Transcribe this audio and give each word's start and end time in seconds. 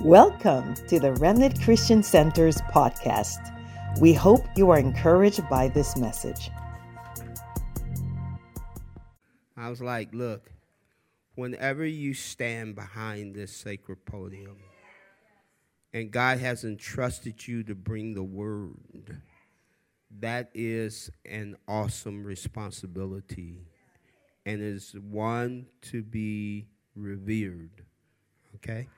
Welcome 0.00 0.74
to 0.88 0.98
the 0.98 1.12
Remnant 1.12 1.60
Christian 1.60 2.02
Center's 2.02 2.56
podcast. 2.62 3.54
We 4.00 4.14
hope 4.14 4.46
you 4.56 4.70
are 4.70 4.78
encouraged 4.78 5.46
by 5.50 5.68
this 5.68 5.98
message. 5.98 6.50
I 9.54 9.68
was 9.68 9.82
like, 9.82 10.14
look, 10.14 10.50
whenever 11.34 11.84
you 11.84 12.14
stand 12.14 12.74
behind 12.74 13.34
this 13.34 13.54
sacred 13.54 14.04
podium 14.06 14.56
and 15.92 16.10
God 16.10 16.38
has 16.38 16.64
entrusted 16.64 17.46
you 17.46 17.62
to 17.64 17.74
bring 17.74 18.14
the 18.14 18.24
word, 18.24 19.20
that 20.20 20.50
is 20.54 21.10
an 21.26 21.54
awesome 21.68 22.24
responsibility 22.24 23.60
and 24.46 24.62
is 24.62 24.94
one 24.94 25.66
to 25.82 26.02
be 26.02 26.66
revered. 26.96 27.84
Okay? 28.56 28.88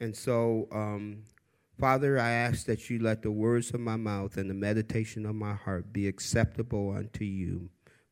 And 0.00 0.16
so, 0.16 0.68
um, 0.70 1.24
Father, 1.78 2.18
I 2.18 2.30
ask 2.30 2.66
that 2.66 2.88
you 2.88 3.00
let 3.00 3.22
the 3.22 3.30
words 3.30 3.72
of 3.74 3.80
my 3.80 3.96
mouth 3.96 4.36
and 4.36 4.48
the 4.48 4.54
meditation 4.54 5.26
of 5.26 5.34
my 5.34 5.54
heart 5.54 5.92
be 5.92 6.06
acceptable 6.06 6.92
unto 6.92 7.24
you, 7.24 7.70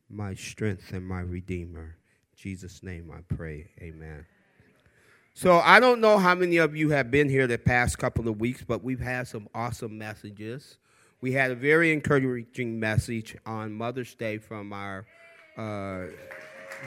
my 0.09 0.33
strength 0.33 0.91
and 0.91 1.05
my 1.05 1.21
redeemer. 1.21 1.97
In 2.31 2.37
Jesus' 2.37 2.83
name 2.83 3.11
I 3.13 3.21
pray. 3.33 3.69
Amen. 3.81 4.25
So 5.33 5.59
I 5.59 5.79
don't 5.79 6.01
know 6.01 6.17
how 6.17 6.33
many 6.35 6.57
of 6.57 6.75
you 6.75 6.89
have 6.89 7.11
been 7.11 7.29
here 7.29 7.45
the 7.45 7.57
past 7.57 7.97
couple 7.97 8.27
of 8.27 8.39
weeks, 8.39 8.63
but 8.67 8.83
we've 8.83 8.99
had 8.99 9.27
some 9.27 9.47
awesome 9.53 9.97
messages. 9.97 10.77
We 11.21 11.33
had 11.33 11.51
a 11.51 11.55
very 11.55 11.93
encouraging 11.93 12.79
message 12.79 13.37
on 13.45 13.73
Mother's 13.73 14.13
Day 14.15 14.39
from 14.39 14.73
our 14.73 15.05
uh, 15.57 16.05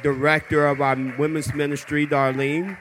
director 0.03 0.67
of 0.67 0.81
our 0.81 0.97
women's 1.19 1.55
ministry, 1.55 2.07
Darlene 2.07 2.77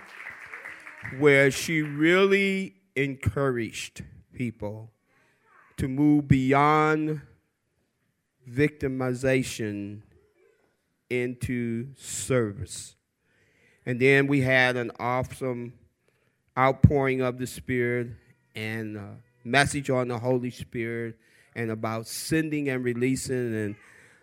where 1.18 1.50
she 1.52 1.82
really 1.82 2.76
encouraged 2.96 4.04
people 4.34 4.92
to 5.78 5.88
move 5.88 6.28
beyond 6.28 7.22
victimization 8.50 10.02
into 11.10 11.88
service. 11.96 12.96
And 13.86 14.00
then 14.00 14.28
we 14.28 14.42
had 14.42 14.76
an 14.76 14.92
awesome 15.00 15.74
outpouring 16.58 17.22
of 17.22 17.38
the 17.38 17.48
Spirit 17.48 18.10
and 18.56 18.98
a 18.98 19.16
message 19.44 19.90
on 19.90 20.10
the 20.10 20.20
Holy 20.20 20.52
Spirit 20.52 21.18
and 21.56 21.72
about 21.72 22.08
sending 22.08 22.70
and 22.70 22.84
releasing. 22.84 23.56
And 23.56 23.76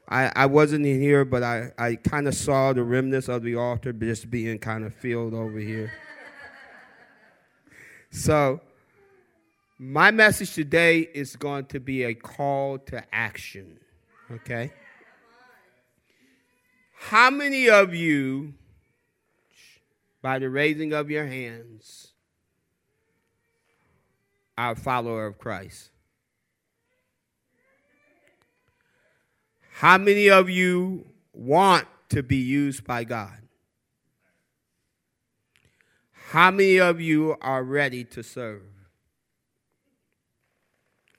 I, 0.08 0.30
I 0.36 0.46
wasn't 0.46 0.86
in 0.86 1.00
here, 1.00 1.24
but 1.24 1.42
I, 1.42 1.72
I 1.78 1.96
kind 1.96 2.28
of 2.28 2.34
saw 2.34 2.72
the 2.72 2.84
remnants 2.84 3.28
of 3.28 3.42
the 3.42 3.56
altar 3.56 3.92
just 3.92 4.30
being 4.30 4.58
kind 4.58 4.84
of 4.84 4.94
filled 4.94 5.34
over 5.34 5.58
here. 5.58 5.92
So, 8.16 8.62
my 9.78 10.10
message 10.10 10.54
today 10.54 11.00
is 11.00 11.36
going 11.36 11.66
to 11.66 11.78
be 11.78 12.02
a 12.02 12.14
call 12.14 12.78
to 12.78 13.04
action. 13.14 13.78
Okay? 14.30 14.72
How 16.94 17.28
many 17.28 17.68
of 17.68 17.94
you, 17.94 18.54
by 20.22 20.38
the 20.38 20.48
raising 20.48 20.94
of 20.94 21.10
your 21.10 21.26
hands, 21.26 22.12
are 24.56 24.72
a 24.72 24.76
follower 24.76 25.26
of 25.26 25.36
Christ? 25.36 25.90
How 29.74 29.98
many 29.98 30.30
of 30.30 30.48
you 30.48 31.04
want 31.34 31.86
to 32.08 32.22
be 32.22 32.38
used 32.38 32.82
by 32.82 33.04
God? 33.04 33.45
How 36.30 36.50
many 36.50 36.78
of 36.78 37.00
you 37.00 37.36
are 37.40 37.62
ready 37.62 38.02
to 38.02 38.22
serve? 38.24 38.62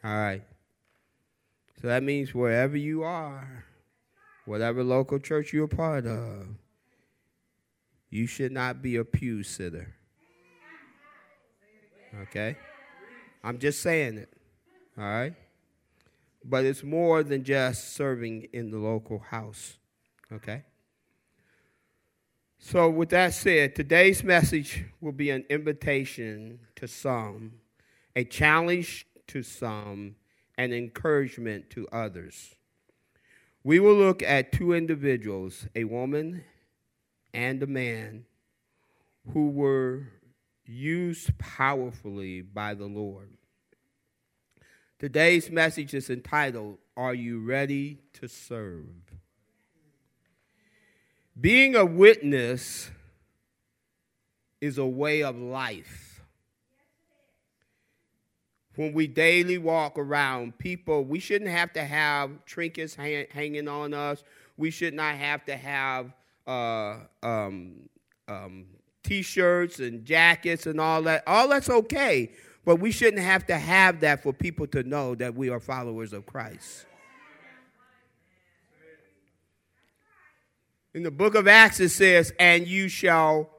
All 0.04 0.12
right. 0.12 0.44
So 1.82 1.88
that 1.88 2.04
means 2.04 2.36
wherever 2.36 2.76
you 2.76 3.04
are, 3.04 3.66
whatever 4.46 4.84
local 4.84 5.18
church 5.18 5.54
you're 5.54 5.70
part 5.70 6.06
of, 6.06 6.48
you 8.10 8.28
should 8.28 8.52
not 8.52 8.82
be 8.82 8.98
a 8.98 9.06
pew 9.06 9.44
sitter. 9.44 9.96
Okay? 12.24 12.58
I'm 13.46 13.60
just 13.60 13.82
saying 13.82 14.18
it. 14.18 14.34
All 14.98 15.06
right? 15.06 15.34
But 16.44 16.66
it's 16.66 16.84
more 16.84 17.24
than 17.24 17.46
just 17.46 17.96
serving 17.96 18.50
in 18.52 18.72
the 18.72 18.78
local 18.78 19.20
house. 19.20 19.78
Okay? 20.34 20.64
So, 22.60 22.90
with 22.90 23.10
that 23.10 23.34
said, 23.34 23.76
today's 23.76 24.24
message 24.24 24.84
will 25.00 25.12
be 25.12 25.30
an 25.30 25.46
invitation 25.50 26.60
to 26.76 26.88
some, 26.88 27.54
a 28.16 28.24
challenge 28.24 29.06
to 29.28 29.44
some, 29.44 30.16
and 30.58 30.74
encouragement 30.74 31.70
to 31.70 31.88
others. 31.92 32.56
We 33.64 33.80
will 33.80 33.96
look 33.96 34.24
at 34.24 34.52
two 34.52 34.74
individuals, 34.74 35.68
a 35.76 35.84
woman 35.84 36.44
and 37.34 37.62
a 37.62 37.68
man, 37.68 38.26
who 39.34 39.50
were 39.50 40.08
used 40.66 41.38
powerfully 41.38 42.42
by 42.42 42.74
the 42.74 42.88
Lord. 42.88 43.30
Today's 45.00 45.52
message 45.52 45.94
is 45.94 46.10
entitled, 46.10 46.80
Are 46.96 47.14
You 47.14 47.40
Ready 47.40 48.00
to 48.14 48.28
Serve? 48.28 49.17
Being 51.40 51.76
a 51.76 51.86
witness 51.86 52.90
is 54.60 54.80
a 54.80 54.86
way 54.86 55.22
of 55.22 55.38
life. 55.38 56.24
When 58.76 58.94
we 58.94 59.08
daily 59.08 59.58
walk 59.58 60.00
around, 60.00 60.58
people, 60.58 61.04
we 61.04 61.20
shouldn't 61.20 61.52
have 61.52 61.74
to 61.74 61.84
have 61.84 62.44
trinkets 62.46 62.96
hang, 62.96 63.26
hanging 63.32 63.68
on 63.68 63.94
us. 63.94 64.24
We 64.56 64.72
should 64.72 64.94
not 64.94 65.16
have 65.16 65.46
to 65.46 65.56
have 65.56 66.12
uh, 66.48 66.98
um, 67.22 67.90
um, 68.28 68.66
t 69.04 69.22
shirts 69.22 69.80
and 69.80 70.06
jackets 70.06 70.66
and 70.66 70.80
all 70.80 71.04
that. 71.04 71.24
All 71.28 71.48
that's 71.48 71.70
okay, 71.70 72.32
but 72.66 72.78
we 72.78 72.92
shouldn't 72.92 73.22
have 73.22 73.46
to 73.48 73.58
have 73.58 74.00
that 74.00 74.24
for 74.24 74.34
people 74.34 74.66
to 74.68 74.82
know 74.82 75.14
that 75.16 75.36
we 75.36 75.50
are 75.50 75.60
followers 75.60 76.14
of 76.14 76.26
Christ. 76.26 76.87
In 80.98 81.04
the 81.04 81.12
book 81.12 81.36
of 81.36 81.48
Acts, 81.48 81.80
it 81.80 81.90
says, 81.90 82.34
and 82.40 82.68
you 82.68 82.90
shall 82.90 83.52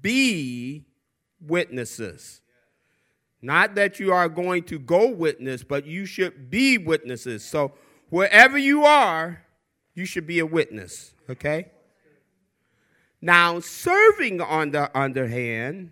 be 0.00 0.86
witnesses. 1.38 2.40
Not 3.42 3.74
that 3.74 4.00
you 4.00 4.10
are 4.14 4.26
going 4.26 4.62
to 4.62 4.78
go 4.78 5.10
witness, 5.10 5.62
but 5.62 5.84
you 5.84 6.06
should 6.06 6.48
be 6.48 6.78
witnesses. 6.78 7.44
So 7.44 7.74
wherever 8.08 8.56
you 8.56 8.86
are, 8.86 9.44
you 9.94 10.06
should 10.06 10.26
be 10.26 10.38
a 10.38 10.46
witness, 10.46 11.12
okay? 11.28 11.66
Now, 13.20 13.60
serving 13.60 14.40
on 14.40 14.70
the 14.70 14.90
other 14.96 15.28
hand 15.28 15.90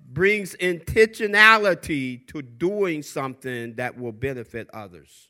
brings 0.00 0.56
intentionality 0.56 2.26
to 2.26 2.42
doing 2.42 3.02
something 3.02 3.76
that 3.76 3.96
will 3.96 4.10
benefit 4.10 4.68
others. 4.74 5.28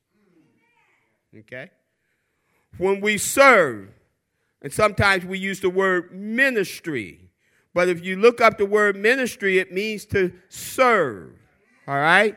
Okay? 1.41 1.69
When 2.79 3.03
we 3.03 3.19
serve, 3.19 3.91
and 4.63 4.73
sometimes 4.73 5.25
we 5.25 5.39
use 5.39 5.61
the 5.61 5.71
word 5.71 6.13
ministry. 6.13 7.19
But 7.75 7.89
if 7.89 8.05
you 8.05 8.17
look 8.17 8.41
up 8.41 8.59
the 8.59 8.67
word 8.67 8.97
ministry, 8.97 9.59
it 9.59 9.73
means 9.73 10.05
to 10.07 10.33
serve. 10.49 11.33
All 11.89 11.97
right? 11.97 12.37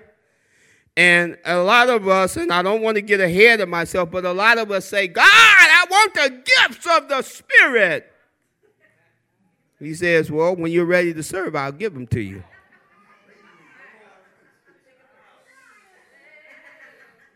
And 0.98 1.38
a 1.46 1.58
lot 1.58 1.90
of 1.90 2.08
us, 2.08 2.38
and 2.38 2.52
I 2.52 2.62
don't 2.62 2.82
want 2.82 2.96
to 2.96 3.02
get 3.02 3.20
ahead 3.20 3.60
of 3.60 3.70
myself, 3.70 4.10
but 4.12 4.26
a 4.26 4.32
lot 4.32 4.58
of 4.58 4.72
us 4.72 4.86
say, 4.86 5.08
God, 5.08 5.24
I 5.28 5.86
want 5.90 6.14
the 6.14 6.30
gifts 6.30 6.88
of 6.90 7.10
the 7.10 7.22
Spirit. 7.22 8.12
He 9.78 9.94
says, 9.94 10.32
Well, 10.32 10.56
when 10.56 10.72
you're 10.72 10.86
ready 10.86 11.14
to 11.14 11.22
serve, 11.22 11.56
I'll 11.56 11.74
give 11.74 11.94
them 11.94 12.08
to 12.08 12.22
you. 12.22 12.44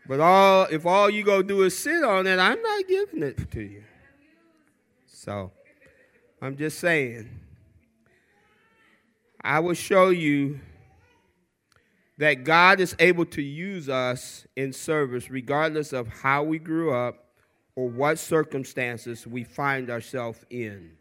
But 0.08 0.20
all 0.20 0.64
if 0.64 0.86
all 0.86 1.10
you 1.10 1.22
go 1.22 1.42
do 1.42 1.62
is 1.62 1.78
sit 1.78 2.02
on 2.02 2.26
it, 2.26 2.38
I'm 2.38 2.60
not 2.60 2.88
giving 2.88 3.22
it 3.22 3.50
to 3.52 3.60
you. 3.60 3.84
So 5.22 5.52
I'm 6.40 6.56
just 6.56 6.78
saying. 6.78 7.28
I 9.42 9.60
will 9.60 9.74
show 9.74 10.08
you 10.08 10.60
that 12.16 12.44
God 12.44 12.80
is 12.80 12.96
able 12.98 13.26
to 13.26 13.42
use 13.42 13.90
us 13.90 14.46
in 14.56 14.72
service 14.72 15.30
regardless 15.30 15.92
of 15.92 16.08
how 16.08 16.42
we 16.42 16.58
grew 16.58 16.94
up 16.94 17.32
or 17.76 17.86
what 17.90 18.18
circumstances 18.18 19.26
we 19.26 19.44
find 19.44 19.90
ourselves 19.90 20.38
in. 20.48 20.92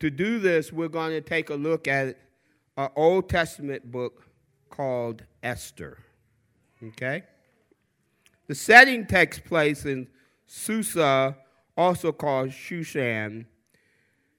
To 0.00 0.08
do 0.08 0.38
this, 0.38 0.72
we're 0.72 0.88
going 0.88 1.10
to 1.10 1.20
take 1.20 1.50
a 1.50 1.54
look 1.54 1.86
at 1.86 2.18
an 2.78 2.88
Old 2.96 3.28
Testament 3.28 3.92
book 3.92 4.26
called 4.70 5.22
Esther. 5.42 5.98
Okay? 6.82 7.24
The 8.46 8.54
setting 8.54 9.06
takes 9.06 9.38
place 9.38 9.84
in 9.84 10.08
Susa 10.46 11.36
also 11.82 12.12
called 12.12 12.50
Shushan, 12.50 13.46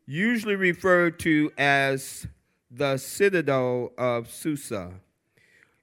usually 0.05 0.55
referred 0.55 1.19
to 1.19 1.51
as 1.57 2.25
the 2.71 2.95
citadel 2.97 3.91
of 3.97 4.31
Susa. 4.31 4.93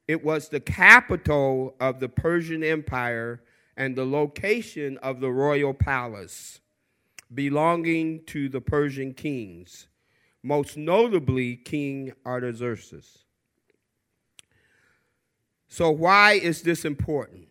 It 0.08 0.24
was 0.24 0.48
the 0.48 0.60
capital 0.60 1.76
of 1.78 2.00
the 2.00 2.08
Persian 2.08 2.64
Empire 2.64 3.42
and 3.76 3.94
the 3.94 4.06
location 4.06 4.96
of 4.98 5.20
the 5.20 5.30
royal 5.30 5.74
palace 5.74 6.60
belonging 7.32 8.24
to 8.24 8.48
the 8.48 8.62
Persian 8.62 9.12
kings, 9.12 9.86
most 10.42 10.78
notably 10.78 11.56
King 11.56 12.14
Artaxerxes. 12.24 13.18
So, 15.68 15.90
why 15.90 16.32
is 16.32 16.62
this 16.62 16.86
important? 16.86 17.49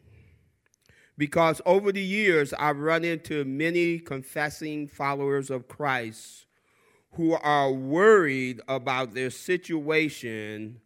Because 1.20 1.62
over 1.66 1.92
the 1.92 2.02
years, 2.02 2.54
I've 2.54 2.80
run 2.80 3.04
into 3.04 3.44
many 3.44 4.00
confessing 4.00 4.88
followers 4.88 5.50
of 5.50 5.68
Christ 5.68 6.46
who 7.16 7.34
are 7.34 7.70
worried 7.74 8.62
about 8.70 9.14
their 9.14 9.30
situation 9.30 10.80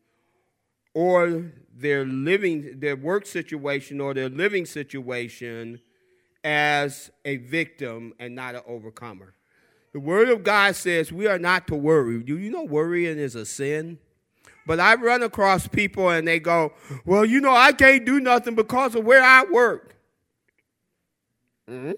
or 0.95 1.51
their 1.71 2.03
living 2.03 2.79
their 2.79 2.95
work 2.95 3.27
situation 3.27 4.01
or 4.01 4.15
their 4.15 4.27
living 4.27 4.65
situation 4.65 5.79
as 6.43 7.11
a 7.25 7.37
victim 7.37 8.15
and 8.17 8.33
not 8.33 8.55
an 8.55 8.61
overcomer. 8.65 9.35
The 9.91 9.99
word 9.99 10.29
of 10.29 10.43
God 10.43 10.75
says 10.75 11.11
we 11.11 11.27
are 11.27 11.37
not 11.37 11.67
to 11.67 11.75
worry. 11.75 12.23
Do 12.23 12.39
you 12.39 12.49
know 12.49 12.63
worrying 12.63 13.19
is 13.19 13.35
a 13.35 13.45
sin? 13.45 13.99
But 14.65 14.79
I 14.79 14.95
run 14.95 15.21
across 15.21 15.67
people 15.67 16.09
and 16.09 16.27
they 16.27 16.39
go, 16.39 16.73
Well, 17.05 17.23
you 17.23 17.39
know, 17.39 17.55
I 17.55 17.71
can't 17.71 18.03
do 18.03 18.19
nothing 18.19 18.55
because 18.55 18.95
of 18.95 19.05
where 19.05 19.21
I 19.21 19.43
work. 19.43 19.92
Mm-hmm. 21.69 21.91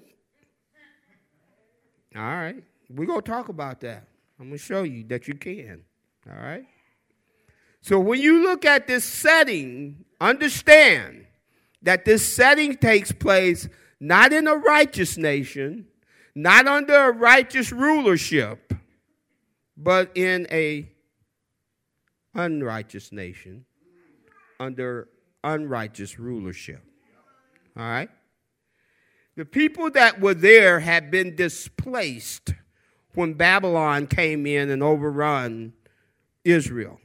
All 2.18 2.24
right. 2.24 2.64
We're 2.90 3.06
going 3.06 3.22
to 3.22 3.32
talk 3.32 3.50
about 3.50 3.82
that. 3.82 4.08
I'm 4.40 4.48
going 4.48 4.58
to 4.58 4.64
show 4.64 4.84
you 4.84 5.04
that 5.06 5.28
you 5.28 5.36
can. 5.36 5.82
All 6.30 6.38
right. 6.38 6.66
So 7.82 8.00
when 8.00 8.20
you 8.20 8.42
look 8.44 8.66
at 8.66 8.88
this 8.88 9.04
setting, 9.04 10.06
understand 10.20 11.26
that 11.82 12.06
this 12.06 12.26
setting 12.36 12.76
takes 12.78 13.12
place 13.12 13.68
not 14.00 14.34
in 14.34 14.48
a 14.48 14.56
righteous 14.56 15.18
nation, 15.18 15.88
not 16.34 16.68
under 16.68 16.96
a 16.96 17.12
righteous 17.12 17.72
rulership, 17.72 18.74
but 19.78 20.12
in 20.16 20.48
a 20.52 20.90
unrighteous 22.34 23.12
nation 23.12 23.66
under 24.60 25.08
unrighteous 25.44 26.20
rulership. 26.20 26.82
All 27.78 27.84
right? 27.84 28.10
The 29.36 29.46
people 29.46 29.92
that 29.92 30.22
were 30.22 30.34
there 30.34 30.80
had 30.80 31.12
been 31.12 31.36
displaced 31.36 32.54
when 33.16 33.34
Babylon 33.34 34.08
came 34.08 34.46
in 34.46 34.70
and 34.70 34.82
overrun 34.82 35.74
Israel. 36.44 37.00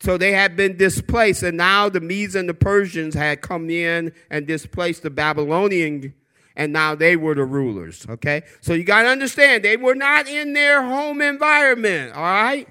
So 0.00 0.16
they 0.16 0.32
had 0.32 0.56
been 0.56 0.76
displaced, 0.76 1.42
and 1.42 1.56
now 1.56 1.88
the 1.88 2.00
Medes 2.00 2.34
and 2.34 2.48
the 2.48 2.54
Persians 2.54 3.14
had 3.14 3.42
come 3.42 3.68
in 3.68 4.12
and 4.30 4.46
displaced 4.46 5.02
the 5.02 5.10
Babylonian, 5.10 6.14
and 6.56 6.72
now 6.72 6.94
they 6.94 7.16
were 7.16 7.34
the 7.34 7.44
rulers. 7.44 8.06
Okay? 8.08 8.42
So 8.62 8.72
you 8.72 8.84
got 8.84 9.02
to 9.02 9.08
understand, 9.08 9.62
they 9.62 9.76
were 9.76 9.94
not 9.94 10.26
in 10.26 10.54
their 10.54 10.82
home 10.82 11.20
environment, 11.20 12.14
all 12.14 12.22
right? 12.22 12.68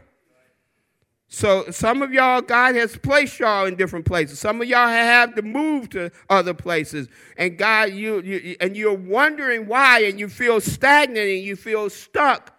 So 1.32 1.70
some 1.70 2.02
of 2.02 2.12
y'all, 2.12 2.42
God 2.42 2.74
has 2.74 2.98
placed 2.98 3.40
y'all 3.40 3.68
in 3.68 3.76
different 3.76 4.04
places. 4.04 4.40
Some 4.40 4.62
of 4.62 4.68
y'all 4.68 4.88
have 4.88 5.36
to 5.36 5.44
move 5.44 5.90
to 5.90 6.12
other 6.28 6.56
places, 6.56 7.08
and 7.38 7.56
God, 7.56 7.92
you, 7.92 8.20
you 8.22 8.56
and 8.60 8.76
you're 8.76 8.96
wondering 8.96 9.68
why, 9.68 10.02
and 10.02 10.20
you 10.20 10.28
feel 10.28 10.60
stagnant 10.60 11.30
and 11.30 11.44
you 11.44 11.56
feel 11.56 11.88
stuck 11.92 12.56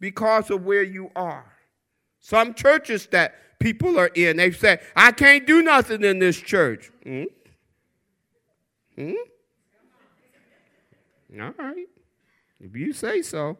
because 0.00 0.50
of 0.50 0.66
where 0.66 0.82
you 0.82 1.10
are. 1.16 1.50
Some 2.20 2.52
churches 2.52 3.06
that 3.06 3.58
people 3.58 3.98
are 3.98 4.10
in, 4.14 4.36
they 4.36 4.50
say, 4.50 4.80
"I 4.94 5.10
can't 5.10 5.46
do 5.46 5.62
nothing 5.62 6.04
in 6.04 6.18
this 6.18 6.38
church." 6.38 6.92
Hmm. 7.04 7.24
Hmm. 8.96 9.12
All 11.40 11.54
right, 11.58 11.88
if 12.60 12.76
you 12.76 12.92
say 12.92 13.22
so. 13.22 13.56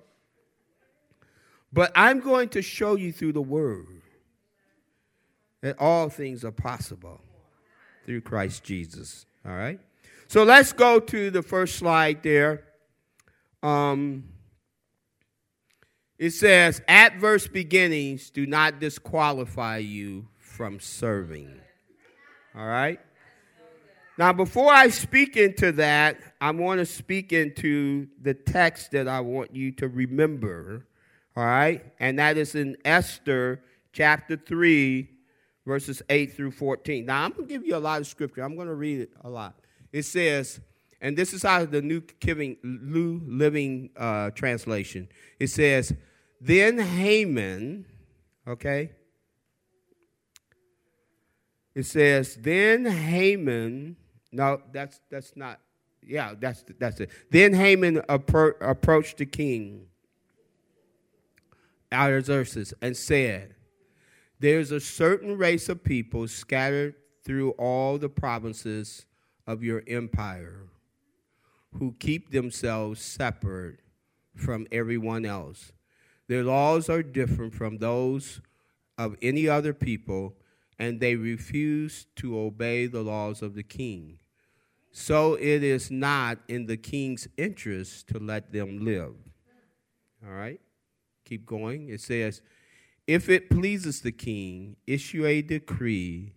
But 1.72 1.90
I'm 1.96 2.20
going 2.20 2.50
to 2.50 2.62
show 2.62 2.94
you 2.94 3.10
through 3.10 3.32
the 3.32 3.42
Word 3.42 3.93
that 5.64 5.80
all 5.80 6.10
things 6.10 6.44
are 6.44 6.52
possible 6.52 7.22
through 8.04 8.20
Christ 8.20 8.62
Jesus. 8.64 9.24
All 9.46 9.56
right? 9.56 9.80
So 10.28 10.44
let's 10.44 10.74
go 10.74 11.00
to 11.00 11.30
the 11.30 11.40
first 11.40 11.76
slide 11.76 12.22
there. 12.22 12.64
Um, 13.62 14.24
it 16.18 16.32
says, 16.32 16.82
adverse 16.86 17.46
beginnings 17.46 18.28
do 18.28 18.44
not 18.44 18.78
disqualify 18.78 19.78
you 19.78 20.28
from 20.38 20.80
serving. 20.80 21.50
All 22.54 22.66
right? 22.66 23.00
Now, 24.18 24.34
before 24.34 24.70
I 24.70 24.88
speak 24.88 25.38
into 25.38 25.72
that, 25.72 26.18
I 26.42 26.50
want 26.50 26.80
to 26.80 26.86
speak 26.86 27.32
into 27.32 28.08
the 28.20 28.34
text 28.34 28.90
that 28.90 29.08
I 29.08 29.20
want 29.20 29.56
you 29.56 29.72
to 29.72 29.88
remember. 29.88 30.86
All 31.34 31.46
right? 31.46 31.82
And 31.98 32.18
that 32.18 32.36
is 32.36 32.54
in 32.54 32.76
Esther 32.84 33.62
chapter 33.94 34.36
3, 34.36 35.08
verses 35.66 36.02
8 36.08 36.34
through 36.34 36.52
14. 36.52 37.06
Now, 37.06 37.24
I'm 37.24 37.32
going 37.32 37.48
to 37.48 37.52
give 37.52 37.64
you 37.66 37.76
a 37.76 37.78
lot 37.78 38.00
of 38.00 38.06
scripture. 38.06 38.42
I'm 38.42 38.54
going 38.56 38.68
to 38.68 38.74
read 38.74 39.00
it 39.00 39.10
a 39.22 39.28
lot. 39.28 39.54
It 39.92 40.04
says, 40.04 40.60
and 41.00 41.16
this 41.16 41.32
is 41.32 41.44
out 41.44 41.62
of 41.62 41.70
the 41.70 41.82
New 41.82 43.20
Living 43.26 43.90
uh, 43.96 44.30
Translation. 44.30 45.08
It 45.38 45.48
says, 45.48 45.92
Then 46.40 46.78
Haman, 46.78 47.86
okay? 48.46 48.92
It 51.74 51.86
says, 51.86 52.36
Then 52.40 52.86
Haman, 52.86 53.96
no, 54.32 54.62
that's, 54.72 55.00
that's 55.10 55.36
not, 55.36 55.60
yeah, 56.02 56.34
that's, 56.38 56.64
that's 56.78 57.00
it. 57.00 57.10
Then 57.30 57.54
Haman 57.54 57.96
appro- 58.08 58.54
approached 58.60 59.18
the 59.18 59.26
king, 59.26 59.86
Artaxerxes, 61.92 62.74
and 62.80 62.96
said, 62.96 63.53
there's 64.40 64.70
a 64.70 64.80
certain 64.80 65.36
race 65.38 65.68
of 65.68 65.84
people 65.84 66.28
scattered 66.28 66.94
through 67.24 67.50
all 67.52 67.98
the 67.98 68.08
provinces 68.08 69.06
of 69.46 69.62
your 69.62 69.82
empire 69.86 70.68
who 71.78 71.94
keep 71.98 72.30
themselves 72.30 73.00
separate 73.00 73.80
from 74.34 74.66
everyone 74.70 75.24
else. 75.24 75.72
Their 76.28 76.44
laws 76.44 76.88
are 76.88 77.02
different 77.02 77.54
from 77.54 77.78
those 77.78 78.40
of 78.96 79.16
any 79.20 79.48
other 79.48 79.72
people, 79.72 80.34
and 80.78 81.00
they 81.00 81.16
refuse 81.16 82.06
to 82.16 82.38
obey 82.38 82.86
the 82.86 83.02
laws 83.02 83.42
of 83.42 83.54
the 83.54 83.62
king. 83.62 84.18
So 84.92 85.34
it 85.34 85.62
is 85.64 85.90
not 85.90 86.38
in 86.48 86.66
the 86.66 86.76
king's 86.76 87.26
interest 87.36 88.08
to 88.08 88.18
let 88.18 88.52
them 88.52 88.84
live. 88.84 89.14
All 90.24 90.32
right? 90.32 90.60
Keep 91.24 91.46
going. 91.46 91.88
It 91.88 92.00
says, 92.00 92.40
if 93.06 93.28
it 93.28 93.50
pleases 93.50 94.00
the 94.00 94.12
king, 94.12 94.76
issue 94.86 95.26
a 95.26 95.42
decree 95.42 96.32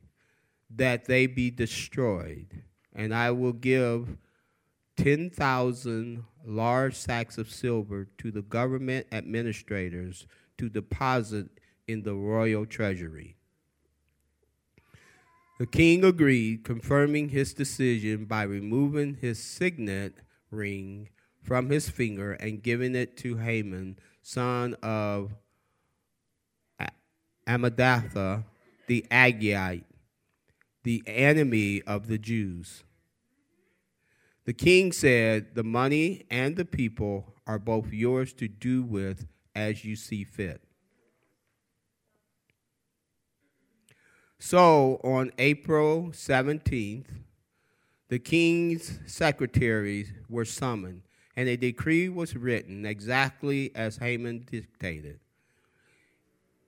that 0.69 1.05
they 1.05 1.27
be 1.27 1.49
destroyed, 1.49 2.63
and 2.93 3.13
I 3.13 3.31
will 3.31 3.53
give 3.53 4.17
10,000 4.97 6.23
large 6.45 6.95
sacks 6.95 7.37
of 7.37 7.49
silver 7.49 8.07
to 8.17 8.31
the 8.31 8.41
government 8.41 9.07
administrators 9.11 10.27
to 10.57 10.69
deposit 10.69 11.47
in 11.87 12.03
the 12.03 12.15
royal 12.15 12.65
treasury. 12.65 13.37
The 15.59 15.65
king 15.65 16.03
agreed, 16.03 16.63
confirming 16.63 17.29
his 17.29 17.53
decision 17.53 18.25
by 18.25 18.43
removing 18.43 19.15
his 19.15 19.41
signet 19.41 20.15
ring 20.51 21.09
from 21.41 21.69
his 21.69 21.89
finger 21.89 22.33
and 22.33 22.61
giving 22.61 22.93
it 22.93 23.17
to 23.17 23.37
Haman, 23.37 23.97
son 24.21 24.75
of 24.83 25.33
Hammedatha 27.47 28.43
the 28.87 29.05
Agagite, 29.11 29.83
the 30.83 31.03
enemy 31.05 31.81
of 31.83 32.07
the 32.07 32.17
Jews. 32.17 32.83
The 34.45 34.53
king 34.53 34.93
said, 34.93 35.53
The 35.53 35.63
money 35.63 36.25
and 36.31 36.55
the 36.55 36.65
people 36.65 37.35
are 37.45 37.59
both 37.59 37.91
yours 37.91 38.33
to 38.33 38.47
do 38.47 38.81
with 38.81 39.27
as 39.53 39.85
you 39.85 39.95
see 39.95 40.23
fit. 40.23 40.61
So 44.39 45.01
on 45.03 45.31
April 45.37 46.09
17th, 46.11 47.07
the 48.09 48.19
king's 48.19 48.99
secretaries 49.05 50.13
were 50.29 50.45
summoned, 50.45 51.01
and 51.35 51.49
a 51.49 51.57
decree 51.57 52.07
was 52.07 52.37
written 52.37 52.85
exactly 52.85 53.75
as 53.75 53.97
Haman 53.97 54.45
dictated. 54.49 55.19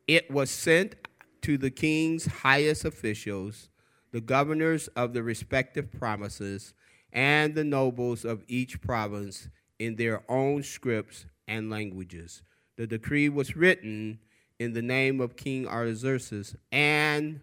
It 0.10 0.32
was 0.32 0.50
sent 0.50 0.96
to 1.44 1.56
the 1.56 1.70
king's 1.70 2.26
highest 2.26 2.84
officials, 2.84 3.70
the 4.12 4.20
governors 4.20 4.88
of 4.96 5.14
the 5.14 5.22
respective 5.22 5.92
provinces, 5.92 6.74
and 7.14 7.54
the 7.54 7.64
nobles 7.64 8.26
of 8.26 8.44
each 8.48 8.82
province 8.82 9.50
in 9.78 9.98
their 9.98 10.24
own 10.28 10.64
scripts 10.64 11.28
and 11.48 11.70
languages. 11.70 12.42
The 12.76 12.88
decree 12.88 13.30
was 13.30 13.56
written 13.56 14.18
in 14.58 14.74
the 14.74 14.82
name 14.82 15.22
of 15.22 15.36
King 15.36 15.68
Artaxerxes 15.68 16.56
and 16.72 17.42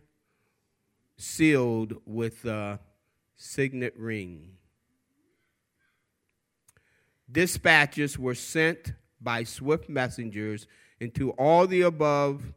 sealed 1.16 1.94
with 2.04 2.42
the 2.42 2.80
signet 3.36 3.94
ring. 3.96 4.56
Dispatches 7.30 8.18
were 8.18 8.34
sent 8.34 8.94
by 9.20 9.44
swift 9.44 9.88
messengers 9.88 10.66
into 11.00 11.30
all 11.32 11.66
the 11.66 11.82
above, 11.82 12.52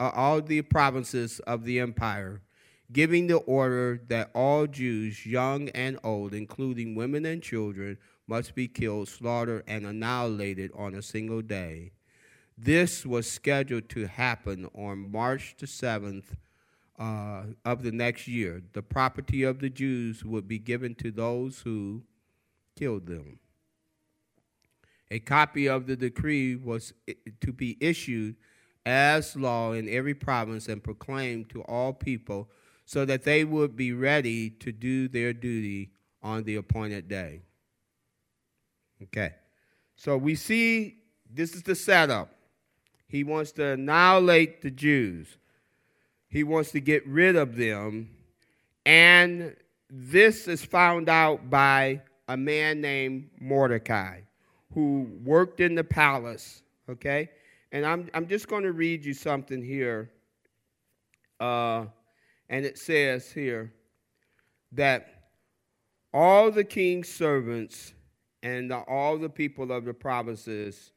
uh, 0.00 0.10
all 0.14 0.40
the 0.40 0.62
provinces 0.62 1.40
of 1.40 1.64
the 1.64 1.78
empire, 1.80 2.40
giving 2.92 3.26
the 3.26 3.38
order 3.38 4.00
that 4.08 4.30
all 4.34 4.66
Jews, 4.66 5.24
young 5.26 5.68
and 5.70 5.98
old, 6.04 6.34
including 6.34 6.94
women 6.94 7.24
and 7.24 7.42
children, 7.42 7.98
must 8.26 8.54
be 8.54 8.68
killed, 8.68 9.08
slaughtered, 9.08 9.64
and 9.66 9.86
annihilated 9.86 10.70
on 10.74 10.94
a 10.94 11.02
single 11.02 11.42
day. 11.42 11.92
This 12.56 13.04
was 13.04 13.30
scheduled 13.30 13.88
to 13.90 14.06
happen 14.06 14.68
on 14.74 15.10
March 15.10 15.56
the 15.58 15.66
7th 15.66 16.36
uh, 16.98 17.44
of 17.64 17.82
the 17.82 17.92
next 17.92 18.28
year. 18.28 18.62
The 18.72 18.82
property 18.82 19.42
of 19.42 19.58
the 19.58 19.70
Jews 19.70 20.24
would 20.24 20.46
be 20.46 20.58
given 20.58 20.94
to 20.96 21.10
those 21.10 21.60
who 21.60 22.02
killed 22.76 23.06
them. 23.06 23.38
A 25.12 25.18
copy 25.18 25.68
of 25.68 25.86
the 25.86 25.94
decree 25.94 26.56
was 26.56 26.94
to 27.42 27.52
be 27.52 27.76
issued 27.80 28.34
as 28.86 29.36
law 29.36 29.72
in 29.72 29.86
every 29.86 30.14
province 30.14 30.68
and 30.68 30.82
proclaimed 30.82 31.50
to 31.50 31.60
all 31.64 31.92
people 31.92 32.48
so 32.86 33.04
that 33.04 33.22
they 33.22 33.44
would 33.44 33.76
be 33.76 33.92
ready 33.92 34.48
to 34.48 34.72
do 34.72 35.08
their 35.08 35.34
duty 35.34 35.90
on 36.22 36.44
the 36.44 36.56
appointed 36.56 37.08
day. 37.08 37.42
Okay. 39.02 39.34
So 39.96 40.16
we 40.16 40.34
see 40.34 40.96
this 41.30 41.54
is 41.54 41.62
the 41.62 41.74
setup. 41.74 42.32
He 43.06 43.22
wants 43.22 43.52
to 43.52 43.72
annihilate 43.72 44.62
the 44.62 44.70
Jews. 44.70 45.36
He 46.30 46.42
wants 46.42 46.70
to 46.70 46.80
get 46.80 47.06
rid 47.06 47.36
of 47.36 47.56
them. 47.56 48.08
And 48.86 49.56
this 49.90 50.48
is 50.48 50.64
found 50.64 51.10
out 51.10 51.50
by 51.50 52.00
a 52.28 52.38
man 52.38 52.80
named 52.80 53.28
Mordecai 53.38 54.22
who 54.74 55.08
worked 55.24 55.60
in 55.60 55.74
the 55.74 55.84
palace. 55.84 56.62
Okay? 56.88 57.30
And 57.72 57.86
I'm, 57.86 58.08
I'm 58.14 58.26
just 58.26 58.48
going 58.48 58.64
to 58.64 58.72
read 58.72 59.04
you 59.04 59.14
something 59.14 59.62
here. 59.62 60.10
Uh, 61.40 61.86
and 62.48 62.64
it 62.64 62.78
says 62.78 63.30
here 63.30 63.72
that 64.72 65.28
all 66.12 66.50
the 66.50 66.64
king's 66.64 67.08
servants 67.08 67.94
and 68.42 68.70
the, 68.70 68.78
all 68.78 69.16
the 69.18 69.28
people 69.28 69.72
of 69.72 69.84
the 69.84 69.94
provinces 69.94 70.92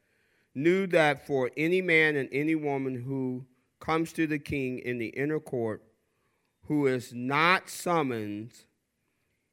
knew 0.53 0.87
that 0.87 1.25
for 1.25 1.51
any 1.57 1.81
man 1.81 2.15
and 2.15 2.29
any 2.31 2.55
woman 2.55 2.95
who 2.95 3.45
comes 3.79 4.13
to 4.13 4.27
the 4.27 4.39
king 4.39 4.79
in 4.79 4.97
the 4.97 5.07
inner 5.07 5.39
court 5.39 5.83
who 6.67 6.87
is 6.87 7.13
not 7.13 7.69
summoned, 7.69 8.51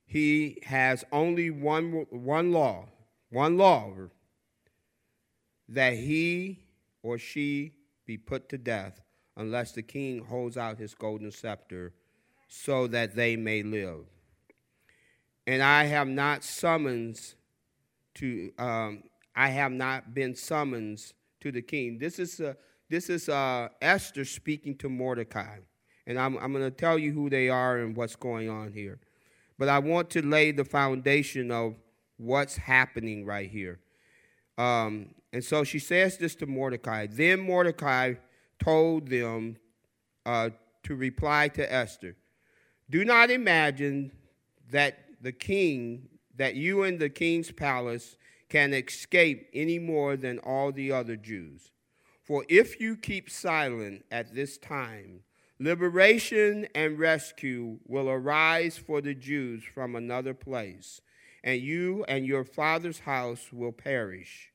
he 0.07 0.59
has 0.65 1.05
only 1.13 1.51
one, 1.51 2.07
one 2.11 2.53
law, 2.53 2.87
one 3.33 3.57
law, 3.57 3.91
that 5.69 5.95
he 5.95 6.61
or 7.03 7.19
she 7.19 7.73
be 8.07 8.19
put 8.19 8.49
to 8.51 8.59
death 8.59 9.01
unless 9.37 9.73
the 9.73 9.83
king 9.83 10.25
holds 10.25 10.57
out 10.57 10.79
his 10.79 10.95
golden 10.95 11.33
scepter 11.33 11.95
so 12.47 12.87
that 12.87 13.17
they 13.17 13.35
may 13.35 13.63
live. 13.63 14.05
And 15.47 15.63
I 15.63 15.85
have 15.85 16.09
not 16.09 16.45
summoned 16.45 17.19
to 18.17 18.53
um, 18.59 19.05
I 19.35 19.49
have 19.49 19.73
not 19.73 20.15
been 20.15 20.35
summoned 20.35 21.01
to 21.41 21.51
the 21.51 21.63
king. 21.63 21.99
This 21.99 22.19
is 22.19 22.39
uh, 22.39 22.55
this 22.91 23.09
is 23.09 23.31
uh, 23.31 23.69
Esther 23.81 24.27
speaking 24.27 24.77
to 24.77 24.91
Mordecai, 24.91 25.59
and 26.07 26.19
I'm 26.19 26.37
I'm 26.37 26.53
going 26.53 26.65
to 26.65 26.71
tell 26.71 26.99
you 26.99 27.13
who 27.13 27.31
they 27.31 27.49
are 27.49 27.79
and 27.79 27.97
what's 27.97 28.15
going 28.15 28.51
on 28.51 28.73
here. 28.73 29.01
But 29.59 29.69
I 29.69 29.79
want 29.79 30.11
to 30.11 30.23
lay 30.23 30.53
the 30.53 30.65
foundation 30.65 31.51
of 31.51 31.77
what's 32.23 32.57
happening 32.57 33.27
right 33.27 33.51
here. 33.51 33.81
Um, 34.59 35.15
and 35.33 35.43
so 35.43 35.65
she 35.65 35.79
says 35.79 36.19
this 36.19 36.35
to 36.37 36.47
Mordecai. 36.47 37.07
Then 37.07 37.41
Mordecai 37.41 38.15
told 38.59 39.09
them 39.09 39.57
uh, 40.25 40.51
to 40.85 40.95
reply 40.95 41.49
to 41.49 41.73
Esther 41.73 42.17
Do 42.91 43.05
not 43.05 43.31
imagine 43.31 44.13
that 44.71 44.99
the 45.21 45.33
king, 45.33 46.09
that 46.37 46.55
you 46.55 46.83
in 46.83 46.99
the 46.99 47.09
king's 47.09 47.51
palace 47.51 48.17
can 48.49 48.75
escape 48.75 49.49
any 49.55 49.79
more 49.79 50.17
than 50.17 50.39
all 50.41 50.73
the 50.73 50.93
other 50.93 51.17
Jews. 51.17 51.71
For 52.23 52.45
if 52.49 52.81
you 52.81 52.97
keep 52.97 53.31
silent 53.31 54.05
at 54.11 54.35
this 54.35 54.59
time, 54.59 55.21
liberation 55.59 56.69
and 56.75 56.99
rescue 56.99 57.79
will 57.87 58.09
arise 58.09 58.77
for 58.79 59.01
the 59.01 59.15
Jews 59.15 59.63
from 59.65 59.97
another 59.97 60.35
place, 60.35 61.01
and 61.45 61.61
you 61.61 62.05
and 62.09 62.27
your 62.27 62.45
father's 62.45 63.01
house 63.01 63.49
will 63.53 63.73
perish. 63.73 64.53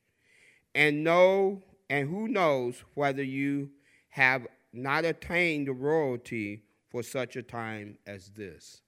And 0.74 1.04
know 1.04 1.64
and 1.90 2.10
who 2.10 2.28
knows 2.28 2.84
whether 2.94 3.24
you 3.24 3.70
have 4.10 4.48
not 4.74 5.06
attained 5.06 5.70
royalty 5.82 6.64
for 6.90 7.04
such 7.04 7.36
a 7.36 7.44
time 7.44 7.98
as 8.06 8.30
this. 8.30 8.82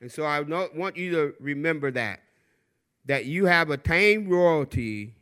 And 0.00 0.10
so 0.10 0.24
I 0.24 0.40
want 0.40 0.96
you 0.96 1.10
to 1.12 1.34
remember 1.40 1.90
that 1.92 2.20
that 3.06 3.26
you 3.26 3.46
have 3.46 3.70
attained 3.70 4.30
royalty 4.30 5.14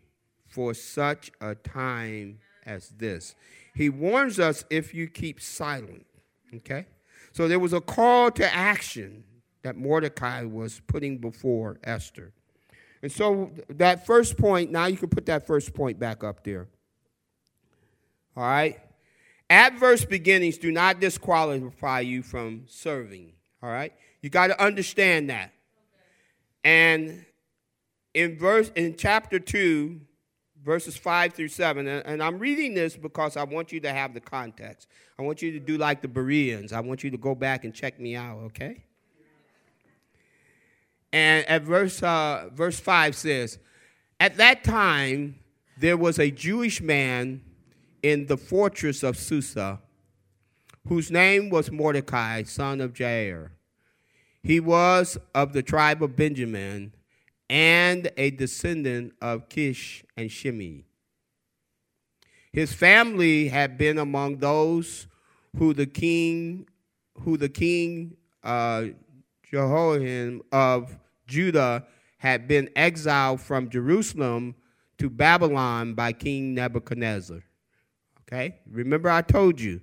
for 0.46 0.72
such 0.74 1.32
a 1.40 1.54
time 1.54 2.38
as 2.64 2.90
this. 2.90 3.34
He 3.74 3.88
warns 3.88 4.38
us 4.38 4.64
if 4.70 4.94
you 4.94 5.08
keep 5.08 5.40
silent. 5.40 6.06
Okay? 6.54 6.86
So 7.32 7.48
there 7.48 7.58
was 7.58 7.72
a 7.72 7.80
call 7.80 8.30
to 8.32 8.54
action 8.54 9.24
that 9.62 9.76
Mordecai 9.76 10.44
was 10.44 10.80
putting 10.86 11.18
before 11.18 11.78
Esther. 11.84 12.32
And 13.02 13.10
so 13.10 13.50
that 13.68 14.06
first 14.06 14.36
point, 14.36 14.70
now 14.70 14.86
you 14.86 14.96
can 14.96 15.08
put 15.08 15.26
that 15.26 15.46
first 15.46 15.74
point 15.74 15.98
back 15.98 16.22
up 16.22 16.44
there. 16.44 16.68
All 18.36 18.44
right? 18.44 18.78
Adverse 19.50 20.04
beginnings 20.04 20.56
do 20.56 20.70
not 20.72 21.00
disqualify 21.00 22.00
you 22.00 22.22
from 22.22 22.62
serving. 22.66 23.32
All 23.62 23.70
right? 23.70 23.92
You 24.20 24.30
got 24.30 24.48
to 24.48 24.62
understand 24.62 25.30
that. 25.30 25.52
And 26.64 27.24
in 28.14 28.38
verse 28.38 28.70
in 28.74 28.96
chapter 28.96 29.38
2 29.38 30.00
verses 30.62 30.96
5 30.96 31.32
through 31.32 31.48
7 31.48 31.86
and, 31.86 32.22
i'm 32.22 32.38
reading 32.38 32.74
this 32.74 32.96
because 32.96 33.36
i 33.36 33.42
want 33.42 33.72
you 33.72 33.80
to 33.80 33.90
have 33.90 34.14
the 34.14 34.20
context 34.20 34.86
i 35.18 35.22
want 35.22 35.42
you 35.42 35.52
to 35.52 35.60
do 35.60 35.78
like 35.78 36.02
the 36.02 36.08
bereans 36.08 36.72
i 36.72 36.80
want 36.80 37.02
you 37.02 37.10
to 37.10 37.16
go 37.16 37.34
back 37.34 37.64
and 37.64 37.74
check 37.74 37.98
me 37.98 38.14
out 38.14 38.38
okay 38.38 38.84
and 41.12 41.46
at 41.48 41.62
verse 41.62 42.02
uh, 42.02 42.48
verse 42.52 42.78
5 42.80 43.14
says 43.14 43.58
at 44.18 44.36
that 44.36 44.64
time 44.64 45.38
there 45.78 45.96
was 45.96 46.18
a 46.18 46.30
jewish 46.30 46.80
man 46.80 47.42
in 48.02 48.26
the 48.26 48.36
fortress 48.36 49.02
of 49.02 49.16
susa 49.16 49.80
whose 50.88 51.10
name 51.10 51.50
was 51.50 51.70
mordecai 51.70 52.42
son 52.42 52.80
of 52.80 52.92
jair 52.92 53.50
he 54.42 54.58
was 54.58 55.18
of 55.34 55.52
the 55.52 55.62
tribe 55.62 56.02
of 56.02 56.16
benjamin 56.16 56.92
and 57.52 58.10
a 58.16 58.30
descendant 58.30 59.12
of 59.20 59.46
Kish 59.50 60.02
and 60.16 60.32
Shimei. 60.32 60.84
His 62.50 62.72
family 62.72 63.48
had 63.48 63.76
been 63.76 63.98
among 63.98 64.38
those 64.38 65.06
who 65.58 65.74
the 65.74 65.84
king, 65.84 66.66
who 67.20 67.36
the 67.36 67.50
king 67.50 68.16
uh, 68.42 68.84
Jehoiakim 69.50 70.40
of 70.50 70.96
Judah 71.32 71.86
had 72.18 72.46
been 72.46 72.68
exiled 72.76 73.40
from 73.40 73.70
Jerusalem 73.70 74.54
to 74.98 75.08
Babylon 75.08 75.94
by 75.94 76.12
King 76.12 76.54
Nebuchadnezzar. 76.54 77.42
Okay, 78.20 78.58
remember 78.70 79.08
I 79.08 79.22
told 79.22 79.58
you 79.58 79.80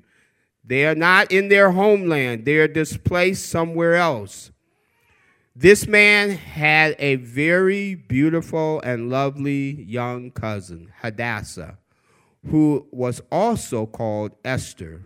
they 0.63 0.85
are 0.85 0.93
not 0.93 1.31
in 1.31 1.49
their 1.49 1.71
homeland; 1.71 2.45
they 2.45 2.57
are 2.57 2.67
displaced 2.67 3.49
somewhere 3.49 3.95
else. 3.95 4.51
This 5.55 5.87
man 5.87 6.29
had 6.29 6.95
a 6.99 7.15
very 7.15 7.95
beautiful 7.95 8.79
and 8.81 9.09
lovely 9.09 9.81
young 9.83 10.29
cousin, 10.29 10.93
Hadassah, 11.01 11.79
who 12.45 12.87
was 12.91 13.21
also 13.31 13.87
called 13.87 14.35
Esther. 14.45 15.01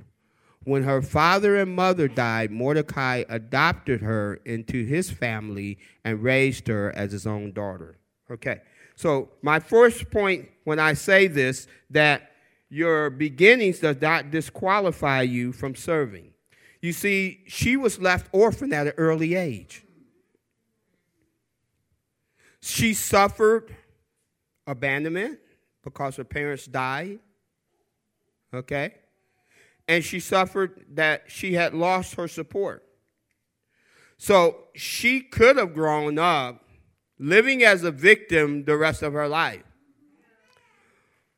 When 0.66 0.84
her 0.84 1.02
father 1.02 1.58
and 1.58 1.76
mother 1.76 2.08
died, 2.08 2.52
Mordecai 2.52 3.24
adopted 3.28 4.02
her 4.02 4.40
into 4.46 4.86
his 4.86 5.12
family 5.12 5.78
and 6.06 6.24
raised 6.24 6.68
her 6.68 6.92
as 6.96 7.12
his 7.12 7.28
own 7.28 7.52
daughter. 7.52 7.98
Okay, 8.32 8.62
so 8.96 9.30
my 9.42 9.60
first 9.60 10.10
point 10.10 10.48
when 10.64 10.80
I 10.80 10.94
say 10.94 11.28
this, 11.28 11.68
that 11.90 12.32
your 12.70 13.10
beginnings 13.10 13.80
does 13.80 14.02
not 14.02 14.32
disqualify 14.32 15.22
you 15.22 15.52
from 15.52 15.76
serving. 15.76 16.34
You 16.82 16.94
see, 16.94 17.44
she 17.48 17.78
was 17.78 18.00
left 18.00 18.28
orphan 18.32 18.74
at 18.74 18.88
an 18.88 18.94
early 18.98 19.36
age. 19.36 19.86
She 22.62 22.94
suffered 22.94 23.76
abandonment 24.66 25.40
because 25.84 26.16
her 26.16 26.24
parents 26.24 26.66
died. 26.66 27.20
Okay? 28.54 28.96
And 29.88 30.04
she 30.04 30.20
suffered 30.20 30.86
that 30.94 31.24
she 31.28 31.54
had 31.54 31.74
lost 31.74 32.16
her 32.16 32.28
support. 32.28 32.84
So 34.18 34.66
she 34.74 35.22
could 35.22 35.58
have 35.58 35.74
grown 35.74 36.18
up 36.18 36.64
living 37.20 37.64
as 37.64 37.84
a 37.84 37.92
victim 37.92 38.64
the 38.66 38.78
rest 38.78 39.02
of 39.02 39.14
her 39.14 39.28
life. 39.28 39.64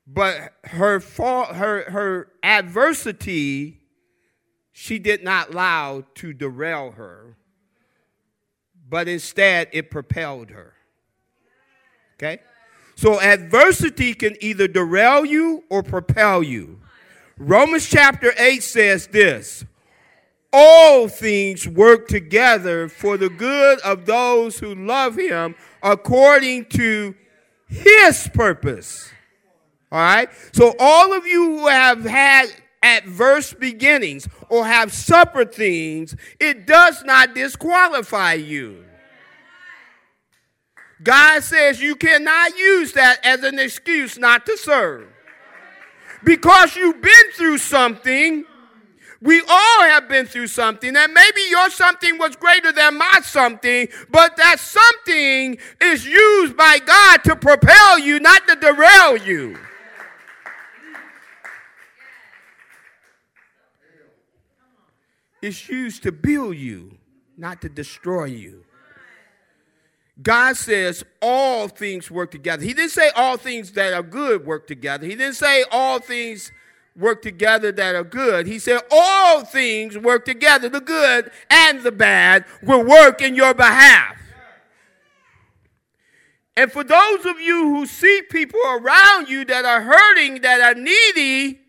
But 0.07 0.53
her 0.65 0.99
fault, 0.99 1.55
her, 1.55 1.89
her 1.89 2.27
adversity, 2.43 3.81
she 4.71 4.99
did 4.99 5.23
not 5.23 5.49
allow 5.49 6.03
to 6.15 6.33
derail 6.33 6.91
her, 6.91 7.37
but 8.87 9.07
instead 9.07 9.69
it 9.71 9.89
propelled 9.89 10.51
her. 10.51 10.73
Okay? 12.15 12.39
So 12.95 13.19
adversity 13.19 14.13
can 14.13 14.35
either 14.41 14.67
derail 14.67 15.25
you 15.25 15.63
or 15.69 15.81
propel 15.81 16.43
you. 16.43 16.81
Romans 17.37 17.87
chapter 17.89 18.33
8 18.37 18.63
says 18.63 19.07
this 19.07 19.65
All 20.53 21.07
things 21.07 21.67
work 21.67 22.07
together 22.07 22.87
for 22.87 23.17
the 23.17 23.29
good 23.29 23.79
of 23.81 24.05
those 24.05 24.59
who 24.59 24.73
love 24.73 25.17
him 25.17 25.55
according 25.83 26.65
to 26.65 27.15
his 27.67 28.29
purpose. 28.33 29.11
All 29.91 29.99
right? 29.99 30.29
So, 30.53 30.75
all 30.79 31.13
of 31.13 31.25
you 31.25 31.59
who 31.59 31.67
have 31.67 32.05
had 32.05 32.47
adverse 32.81 33.53
beginnings 33.53 34.29
or 34.49 34.65
have 34.65 34.93
suffered 34.93 35.53
things, 35.53 36.15
it 36.39 36.65
does 36.65 37.03
not 37.03 37.35
disqualify 37.35 38.33
you. 38.33 38.85
God 41.03 41.43
says 41.43 41.81
you 41.81 41.95
cannot 41.95 42.57
use 42.57 42.93
that 42.93 43.19
as 43.23 43.43
an 43.43 43.59
excuse 43.59 44.17
not 44.17 44.45
to 44.45 44.57
serve. 44.57 45.09
Because 46.25 46.75
you've 46.75 47.01
been 47.01 47.31
through 47.33 47.59
something, 47.59 48.43
we 49.21 49.41
all 49.47 49.83
have 49.83 50.09
been 50.09 50.25
through 50.25 50.47
something, 50.47 50.95
and 50.95 51.13
maybe 51.13 51.41
your 51.49 51.69
something 51.69 52.17
was 52.17 52.35
greater 52.35 52.71
than 52.71 52.97
my 52.97 53.19
something, 53.23 53.87
but 54.09 54.35
that 54.37 54.59
something 54.59 55.57
is 55.79 56.05
used 56.05 56.57
by 56.57 56.79
God 56.79 57.23
to 57.25 57.35
propel 57.35 57.99
you, 57.99 58.19
not 58.19 58.47
to 58.47 58.55
derail 58.55 59.17
you. 59.17 59.57
It's 65.41 65.69
used 65.69 66.03
to 66.03 66.11
build 66.11 66.57
you, 66.57 66.97
not 67.37 67.61
to 67.61 67.69
destroy 67.69 68.25
you. 68.25 68.64
God 70.21 70.55
says 70.55 71.03
all 71.21 71.67
things 71.67 72.09
work 72.09 72.31
together. 72.31 72.63
He 72.63 72.73
didn't 72.73 72.91
say 72.91 73.09
all 73.15 73.37
things 73.37 73.71
that 73.73 73.93
are 73.93 74.03
good 74.03 74.45
work 74.45 74.65
together. 74.65 75.05
He 75.05 75.15
didn't 75.15 75.35
say 75.35 75.65
all 75.71 75.99
things 75.99 76.51
work 76.95 77.21
together 77.21 77.71
that 77.73 77.95
are 77.95 78.03
good. 78.03 78.47
He 78.47 78.59
said 78.59 78.79
all 78.89 79.43
things 79.43 79.97
work 79.97 80.23
together. 80.23 80.69
The 80.69 80.79
good 80.79 81.31
and 81.49 81.81
the 81.81 81.91
bad 81.91 82.45
will 82.63 82.83
work 82.85 83.21
in 83.21 83.35
your 83.35 83.53
behalf. 83.53 84.15
And 86.57 86.71
for 86.71 86.85
those 86.85 87.25
of 87.25 87.41
you 87.41 87.75
who 87.75 87.85
see 87.85 88.21
people 88.29 88.61
around 88.65 89.27
you 89.27 89.43
that 89.43 89.65
are 89.65 89.81
hurting, 89.81 90.41
that 90.41 90.61
are 90.61 90.79
needy, 90.79 91.59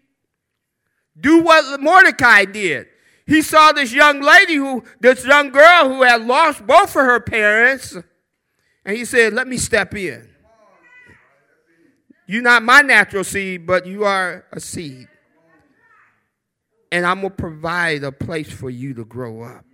do 1.18 1.42
what 1.42 1.80
Mordecai 1.80 2.44
did. 2.44 2.86
He 3.26 3.42
saw 3.42 3.72
this 3.72 3.92
young 3.92 4.20
lady 4.20 4.54
who, 4.54 4.84
this 5.00 5.24
young 5.24 5.50
girl 5.50 5.88
who 5.88 6.02
had 6.02 6.24
lost 6.24 6.64
both 6.64 6.90
of 6.90 7.04
her 7.04 7.18
parents 7.18 7.96
and 8.86 8.96
he 8.96 9.04
said, 9.04 9.34
Let 9.34 9.48
me 9.48 9.58
step 9.58 9.94
in. 9.94 10.30
You're 12.28 12.42
not 12.42 12.62
my 12.62 12.80
natural 12.80 13.24
seed, 13.24 13.66
but 13.66 13.86
you 13.86 14.04
are 14.04 14.46
a 14.52 14.60
seed. 14.60 15.08
And 16.90 17.04
I'm 17.04 17.20
going 17.20 17.30
to 17.30 17.36
provide 17.36 18.04
a 18.04 18.12
place 18.12 18.50
for 18.50 18.70
you 18.70 18.94
to 18.94 19.04
grow 19.04 19.42
up 19.42 19.64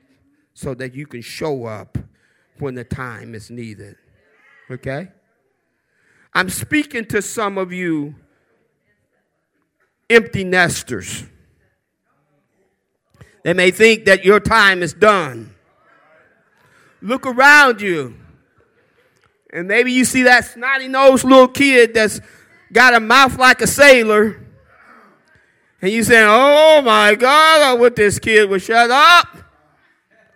so 0.54 0.74
that 0.74 0.94
you 0.94 1.06
can 1.06 1.22
show 1.22 1.66
up 1.66 1.96
when 2.58 2.74
the 2.74 2.84
time 2.84 3.34
is 3.34 3.50
needed. 3.50 3.96
Okay? 4.70 5.08
I'm 6.34 6.48
speaking 6.48 7.04
to 7.06 7.20
some 7.20 7.58
of 7.58 7.72
you 7.72 8.14
empty 10.08 10.44
nesters. 10.44 11.24
They 13.44 13.52
may 13.52 13.70
think 13.70 14.06
that 14.06 14.24
your 14.24 14.40
time 14.40 14.82
is 14.82 14.94
done. 14.94 15.54
Look 17.02 17.26
around 17.26 17.80
you. 17.80 18.16
And 19.52 19.68
maybe 19.68 19.92
you 19.92 20.04
see 20.04 20.22
that 20.22 20.46
snotty 20.46 20.88
nosed 20.88 21.24
little 21.24 21.48
kid 21.48 21.94
that's 21.94 22.20
got 22.72 22.94
a 22.94 23.00
mouth 23.00 23.38
like 23.38 23.60
a 23.60 23.66
sailor. 23.66 24.40
And 25.82 25.90
you 25.90 26.02
saying, 26.04 26.26
Oh 26.28 26.80
my 26.82 27.14
God, 27.14 27.62
I 27.62 27.74
wish 27.74 27.94
this 27.94 28.18
kid 28.18 28.48
would 28.48 28.62
shut 28.62 28.90
up. 28.90 29.28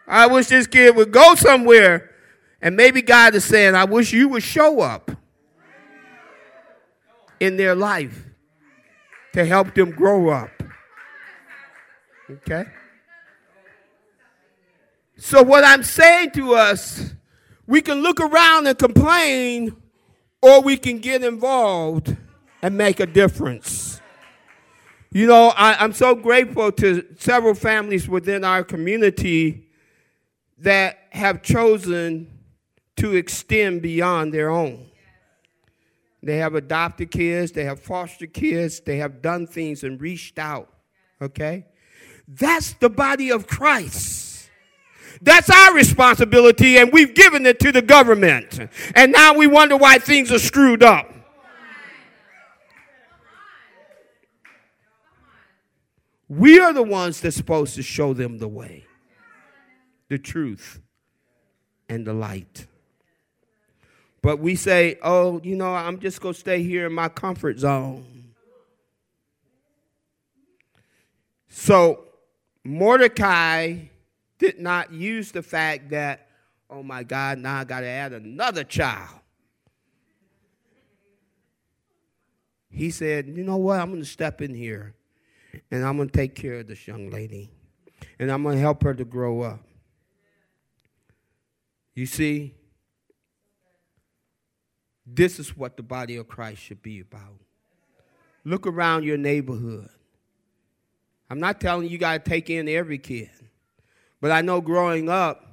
I 0.07 0.27
wish 0.27 0.49
this 0.49 0.67
kid 0.67 0.95
would 0.97 1.11
go 1.11 1.35
somewhere. 1.35 2.11
And 2.61 2.77
maybe 2.77 3.03
God 3.03 3.35
is 3.35 3.45
saying, 3.45 3.75
I 3.75 3.85
wish 3.85 4.13
you 4.13 4.29
would 4.29 4.43
show 4.43 4.81
up 4.81 5.11
in 7.41 7.57
their 7.57 7.75
life 7.75 8.25
to 9.33 9.45
help 9.45 9.75
them 9.75 9.91
grow 9.91 10.29
up. 10.29 10.51
Okay? 12.31 12.65
So, 15.19 15.43
what 15.43 15.65
I'm 15.65 15.83
saying 15.83 16.33
to 16.33 16.55
us 16.55 17.15
we 17.67 17.81
can 17.81 18.03
look 18.03 18.21
around 18.21 18.67
and 18.67 18.79
complain, 18.79 19.77
or 20.41 20.63
we 20.63 20.77
can 20.77 20.99
get 20.99 21.25
involved 21.25 22.17
and 22.63 22.77
make 22.77 23.01
a 23.01 23.07
difference. 23.07 24.01
You 25.11 25.27
know, 25.27 25.53
I, 25.57 25.83
am 25.83 25.93
so 25.93 26.15
grateful 26.15 26.73
to 26.73 27.07
several 27.19 27.55
families 27.55 28.09
within 28.09 28.45
our 28.45 28.63
community 28.63 29.69
that 30.59 30.99
have 31.11 31.43
chosen 31.43 32.31
to 32.97 33.15
extend 33.15 33.83
beyond 33.83 34.33
their 34.33 34.51
own. 34.51 34.91
They 36.23 36.39
have 36.39 36.55
adopted 36.55 37.11
kids, 37.11 37.53
they 37.53 37.65
have 37.65 37.81
foster 37.81 38.27
kids, 38.27 38.81
they 38.81 38.99
have 38.99 39.23
done 39.23 39.47
things 39.47 39.85
and 39.85 40.01
reached 40.01 40.39
out. 40.39 40.73
Okay? 41.23 41.67
That's 42.27 42.73
the 42.75 42.91
body 42.91 43.31
of 43.31 43.47
Christ. 43.47 44.26
That's 45.23 45.51
our 45.51 45.75
responsibility, 45.75 46.79
and 46.79 46.93
we've 46.93 47.15
given 47.15 47.47
it 47.47 47.59
to 47.61 47.73
the 47.73 47.83
government. 47.83 48.59
And 48.95 49.13
now 49.13 49.35
we 49.35 49.47
wonder 49.47 49.77
why 49.77 49.99
things 49.99 50.31
are 50.33 50.39
screwed 50.39 50.83
up. 50.83 51.13
We 56.29 56.59
are 56.59 56.73
the 56.73 56.83
ones 56.83 57.21
that's 57.21 57.37
supposed 57.37 57.77
to 57.77 57.83
show 57.83 58.13
them 58.13 58.39
the 58.39 58.49
way, 58.49 58.85
the 60.09 60.19
truth, 60.19 60.81
and 61.89 62.05
the 62.05 62.13
light. 62.13 62.67
But 64.23 64.41
we 64.41 64.57
say, 64.57 64.99
oh, 65.03 65.41
you 65.45 65.55
know, 65.55 65.73
I'm 65.73 66.01
just 66.01 66.21
going 66.21 66.35
to 66.35 66.41
stay 66.41 66.63
here 66.65 66.87
in 66.87 66.93
my 66.93 67.09
comfort 67.09 67.61
zone. 67.61 68.05
So, 71.49 72.05
Mordecai 72.65 73.87
did 74.39 74.59
not 74.59 74.93
use 74.93 75.33
the 75.33 75.43
fact 75.43 75.91
that, 75.91 76.29
oh 76.69 76.83
my 76.83 77.03
God, 77.03 77.39
now 77.39 77.59
I 77.59 77.65
got 77.65 77.81
to 77.81 77.87
add 77.87 78.13
another 78.13 78.65
child. 78.65 79.21
He 82.71 82.91
said, 82.91 83.29
you 83.29 83.43
know 83.43 83.57
what? 83.57 83.81
I'm 83.81 83.91
going 83.91 84.03
to 84.03 84.09
step 84.09 84.43
in 84.43 84.55
here 84.55 84.95
and 85.71 85.85
I'm 85.85 85.97
going 85.97 86.11
to 86.11 86.17
take 86.17 86.35
care 86.35 86.55
of 86.55 86.67
this 86.67 86.87
young 86.87 87.09
lady 87.11 87.51
and 88.19 88.31
I'm 88.31 88.43
going 88.43 88.57
to 88.57 88.61
help 88.61 88.83
her 88.83 88.93
to 88.93 89.05
grow 89.05 89.41
up. 89.41 89.61
You 91.95 92.05
see, 92.05 92.55
this 95.07 95.39
is 95.39 95.57
what 95.57 95.79
the 95.79 95.83
body 95.83 96.17
of 96.17 96.29
Christ 96.29 96.61
should 96.61 96.83
be 96.83 97.01
about. 97.01 97.41
Look 98.45 98.67
around 98.67 99.05
your 99.05 99.17
neighborhood. 99.17 99.89
I'm 101.31 101.41
not 101.41 101.61
telling 101.61 101.85
you, 101.85 101.91
you 101.91 101.99
got 101.99 102.25
to 102.25 102.31
take 102.31 102.51
in 102.51 102.69
every 102.69 102.99
kid. 102.99 103.31
But 104.27 104.33
I 104.33 104.41
know 104.41 104.61
growing 104.61 105.09
up, 105.09 105.47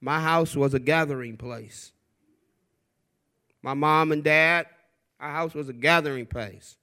my 0.00 0.20
house 0.20 0.56
was 0.56 0.74
a 0.74 0.80
gathering 0.80 1.36
place. 1.36 1.92
My 3.62 3.74
mom 3.74 4.10
and 4.10 4.24
dad, 4.24 4.66
our 5.20 5.30
house 5.30 5.54
was 5.54 5.68
a 5.68 5.72
gathering 5.72 6.26
place. 6.26 6.78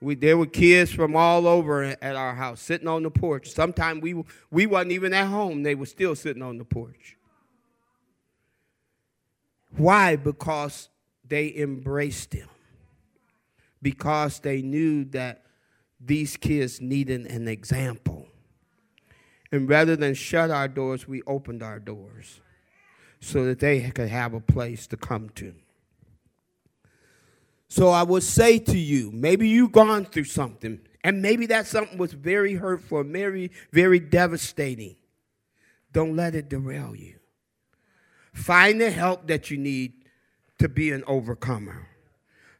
We, 0.00 0.16
there 0.16 0.36
were 0.36 0.46
kids 0.46 0.90
from 0.90 1.14
all 1.14 1.46
over 1.46 1.84
at 2.02 2.16
our 2.16 2.34
house 2.34 2.60
sitting 2.60 2.88
on 2.88 3.04
the 3.04 3.10
porch. 3.12 3.52
Sometimes 3.52 4.02
we, 4.02 4.20
we 4.50 4.66
wasn't 4.66 4.90
even 4.90 5.14
at 5.14 5.28
home. 5.28 5.62
They 5.62 5.76
were 5.76 5.86
still 5.86 6.16
sitting 6.16 6.42
on 6.42 6.58
the 6.58 6.64
porch. 6.64 7.16
Why? 9.76 10.16
Because 10.16 10.88
they 11.24 11.54
embraced 11.54 12.32
him. 12.32 12.48
Because 13.80 14.40
they 14.40 14.60
knew 14.60 15.04
that 15.04 15.44
these 16.00 16.36
kids 16.36 16.80
needed 16.80 17.26
an 17.26 17.46
example. 17.46 18.25
And 19.52 19.68
rather 19.68 19.96
than 19.96 20.14
shut 20.14 20.50
our 20.50 20.68
doors, 20.68 21.06
we 21.06 21.22
opened 21.22 21.62
our 21.62 21.78
doors 21.78 22.40
so 23.20 23.44
that 23.44 23.60
they 23.60 23.90
could 23.90 24.08
have 24.08 24.34
a 24.34 24.40
place 24.40 24.86
to 24.88 24.96
come 24.96 25.28
to. 25.30 25.54
So 27.68 27.88
I 27.88 28.02
would 28.02 28.22
say 28.22 28.58
to 28.58 28.78
you, 28.78 29.10
maybe 29.12 29.48
you've 29.48 29.72
gone 29.72 30.04
through 30.04 30.24
something 30.24 30.80
And 31.06 31.22
maybe 31.22 31.46
that 31.46 31.68
something 31.68 31.98
was 31.98 32.12
very 32.12 32.54
hurtful, 32.54 33.04
very, 33.04 33.52
very 33.70 34.00
devastating. 34.00 34.96
Don't 35.92 36.16
let 36.16 36.34
it 36.34 36.48
derail 36.48 36.96
you. 36.96 37.14
Find 38.32 38.80
the 38.80 38.90
help 38.90 39.28
that 39.28 39.48
you 39.48 39.56
need 39.56 39.92
to 40.58 40.68
be 40.68 40.90
an 40.90 41.04
overcomer. 41.06 41.86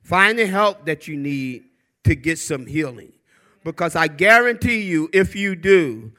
Find 0.01 0.39
the 0.39 0.47
help 0.47 0.87
that 0.87 1.09
you 1.09 1.17
need 1.17 1.65
to 2.05 2.15
get 2.15 2.39
some 2.39 2.67
healing. 2.67 3.15
Because 3.65 3.97
I 3.97 4.07
guarantee 4.07 4.83
you, 4.83 5.11
if 5.13 5.35
you 5.35 5.57
do, 5.57 6.13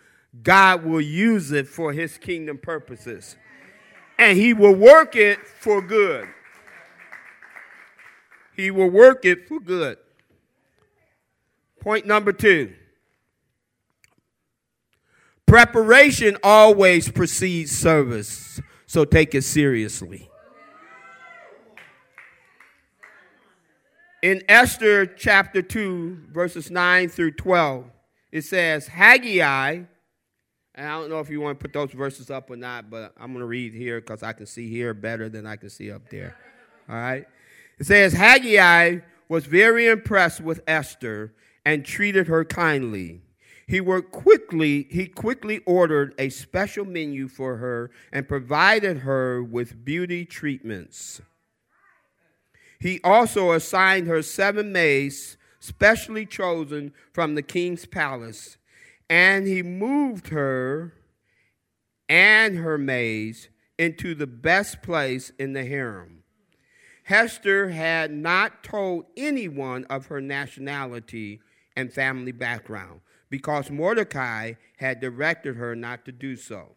God 0.43 0.83
will 0.83 1.01
use 1.01 1.51
it 1.51 1.67
for 1.67 1.93
his 1.93 2.17
kingdom 2.17 2.57
purposes. 2.57 3.35
And 4.19 4.37
he 4.37 4.53
will 4.53 4.75
work 4.75 5.15
it 5.15 5.45
for 5.45 5.81
good. 5.81 6.27
He 8.55 8.71
will 8.71 8.89
work 8.89 9.23
it 9.25 9.47
for 9.47 9.59
good. 9.59 9.97
Point 11.79 12.05
number 12.05 12.33
two 12.33 12.73
preparation 15.45 16.35
always 16.43 17.09
precedes 17.09 17.71
service, 17.71 18.59
so 18.85 19.05
take 19.05 19.33
it 19.33 19.43
seriously. 19.43 20.29
In 24.21 24.43
Esther 24.49 25.05
chapter 25.05 25.61
2, 25.61 26.23
verses 26.31 26.69
9 26.71 27.07
through 27.07 27.31
12, 27.31 27.85
it 28.31 28.41
says, 28.41 28.89
Hegai, 28.89 29.87
and 30.77 30.87
I 30.87 30.91
don't 30.99 31.09
know 31.09 31.19
if 31.19 31.29
you 31.31 31.41
want 31.41 31.59
to 31.59 31.63
put 31.63 31.73
those 31.73 31.91
verses 31.91 32.29
up 32.29 32.51
or 32.51 32.55
not, 32.55 32.91
but 32.91 33.11
I'm 33.17 33.33
going 33.33 33.39
to 33.39 33.47
read 33.47 33.73
here 33.73 33.99
because 33.99 34.21
I 34.21 34.31
can 34.31 34.45
see 34.45 34.69
here 34.69 34.93
better 34.93 35.27
than 35.27 35.47
I 35.47 35.55
can 35.55 35.71
see 35.71 35.91
up 35.91 36.07
there. 36.11 36.37
All 36.87 36.95
right? 36.95 37.25
It 37.79 37.87
says, 37.87 38.13
Hegai 38.13 39.01
was 39.27 39.47
very 39.47 39.87
impressed 39.87 40.39
with 40.39 40.61
Esther 40.67 41.33
and 41.65 41.83
treated 41.83 42.27
her 42.27 42.45
kindly. 42.45 43.21
He 43.65 43.81
worked 43.81 44.11
quickly, 44.11 44.87
he 44.91 45.07
quickly 45.07 45.61
ordered 45.65 46.13
a 46.19 46.29
special 46.29 46.85
menu 46.85 47.27
for 47.27 47.57
her 47.57 47.89
and 48.13 48.27
provided 48.27 48.99
her 48.99 49.43
with 49.43 49.83
beauty 49.83 50.25
treatments. 50.25 51.21
He 52.79 53.01
also 53.03 53.51
assigned 53.51 54.07
her 54.07 54.21
seven 54.21 54.71
maids, 54.71 55.37
specially 55.59 56.27
chosen 56.27 56.93
from 57.11 57.33
the 57.33 57.41
king's 57.41 57.87
palace, 57.87 58.56
and 59.09 59.47
he 59.47 59.63
moved 59.63 60.29
her 60.29 60.93
and 62.09 62.57
her 62.57 62.77
maids 62.77 63.49
into 63.77 64.15
the 64.15 64.27
best 64.27 64.81
place 64.81 65.31
in 65.37 65.53
the 65.53 65.65
harem. 65.65 66.23
Esther 67.09 67.69
had 67.69 68.11
not 68.11 68.63
told 68.63 69.05
anyone 69.15 69.85
of 69.85 70.07
her 70.07 70.19
nationality 70.19 71.39
and 71.75 71.93
family 71.93 72.31
background 72.31 72.99
because 73.29 73.69
Mordecai 73.69 74.53
had 74.77 74.99
directed 74.99 75.55
her 75.55 75.75
not 75.75 76.05
to 76.05 76.11
do 76.11 76.35
so. 76.35 76.75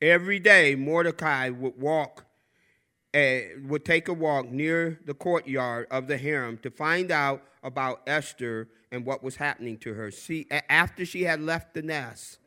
Every 0.00 0.38
day, 0.38 0.74
Mordecai 0.74 1.50
would 1.50 1.78
walk 1.78 2.26
would 3.14 3.84
take 3.84 4.08
a 4.08 4.12
walk 4.12 4.50
near 4.50 4.98
the 5.04 5.14
courtyard 5.14 5.86
of 5.90 6.08
the 6.08 6.18
harem 6.18 6.58
to 6.58 6.70
find 6.70 7.10
out 7.10 7.42
about 7.62 8.02
Esther 8.06 8.68
and 8.90 9.06
what 9.06 9.22
was 9.22 9.36
happening 9.36 9.78
to 9.78 9.94
her. 9.94 10.10
See, 10.10 10.46
after 10.68 11.06
she 11.06 11.22
had 11.22 11.40
left 11.40 11.74
the 11.74 11.82
nest, 11.82 12.38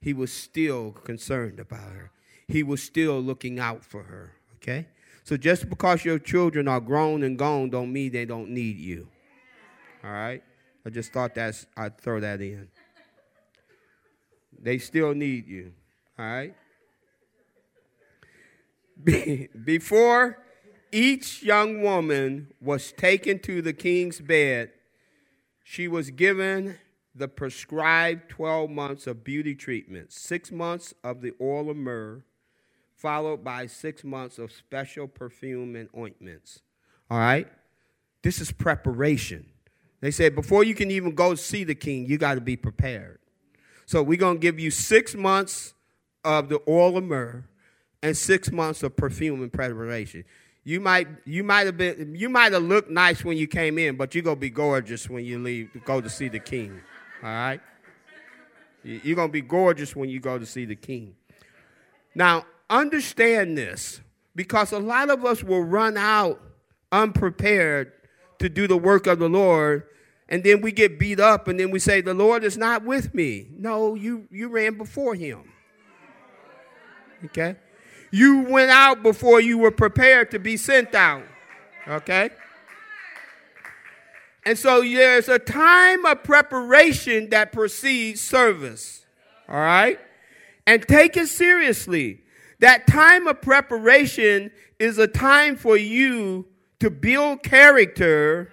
he 0.00 0.12
was 0.12 0.32
still 0.32 0.92
concerned 0.92 1.60
about 1.60 1.92
her. 1.92 2.10
He 2.48 2.62
was 2.62 2.82
still 2.82 3.20
looking 3.20 3.58
out 3.58 3.84
for 3.84 4.02
her. 4.02 4.34
Okay? 4.56 4.86
So 5.24 5.36
just 5.36 5.70
because 5.70 6.04
your 6.04 6.18
children 6.18 6.68
are 6.68 6.80
grown 6.80 7.22
and 7.22 7.38
gone 7.38 7.70
don't 7.70 7.92
mean 7.92 8.12
they 8.12 8.24
don't 8.24 8.50
need 8.50 8.76
you. 8.76 9.08
All 10.04 10.10
right? 10.10 10.42
I 10.84 10.90
just 10.90 11.12
thought 11.12 11.34
that's 11.34 11.66
I'd 11.76 11.98
throw 11.98 12.20
that 12.20 12.40
in. 12.40 12.68
They 14.60 14.78
still 14.78 15.14
need 15.14 15.46
you. 15.46 15.72
All 16.18 16.24
right? 16.24 16.54
Before 19.04 20.38
each 20.90 21.42
young 21.42 21.82
woman 21.82 22.48
was 22.60 22.92
taken 22.92 23.38
to 23.40 23.62
the 23.62 23.72
king's 23.72 24.20
bed, 24.20 24.70
she 25.64 25.88
was 25.88 26.10
given 26.10 26.78
the 27.14 27.28
prescribed 27.28 28.28
12 28.30 28.70
months 28.70 29.06
of 29.06 29.24
beauty 29.24 29.54
treatment, 29.54 30.12
six 30.12 30.50
months 30.50 30.94
of 31.04 31.20
the 31.20 31.32
oil 31.40 31.70
of 31.70 31.76
myrrh, 31.76 32.24
followed 32.96 33.44
by 33.44 33.66
six 33.66 34.04
months 34.04 34.38
of 34.38 34.52
special 34.52 35.08
perfume 35.08 35.76
and 35.76 35.88
ointments. 35.96 36.62
All 37.10 37.18
right? 37.18 37.48
This 38.22 38.40
is 38.40 38.52
preparation. 38.52 39.46
They 40.00 40.10
said 40.10 40.34
before 40.34 40.64
you 40.64 40.74
can 40.74 40.90
even 40.90 41.14
go 41.14 41.34
see 41.34 41.64
the 41.64 41.74
king, 41.74 42.06
you 42.06 42.18
got 42.18 42.34
to 42.34 42.40
be 42.40 42.56
prepared. 42.56 43.18
So 43.86 44.02
we're 44.02 44.18
going 44.18 44.36
to 44.36 44.40
give 44.40 44.58
you 44.58 44.70
six 44.70 45.14
months 45.14 45.74
of 46.24 46.48
the 46.48 46.60
oil 46.68 46.96
of 46.96 47.04
myrrh, 47.04 47.44
and 48.02 48.16
six 48.16 48.50
months 48.50 48.82
of 48.82 48.96
perfume 48.96 49.42
and 49.42 49.52
preparation. 49.52 50.24
You 50.64 50.80
might 50.80 51.08
you 51.24 51.42
might 51.42 51.66
have 51.66 51.76
been 51.76 52.14
you 52.14 52.28
might 52.28 52.52
have 52.52 52.62
looked 52.62 52.90
nice 52.90 53.24
when 53.24 53.36
you 53.36 53.46
came 53.46 53.78
in, 53.78 53.96
but 53.96 54.14
you're 54.14 54.22
gonna 54.22 54.36
be 54.36 54.50
gorgeous 54.50 55.08
when 55.08 55.24
you 55.24 55.38
leave 55.38 55.72
to 55.72 55.80
go 55.80 56.00
to 56.00 56.08
see 56.08 56.28
the 56.28 56.38
king. 56.38 56.80
All 57.22 57.28
right? 57.28 57.60
You're 58.84 59.16
gonna 59.16 59.32
be 59.32 59.40
gorgeous 59.40 59.94
when 59.96 60.08
you 60.08 60.20
go 60.20 60.38
to 60.38 60.46
see 60.46 60.64
the 60.64 60.76
king. 60.76 61.14
Now, 62.14 62.44
understand 62.68 63.56
this, 63.56 64.00
because 64.34 64.72
a 64.72 64.78
lot 64.78 65.10
of 65.10 65.24
us 65.24 65.42
will 65.42 65.62
run 65.62 65.96
out 65.96 66.40
unprepared 66.90 67.92
to 68.38 68.48
do 68.48 68.66
the 68.66 68.76
work 68.76 69.06
of 69.06 69.18
the 69.18 69.28
Lord, 69.28 69.84
and 70.28 70.44
then 70.44 70.60
we 70.60 70.72
get 70.72 70.98
beat 70.98 71.20
up, 71.20 71.48
and 71.48 71.58
then 71.58 71.70
we 71.70 71.78
say, 71.78 72.00
The 72.00 72.14
Lord 72.14 72.44
is 72.44 72.56
not 72.56 72.84
with 72.84 73.14
me. 73.14 73.48
No, 73.56 73.94
you 73.94 74.26
you 74.30 74.48
ran 74.48 74.76
before 74.76 75.14
him. 75.14 75.52
Okay? 77.26 77.56
You 78.12 78.40
went 78.40 78.70
out 78.70 79.02
before 79.02 79.40
you 79.40 79.58
were 79.58 79.70
prepared 79.70 80.30
to 80.30 80.38
be 80.38 80.56
sent 80.56 80.94
out. 80.94 81.24
Okay? 81.88 82.30
And 84.44 84.58
so 84.58 84.82
there's 84.82 85.28
a 85.28 85.38
time 85.38 86.04
of 86.04 86.22
preparation 86.22 87.30
that 87.30 87.52
precedes 87.52 88.20
service. 88.20 89.06
All 89.48 89.56
right? 89.56 89.98
And 90.66 90.86
take 90.86 91.16
it 91.16 91.28
seriously. 91.28 92.20
That 92.60 92.86
time 92.86 93.26
of 93.26 93.40
preparation 93.40 94.50
is 94.78 94.98
a 94.98 95.08
time 95.08 95.56
for 95.56 95.76
you 95.76 96.46
to 96.80 96.90
build 96.90 97.42
character 97.42 98.52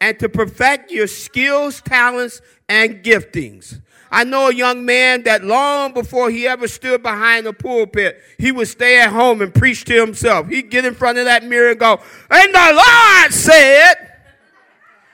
and 0.00 0.18
to 0.20 0.28
perfect 0.28 0.90
your 0.90 1.06
skills, 1.06 1.80
talents, 1.80 2.42
and 2.68 3.02
giftings. 3.02 3.80
I 4.10 4.24
know 4.24 4.48
a 4.48 4.54
young 4.54 4.84
man 4.84 5.24
that 5.24 5.44
long 5.44 5.92
before 5.92 6.30
he 6.30 6.46
ever 6.46 6.68
stood 6.68 7.02
behind 7.02 7.46
a 7.46 7.52
pulpit, 7.52 8.20
he 8.38 8.52
would 8.52 8.68
stay 8.68 9.00
at 9.00 9.10
home 9.10 9.42
and 9.42 9.54
preach 9.54 9.84
to 9.86 9.94
himself. 9.94 10.48
He'd 10.48 10.70
get 10.70 10.84
in 10.84 10.94
front 10.94 11.18
of 11.18 11.24
that 11.24 11.44
mirror 11.44 11.70
and 11.70 11.80
go, 11.80 12.00
and 12.30 12.54
the 12.54 12.72
Lord 12.74 13.32
said, 13.32 13.94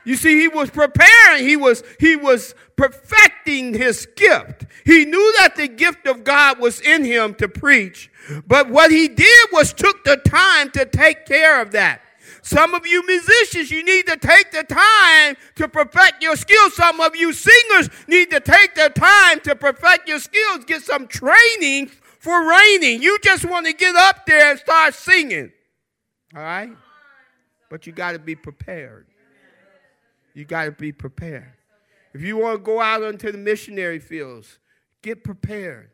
you 0.05 0.17
see, 0.17 0.41
he 0.41 0.49
was 0.49 0.71
preparing. 0.71 1.47
He 1.47 1.57
was, 1.57 1.83
he 2.01 2.17
was 2.17 2.55
perfecting 2.77 3.75
his 3.75 4.07
gift. 4.17 4.65
He 4.85 5.05
knew 5.05 5.35
that 5.39 5.55
the 5.57 5.69
gift 5.69 6.07
of 6.07 6.25
God 6.25 6.59
was 6.59 6.81
in 6.81 7.05
him 7.05 7.35
to 7.35 7.49
preach. 7.49 8.11
But 8.47 8.69
what 8.69 8.91
he 8.91 9.09
did 9.09 9.49
was 9.53 9.73
took 9.73 10.03
the 10.05 10.17
time 10.17 10.71
to 10.73 10.85
take 10.85 11.27
care 11.27 11.61
of 11.61 11.71
that. 11.73 12.03
Some 12.43 12.75
of 12.75 12.87
you 12.87 13.07
musicians, 13.07 13.71
you 13.71 13.85
need 13.85 14.07
to 14.07 14.17
take 14.17 14.51
the 14.51 14.65
time 14.65 15.37
to 15.57 15.69
perfect 15.69 16.23
your 16.23 16.37
skills. 16.37 16.75
Some 16.75 17.01
of 17.01 17.15
you 17.15 17.33
singers 17.33 17.91
need 18.09 18.31
to 18.31 18.41
take 18.41 18.75
the 18.75 18.91
time 18.91 19.41
to 19.41 19.55
perfect 19.55 20.09
your 20.09 20.19
skills. 20.19 20.65
Get 20.65 20.83
some 20.83 21.07
training 21.07 21.91
for 22.19 22.49
reigning. 22.49 23.03
You 23.03 23.19
just 23.23 23.45
want 23.45 23.67
to 23.67 23.73
get 23.73 23.95
up 23.97 24.27
there 24.27 24.53
and 24.53 24.59
start 24.59 24.95
singing. 24.95 25.53
All 26.35 26.43
right? 26.43 26.71
But 27.69 27.87
you 27.87 27.93
got 27.93 28.13
to 28.13 28.19
be 28.19 28.35
prepared. 28.35 29.07
You 30.35 30.45
got 30.45 30.65
to 30.65 30.73
be 30.73 30.93
prepared. 30.93 31.53
If 32.15 32.23
you 32.23 32.37
want 32.37 32.59
to 32.59 32.63
go 32.63 32.81
out 32.81 33.03
into 33.03 33.33
the 33.33 33.39
missionary 33.39 33.99
fields, 33.99 34.59
get 35.03 35.25
prepared. 35.25 35.91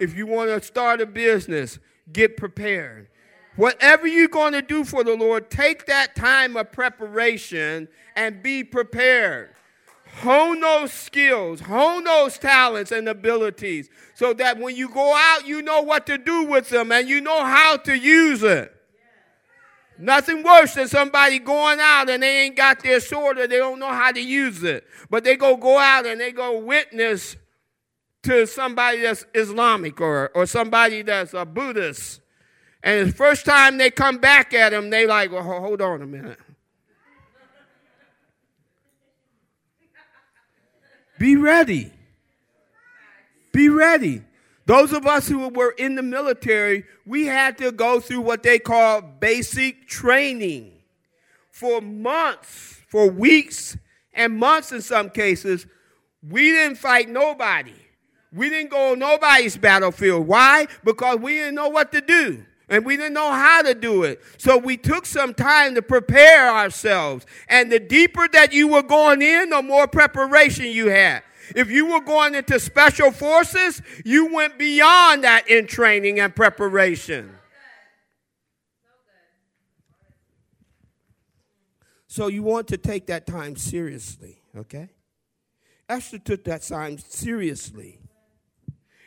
If 0.00 0.16
you 0.16 0.26
want 0.26 0.50
to 0.50 0.62
start 0.62 1.00
a 1.00 1.06
business, 1.06 1.78
get 2.12 2.36
prepared. 2.36 3.08
Whatever 3.56 4.06
you're 4.06 4.28
going 4.28 4.52
to 4.52 4.62
do 4.62 4.84
for 4.84 5.02
the 5.02 5.16
Lord, 5.16 5.50
take 5.50 5.86
that 5.86 6.14
time 6.14 6.56
of 6.56 6.72
preparation 6.72 7.88
and 8.14 8.42
be 8.42 8.62
prepared. 8.62 9.50
Hone 10.20 10.60
those 10.60 10.92
skills, 10.92 11.60
hone 11.60 12.04
those 12.04 12.38
talents 12.38 12.92
and 12.92 13.08
abilities 13.08 13.88
so 14.14 14.32
that 14.34 14.58
when 14.58 14.76
you 14.76 14.88
go 14.88 15.14
out, 15.14 15.46
you 15.46 15.62
know 15.62 15.82
what 15.82 16.06
to 16.06 16.16
do 16.16 16.44
with 16.44 16.68
them 16.70 16.92
and 16.92 17.08
you 17.08 17.20
know 17.20 17.44
how 17.44 17.76
to 17.78 17.96
use 17.96 18.42
it. 18.42 18.72
Nothing 19.98 20.42
worse 20.42 20.74
than 20.74 20.88
somebody 20.88 21.38
going 21.38 21.78
out 21.80 22.10
and 22.10 22.22
they 22.22 22.42
ain't 22.42 22.56
got 22.56 22.82
their 22.82 23.00
sword 23.00 23.38
or 23.38 23.46
they 23.46 23.56
don't 23.56 23.78
know 23.78 23.92
how 23.92 24.12
to 24.12 24.20
use 24.20 24.62
it. 24.62 24.84
But 25.08 25.24
they 25.24 25.36
go 25.36 25.56
go 25.56 25.78
out 25.78 26.04
and 26.06 26.20
they 26.20 26.32
go 26.32 26.58
witness 26.58 27.36
to 28.24 28.46
somebody 28.46 29.00
that's 29.00 29.24
Islamic 29.34 30.00
or, 30.00 30.30
or 30.34 30.44
somebody 30.44 31.02
that's 31.02 31.32
a 31.32 31.46
Buddhist 31.46 32.20
and 32.86 33.08
the 33.08 33.12
first 33.12 33.44
time 33.44 33.78
they 33.78 33.90
come 33.90 34.18
back 34.18 34.54
at 34.54 34.72
him, 34.72 34.90
they 34.90 35.08
like, 35.08 35.32
well, 35.32 35.42
hold 35.42 35.82
on 35.82 36.02
a 36.02 36.06
minute. 36.06 36.38
Be 41.18 41.34
ready. 41.34 41.92
Be 43.50 43.68
ready. 43.68 44.22
Those 44.66 44.92
of 44.92 45.04
us 45.04 45.26
who 45.26 45.48
were 45.48 45.72
in 45.72 45.96
the 45.96 46.02
military, 46.04 46.84
we 47.04 47.26
had 47.26 47.58
to 47.58 47.72
go 47.72 47.98
through 47.98 48.20
what 48.20 48.44
they 48.44 48.60
call 48.60 49.02
basic 49.02 49.88
training 49.88 50.70
for 51.50 51.80
months, 51.80 52.82
for 52.86 53.10
weeks, 53.10 53.76
and 54.14 54.38
months 54.38 54.70
in 54.70 54.80
some 54.80 55.10
cases. 55.10 55.66
We 56.22 56.52
didn't 56.52 56.76
fight 56.76 57.08
nobody. 57.08 57.74
We 58.32 58.48
didn't 58.48 58.70
go 58.70 58.92
on 58.92 59.00
nobody's 59.00 59.56
battlefield. 59.56 60.28
Why? 60.28 60.68
Because 60.84 61.18
we 61.18 61.32
didn't 61.32 61.56
know 61.56 61.68
what 61.68 61.90
to 61.90 62.00
do 62.00 62.46
and 62.68 62.84
we 62.84 62.96
didn't 62.96 63.14
know 63.14 63.32
how 63.32 63.62
to 63.62 63.74
do 63.74 64.02
it. 64.02 64.20
So 64.38 64.58
we 64.58 64.76
took 64.76 65.06
some 65.06 65.34
time 65.34 65.74
to 65.76 65.82
prepare 65.82 66.48
ourselves. 66.48 67.24
And 67.48 67.70
the 67.70 67.78
deeper 67.78 68.26
that 68.32 68.52
you 68.52 68.68
were 68.68 68.82
going 68.82 69.22
in, 69.22 69.50
the 69.50 69.62
more 69.62 69.86
preparation 69.86 70.66
you 70.66 70.88
had. 70.88 71.22
If 71.54 71.70
you 71.70 71.86
were 71.86 72.00
going 72.00 72.34
into 72.34 72.58
special 72.58 73.12
forces, 73.12 73.80
you 74.04 74.34
went 74.34 74.58
beyond 74.58 75.22
that 75.22 75.48
in 75.48 75.68
training 75.68 76.18
and 76.18 76.34
preparation. 76.34 77.30
So 82.08 82.28
you 82.28 82.42
want 82.42 82.68
to 82.68 82.78
take 82.78 83.06
that 83.06 83.26
time 83.26 83.56
seriously, 83.56 84.40
okay? 84.56 84.88
Esther 85.88 86.18
took 86.18 86.44
that 86.44 86.62
time 86.62 86.98
seriously. 86.98 88.00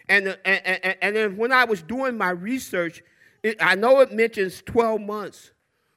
And, 0.08 0.38
and, 0.46 0.62
and, 0.66 0.96
and 1.02 1.16
then 1.16 1.38
when 1.38 1.52
I 1.52 1.66
was 1.66 1.82
doing 1.82 2.18
my 2.18 2.30
research, 2.30 3.04
it, 3.44 3.58
I 3.60 3.76
know 3.76 4.00
it 4.02 4.12
mentions 4.12 4.62
12 4.62 5.02
months, 5.02 5.52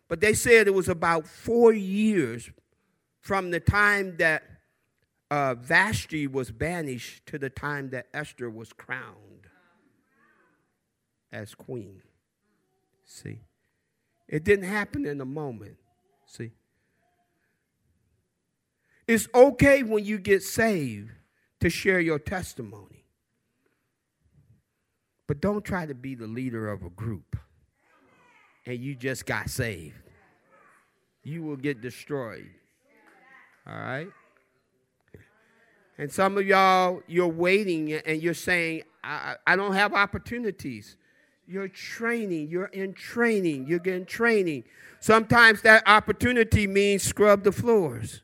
but 0.09 0.21
they 0.21 0.35
said 0.35 0.67
it 0.67 0.75
was 0.75 0.89
about 0.89 1.27
four 1.27 1.73
years 1.73 2.51
from 3.21 3.51
the 3.51 3.61
time 3.61 4.17
that 4.19 4.43
uh, 5.31 5.55
Vashti 5.55 6.27
was 6.27 6.51
banished 6.51 7.25
to 7.27 7.39
the 7.39 7.49
time 7.49 7.91
that 7.91 8.07
Esther 8.13 8.51
was 8.51 8.73
crowned 8.73 9.47
as 11.33 11.55
queen. 11.55 12.03
See? 13.05 13.41
It 14.29 14.45
didn't 14.45 14.67
happen 14.67 15.07
in 15.07 15.21
a 15.21 15.25
moment. 15.25 15.77
See? 16.27 16.53
It's 19.07 19.29
okay 19.35 19.83
when 19.83 20.05
you 20.05 20.19
get 20.19 20.43
saved 20.43 21.11
to 21.61 21.71
share 21.71 22.01
your 22.01 22.19
testimony. 22.19 23.02
But 25.33 25.41
don't 25.41 25.65
try 25.65 25.87
to 25.87 25.95
be 25.95 26.15
the 26.15 26.27
leader 26.27 26.69
of 26.69 26.83
a 26.83 26.91
group 26.91 27.39
and 28.67 28.79
you 28.79 28.95
just 28.95 29.25
got 29.25 29.49
saved. 29.49 29.97
You 31.25 31.43
will 31.43 31.57
get 31.57 31.81
destroyed. 31.81 32.51
All 33.67 33.75
right? 33.75 34.09
And 35.97 36.13
some 36.13 36.37
of 36.37 36.47
y'all, 36.47 37.01
you're 37.07 37.29
waiting 37.29 37.95
and 37.95 38.23
you're 38.23 38.35
saying, 38.35 38.83
I, 39.03 39.37
I 39.47 39.57
don't 39.57 39.73
have 39.73 39.95
opportunities. 39.95 40.99
You're 41.47 41.69
training, 41.69 42.49
you're 42.49 42.67
in 42.67 42.93
training, 42.93 43.67
you're 43.67 43.79
getting 43.79 44.05
training. 44.05 44.65
Sometimes 45.01 45.63
that 45.63 45.83
opportunity 45.87 46.67
means 46.67 47.05
scrub 47.05 47.43
the 47.43 47.53
floors. 47.53 48.21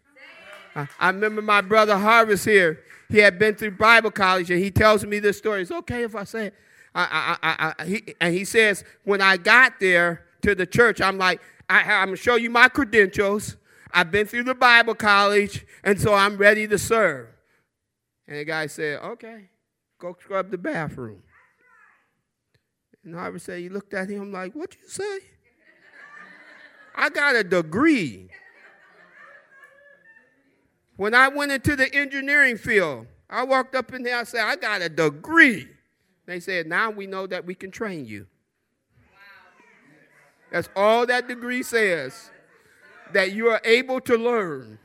I, 0.77 0.87
I 1.01 1.09
remember 1.09 1.41
my 1.41 1.63
brother 1.63 1.97
Harvest 1.97 2.45
here. 2.45 2.81
He 3.09 3.17
had 3.17 3.39
been 3.39 3.55
through 3.55 3.79
Bible 3.79 4.11
college 4.11 4.51
and 4.51 4.63
he 4.63 4.71
tells 4.71 5.07
me 5.07 5.21
this 5.21 5.39
story. 5.39 5.63
It's 5.63 5.71
okay 5.71 6.03
if 6.03 6.15
I 6.15 6.25
say 6.25 6.49
it. 6.49 6.55
I, 7.01 7.37
I, 7.43 7.75
I, 7.79 7.85
he, 7.85 8.15
and 8.21 8.35
he 8.35 8.45
says, 8.45 8.85
when 9.05 9.21
I 9.21 9.37
got 9.37 9.79
there 9.79 10.25
to 10.43 10.55
the 10.55 10.67
church, 10.67 11.01
I'm 11.01 11.19
like, 11.19 11.41
I, 11.69 11.83
I'm 11.83 12.15
show 12.17 12.37
you 12.37 12.51
my 12.51 12.69
credentials. 12.69 13.57
I've 13.93 14.11
been 14.11 14.27
through 14.27 14.45
the 14.45 14.55
Bible 14.55 14.95
college, 14.95 15.67
and 15.85 16.01
so 16.01 16.15
I'm 16.15 16.37
ready 16.37 16.67
to 16.67 16.79
serve. 16.79 17.29
And 18.27 18.39
the 18.39 18.45
guy 18.45 18.67
said, 18.67 19.01
Okay, 19.01 19.49
go 19.99 20.17
scrub 20.21 20.51
the 20.51 20.59
bathroom. 20.59 21.23
And 23.05 23.17
I 23.17 23.21
Harvard 23.21 23.43
said, 23.43 23.61
He 23.61 23.69
looked 23.69 23.95
at 23.95 24.09
him 24.09 24.33
like, 24.33 24.53
What'd 24.55 24.77
you 24.81 24.89
say? 24.89 25.21
I 26.95 27.11
got 27.11 27.37
a 27.37 27.45
degree. 27.45 28.29
When 30.97 31.15
I 31.15 31.29
went 31.29 31.53
into 31.53 31.77
the 31.77 31.95
engineering 31.95 32.59
field, 32.59 33.07
I 33.31 33.45
walked 33.45 33.77
up 33.77 33.93
in 33.95 34.03
there, 34.03 34.19
I 34.19 34.25
said, 34.25 34.41
I 34.41 34.57
got 34.57 34.83
a 34.83 34.89
degree. 34.89 35.69
They 36.29 36.41
said, 36.41 36.67
Now 36.67 36.91
we 36.91 37.07
know 37.07 37.27
that 37.27 37.47
we 37.47 37.55
can 37.55 37.71
train 37.71 38.05
you. 38.05 38.27
That's 40.53 40.69
all 40.77 41.07
that 41.07 41.27
degree 41.27 41.63
says, 41.63 42.31
that 43.15 43.33
you 43.33 43.49
are 43.49 43.63
able 43.65 43.99
to 44.03 44.17
learn. 44.17 44.79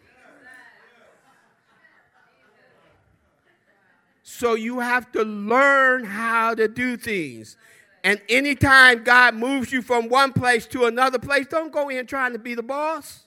So 4.24 4.54
you 4.54 4.80
have 4.80 5.12
to 5.12 5.24
learn 5.24 6.06
how 6.06 6.56
to 6.56 6.70
do 6.70 6.96
things. 6.96 7.58
And 8.06 8.22
anytime 8.30 9.04
God 9.04 9.36
moves 9.36 9.70
you 9.72 9.82
from 9.82 10.08
one 10.08 10.32
place 10.32 10.66
to 10.68 10.86
another 10.86 11.20
place, 11.20 11.46
don't 11.48 11.74
go 11.74 11.90
in 11.90 12.08
trying 12.08 12.32
to 12.32 12.40
be 12.40 12.56
the 12.56 12.64
boss. 12.64 13.24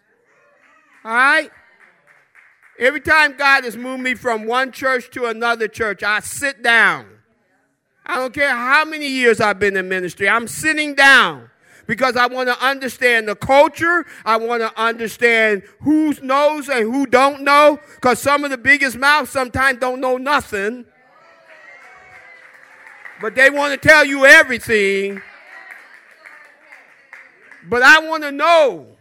All 1.04 1.12
right? 1.12 1.50
Every 2.78 3.00
time 3.00 3.36
God 3.36 3.64
has 3.64 3.76
moved 3.76 4.02
me 4.02 4.14
from 4.14 4.46
one 4.46 4.72
church 4.72 5.10
to 5.10 5.26
another 5.26 5.68
church, 5.68 6.02
I 6.02 6.20
sit 6.20 6.62
down. 6.62 7.15
I 8.06 8.16
don't 8.16 8.32
care 8.32 8.54
how 8.54 8.84
many 8.84 9.08
years 9.08 9.40
I've 9.40 9.58
been 9.58 9.76
in 9.76 9.88
ministry, 9.88 10.28
I'm 10.28 10.46
sitting 10.46 10.94
down 10.94 11.50
because 11.86 12.16
I 12.16 12.26
want 12.26 12.48
to 12.48 12.64
understand 12.64 13.28
the 13.28 13.34
culture. 13.34 14.04
I 14.24 14.36
want 14.36 14.62
to 14.62 14.80
understand 14.80 15.62
who 15.80 16.14
knows 16.22 16.68
and 16.68 16.92
who 16.92 17.06
don't 17.06 17.42
know 17.42 17.78
because 17.94 18.18
some 18.20 18.44
of 18.44 18.50
the 18.50 18.58
biggest 18.58 18.96
mouths 18.96 19.30
sometimes 19.30 19.78
don't 19.78 20.00
know 20.00 20.16
nothing. 20.16 20.84
But 23.20 23.34
they 23.34 23.50
want 23.50 23.80
to 23.80 23.88
tell 23.88 24.04
you 24.04 24.26
everything. 24.26 25.22
But 27.68 27.82
I 27.82 28.00
want 28.00 28.22
to 28.24 28.32
know 28.32 28.96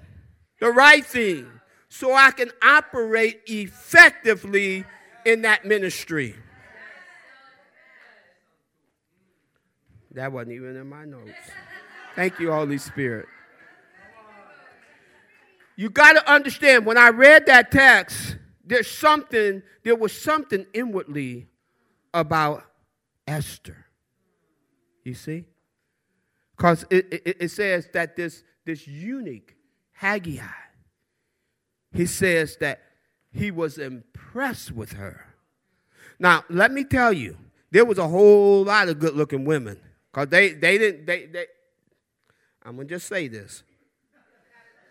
the 0.60 0.72
right 0.72 1.06
thing 1.06 1.48
so 1.89 2.13
I 2.13 2.32
can 2.32 2.52
operate 2.63 3.41
effectively 3.46 4.86
in 5.26 5.41
that 5.41 5.65
ministry. 5.65 6.36
That 10.15 10.32
wasn't 10.32 10.54
even 10.54 10.78
in 10.78 10.88
my 10.88 11.04
notes. 11.04 11.32
Thank 12.15 12.39
you, 12.39 12.51
Holy 12.51 12.78
Spirit. 12.78 13.28
You 15.75 15.89
got 15.89 16.13
to 16.13 16.32
understand 16.32 16.86
when 16.86 16.97
I 16.97 17.10
read 17.10 17.47
that 17.47 17.69
text, 17.69 18.38
there's 18.63 18.89
something, 18.89 19.62
there 19.84 19.95
was 19.95 20.13
something 20.13 20.65
inwardly 20.73 21.49
about 22.13 22.63
Esther. 23.28 23.86
You 25.04 25.15
see? 25.15 25.43
Because 26.56 26.86
it, 26.89 27.08
it, 27.12 27.38
it, 27.41 27.49
says 27.49 27.89
that 27.93 28.15
this, 28.15 28.41
this 28.65 28.88
eunuch, 28.88 29.54
Hegai, 30.01 30.49
he 31.91 32.06
says 32.06 32.56
that 32.62 32.82
he 33.34 33.51
was 33.51 33.78
impressed 33.78 34.71
with 34.71 34.93
her. 34.93 35.36
Now, 36.17 36.45
let 36.49 36.71
me 36.71 36.86
tell 36.86 37.12
you, 37.12 37.38
there 37.71 37.84
was 37.84 37.97
a 37.97 38.08
whole 38.08 38.63
lot 38.63 38.88
of 38.88 38.99
good 38.99 39.13
looking 39.13 39.43
women. 39.43 39.78
Because 40.15 40.30
they, 40.30 40.54
they 40.54 40.78
didn't, 40.78 41.06
they, 41.06 41.25
they, 41.25 41.45
I'm 42.63 42.78
going 42.78 42.88
to 42.88 42.95
just 42.95 43.08
say 43.08 43.28
this. 43.28 43.63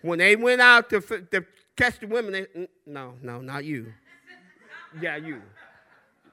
When 0.03 0.19
they 0.19 0.37
went 0.37 0.61
out 0.61 0.91
to, 0.91 1.01
to 1.01 1.47
catch 1.75 1.99
the 1.99 2.07
women, 2.07 2.33
they, 2.33 2.69
no, 2.85 3.15
no, 3.23 3.41
not 3.41 3.65
you. 3.65 3.95
Yeah, 5.01 5.17
you. 5.17 5.41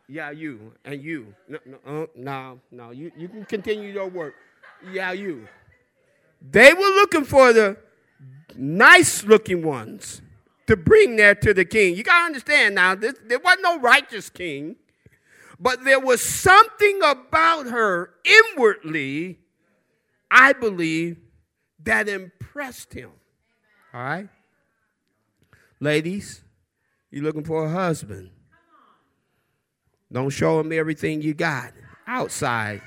Yeah, 0.10 0.32
you. 0.32 0.74
And 0.84 1.02
you. 1.02 1.34
No, 1.48 1.60
no, 1.66 2.04
uh, 2.04 2.06
no, 2.18 2.60
no. 2.70 2.92
You, 2.92 3.14
you 3.16 3.30
can 3.30 3.46
continue 3.46 3.94
your 3.94 4.10
work. 4.10 4.34
Yeah, 4.92 5.14
you. 5.14 5.48
They 6.42 6.74
were 6.74 6.82
looking 6.82 7.24
for 7.24 7.54
the 7.54 7.78
nice 8.58 9.24
looking 9.24 9.64
ones 9.64 10.22
to 10.68 10.76
bring 10.76 11.16
there 11.16 11.36
to 11.36 11.54
the 11.54 11.64
king. 11.64 11.96
You 11.96 12.04
got 12.04 12.20
to 12.20 12.26
understand 12.26 12.76
now, 12.76 12.96
this, 12.96 13.16
there 13.26 13.40
wasn't 13.40 13.64
no 13.64 13.80
righteous 13.80 14.30
king, 14.30 14.76
but 15.62 15.84
there 15.84 16.00
was 16.00 16.24
something 16.24 17.00
about 17.04 17.68
her 17.68 18.16
inwardly, 18.26 19.38
I 20.32 20.54
believe, 20.54 21.18
that 21.84 22.10
impressed 22.10 22.94
him. 22.94 23.12
All 23.94 24.02
right? 24.02 24.30
Ladies, 25.80 26.42
you 27.12 27.22
looking 27.22 27.44
for 27.44 27.66
a 27.66 27.70
husband. 27.70 28.32
Don't 30.12 30.32
show 30.32 30.60
him 30.60 30.72
everything 30.72 31.22
you 31.22 31.36
got 31.36 31.74
outside. 32.08 32.82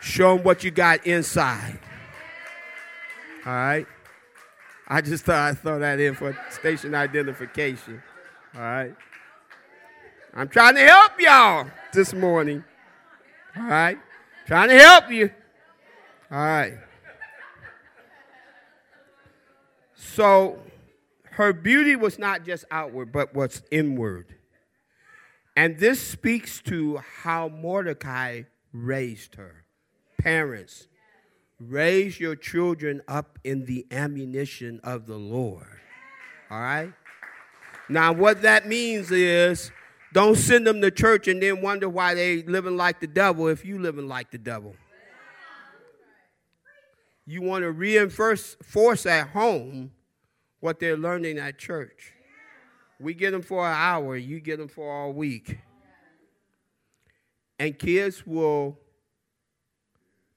Show 0.00 0.36
him 0.36 0.44
what 0.44 0.64
you 0.64 0.70
got 0.70 1.06
inside. 1.06 1.78
All 3.44 3.52
right? 3.52 3.86
I 4.88 5.02
just 5.02 5.24
thought 5.24 5.50
I'd 5.50 5.58
throw 5.58 5.78
that 5.80 6.00
in 6.00 6.14
for 6.14 6.36
station 6.50 6.94
identification. 6.94 8.02
All 8.54 8.62
right? 8.62 8.94
I'm 10.38 10.48
trying 10.48 10.74
to 10.74 10.82
help 10.82 11.18
y'all 11.18 11.66
this 11.94 12.12
morning. 12.12 12.62
All 13.56 13.62
right? 13.62 13.98
Trying 14.46 14.68
to 14.68 14.78
help 14.78 15.10
you. 15.10 15.30
All 16.30 16.36
right. 16.36 16.74
So 19.94 20.58
her 21.30 21.54
beauty 21.54 21.96
was 21.96 22.18
not 22.18 22.44
just 22.44 22.66
outward, 22.70 23.12
but 23.12 23.34
was 23.34 23.62
inward. 23.70 24.34
And 25.56 25.78
this 25.78 26.02
speaks 26.02 26.60
to 26.64 26.98
how 27.22 27.48
Mordecai 27.48 28.42
raised 28.74 29.36
her. 29.36 29.64
Parents, 30.20 30.86
raise 31.58 32.20
your 32.20 32.36
children 32.36 33.00
up 33.08 33.38
in 33.42 33.64
the 33.64 33.86
ammunition 33.90 34.80
of 34.84 35.06
the 35.06 35.16
Lord. 35.16 35.80
All 36.50 36.60
right? 36.60 36.92
Now, 37.88 38.12
what 38.12 38.42
that 38.42 38.68
means 38.68 39.10
is 39.10 39.70
don't 40.16 40.36
send 40.36 40.66
them 40.66 40.80
to 40.80 40.90
church 40.90 41.28
and 41.28 41.42
then 41.42 41.60
wonder 41.60 41.90
why 41.90 42.14
they 42.14 42.42
living 42.44 42.74
like 42.74 43.00
the 43.00 43.06
devil 43.06 43.48
if 43.48 43.66
you 43.66 43.78
living 43.78 44.08
like 44.08 44.30
the 44.30 44.38
devil. 44.38 44.74
You 47.26 47.42
want 47.42 47.64
to 47.64 47.70
reinforce 47.70 48.56
force 48.62 49.04
at 49.04 49.28
home 49.28 49.90
what 50.60 50.80
they're 50.80 50.96
learning 50.96 51.38
at 51.38 51.58
church. 51.58 52.14
We 52.98 53.12
get 53.12 53.32
them 53.32 53.42
for 53.42 53.66
an 53.66 53.74
hour, 53.76 54.16
you 54.16 54.40
get 54.40 54.58
them 54.58 54.68
for 54.68 54.90
all 54.90 55.12
week. 55.12 55.58
And 57.58 57.78
kids 57.78 58.26
will 58.26 58.78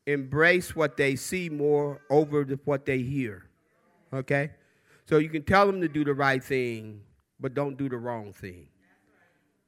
embrace 0.05 0.75
what 0.75 0.97
they 0.97 1.15
see 1.15 1.47
more 1.47 2.01
over 2.09 2.43
what 2.65 2.85
they 2.85 2.97
hear. 2.97 3.45
Okay? 4.11 4.51
So 5.05 5.19
you 5.19 5.29
can 5.29 5.43
tell 5.43 5.65
them 5.67 5.79
to 5.79 5.87
do 5.87 6.03
the 6.03 6.13
right 6.13 6.43
thing, 6.43 6.99
but 7.39 7.53
don't 7.53 7.77
do 7.77 7.87
the 7.87 7.97
wrong 7.97 8.33
thing. 8.33 8.67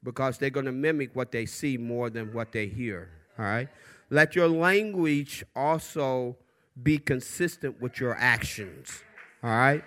Because 0.04 0.38
they're 0.38 0.50
going 0.50 0.66
to 0.66 0.72
mimic 0.72 1.14
what 1.14 1.30
they 1.30 1.46
see 1.46 1.78
more 1.78 2.10
than 2.10 2.32
what 2.32 2.52
they 2.52 2.66
hear. 2.66 3.08
All 3.38 3.44
right? 3.44 3.68
Let 4.10 4.34
your 4.34 4.48
language 4.48 5.44
also 5.54 6.36
be 6.82 6.98
consistent 6.98 7.80
with 7.80 8.00
your 8.00 8.16
actions. 8.16 9.02
All 9.42 9.50
right? 9.50 9.84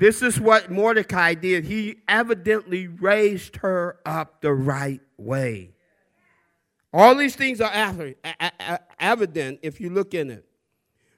This 0.00 0.22
is 0.22 0.40
what 0.40 0.70
Mordecai 0.70 1.34
did. 1.34 1.64
He 1.64 1.98
evidently 2.08 2.88
raised 2.88 3.56
her 3.56 3.98
up 4.04 4.40
the 4.40 4.52
right 4.52 5.00
way. 5.16 5.70
All 6.92 7.14
these 7.14 7.36
things 7.36 7.60
are 7.60 7.70
evident 8.98 9.58
if 9.62 9.80
you 9.80 9.90
look 9.90 10.14
in 10.14 10.30
it. 10.30 10.44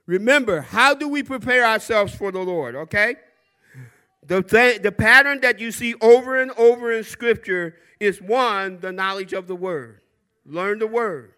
Remember, 0.06 0.60
how 0.60 0.92
do 0.94 1.08
we 1.08 1.22
prepare 1.22 1.64
ourselves 1.64 2.14
for 2.14 2.32
the 2.32 2.40
Lord, 2.40 2.74
okay? 2.74 3.16
The, 4.28 4.42
th- 4.42 4.82
the 4.82 4.92
pattern 4.92 5.40
that 5.40 5.58
you 5.58 5.72
see 5.72 5.94
over 6.00 6.40
and 6.40 6.52
over 6.52 6.92
in 6.92 7.02
Scripture 7.02 7.74
is 7.98 8.22
one, 8.22 8.78
the 8.78 8.92
knowledge 8.92 9.32
of 9.32 9.48
the 9.48 9.56
Word. 9.56 10.00
Learn 10.46 10.78
the 10.78 10.86
Word. 10.86 11.32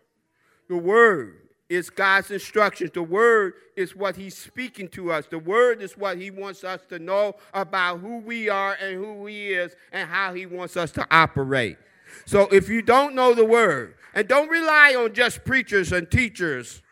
The 0.68 0.76
Word 0.76 1.40
is 1.70 1.88
God's 1.88 2.33
instructions. 2.33 2.90
The 2.92 3.03
word 3.03 3.55
is 3.76 3.94
what 3.94 4.16
he's 4.16 4.37
speaking 4.37 4.88
to 4.88 5.12
us. 5.12 5.26
The 5.31 5.38
word 5.38 5.81
is 5.81 5.96
what 5.96 6.18
he 6.18 6.33
wants 6.33 6.64
us 6.64 6.81
to 6.88 6.98
know 6.98 7.37
about 7.55 8.00
who 8.00 8.18
we 8.18 8.48
are 8.48 8.76
and 8.83 8.96
who 8.96 9.24
he 9.26 9.50
is 9.50 9.76
and 9.92 10.11
how 10.11 10.35
he 10.35 10.46
wants 10.46 10.76
us 10.76 10.90
to 10.92 11.07
operate. 11.12 11.79
So 12.26 12.48
if 12.48 12.68
you 12.68 12.83
don't 12.83 13.14
know 13.14 13.35
the 13.35 13.44
word, 13.44 13.94
and 14.14 14.26
don't 14.26 14.48
rely 14.48 14.96
on 14.96 15.14
just 15.14 15.44
preachers 15.44 15.92
and 15.92 16.11
teachers, 16.11 16.83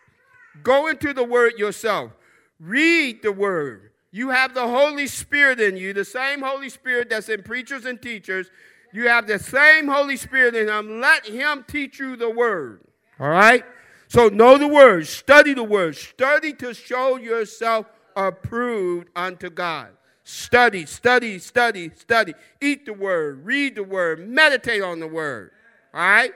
go 0.63 0.87
into 0.87 1.13
the 1.13 1.25
word 1.25 1.55
yourself. 1.59 2.13
Read 2.61 3.23
the 3.23 3.33
word. 3.33 3.91
You 4.11 4.31
have 4.31 4.55
the 4.55 4.67
Holy 4.67 5.07
Spirit 5.07 5.61
in 5.61 5.77
you, 5.77 5.93
the 5.93 6.05
same 6.05 6.41
Holy 6.41 6.71
Spirit 6.71 7.11
that's 7.11 7.29
in 7.29 7.43
preachers 7.43 7.85
and 7.85 8.01
teachers. 8.01 8.51
You 8.93 9.09
have 9.09 9.27
the 9.27 9.39
same 9.39 9.87
Holy 9.87 10.17
Spirit 10.17 10.55
in 10.55 10.67
them. 10.67 11.01
Let 11.01 11.27
him 11.27 11.65
teach 11.69 11.99
you 11.99 12.17
the 12.17 12.31
word. 12.31 12.81
All 13.21 13.29
right? 13.29 13.65
So 14.09 14.29
know 14.29 14.57
the 14.57 14.69
word, 14.69 15.07
study 15.07 15.53
the 15.53 15.63
word, 15.63 15.95
study 15.95 16.55
to 16.55 16.73
show 16.73 17.17
yourself 17.17 17.87
approved 18.17 19.09
unto 19.15 19.51
God. 19.51 19.89
Study, 20.25 20.87
study, 20.87 21.39
study, 21.39 21.91
study. 21.95 22.35
Eat 22.61 22.87
the 22.87 22.95
word, 22.95 23.45
read 23.45 23.77
the 23.77 23.85
word, 23.85 24.27
meditate 24.27 24.83
on 24.83 25.01
the 25.01 25.07
word. 25.07 25.51
All 25.93 26.01
right? 26.01 26.33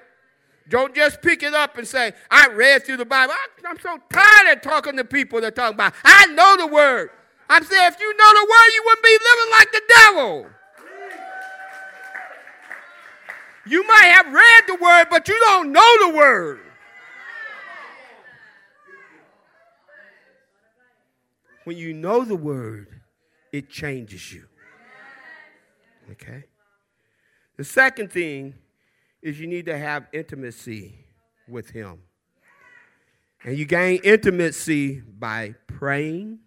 Don't 0.68 0.94
just 0.94 1.22
pick 1.22 1.42
it 1.42 1.54
up 1.54 1.76
and 1.78 1.86
say, 1.86 2.12
I 2.30 2.48
read 2.48 2.84
through 2.84 2.98
the 2.98 3.04
Bible. 3.04 3.34
I'm 3.66 3.78
so 3.80 3.98
tired 4.10 4.56
of 4.56 4.62
talking 4.62 4.96
to 4.96 5.04
people 5.04 5.40
that 5.40 5.56
talk 5.56 5.74
about, 5.74 5.94
I 6.04 6.26
know 6.26 6.56
the 6.56 6.66
word. 6.66 7.10
I'm 7.48 7.64
saying, 7.64 7.92
if 7.92 8.00
you 8.00 8.16
know 8.16 8.32
the 8.32 8.46
word, 8.50 8.70
you 8.74 8.82
wouldn't 8.86 9.04
be 9.04 9.18
living 9.30 9.50
like 9.52 9.72
the 9.72 9.82
devil. 9.96 10.46
You 13.66 13.86
might 13.86 14.12
have 14.14 14.32
read 14.32 14.62
the 14.66 14.74
word, 14.74 15.06
but 15.10 15.28
you 15.28 15.38
don't 15.40 15.72
know 15.72 16.08
the 16.08 16.16
word. 16.16 16.60
when 21.64 21.76
you 21.76 21.92
know 21.92 22.24
the 22.24 22.36
word, 22.36 22.88
it 23.52 23.70
changes 23.70 24.32
you. 24.32 24.46
Okay? 26.10 26.44
The 27.56 27.64
second 27.64 28.10
thing 28.10 28.54
is 29.20 29.38
you 29.38 29.46
need 29.46 29.66
to 29.66 29.78
have 29.78 30.06
intimacy 30.12 30.94
with 31.48 31.70
Him. 31.70 32.00
And 33.44 33.56
you 33.56 33.64
gain 33.64 34.00
intimacy 34.02 35.00
by 35.00 35.54
praying, 35.66 36.38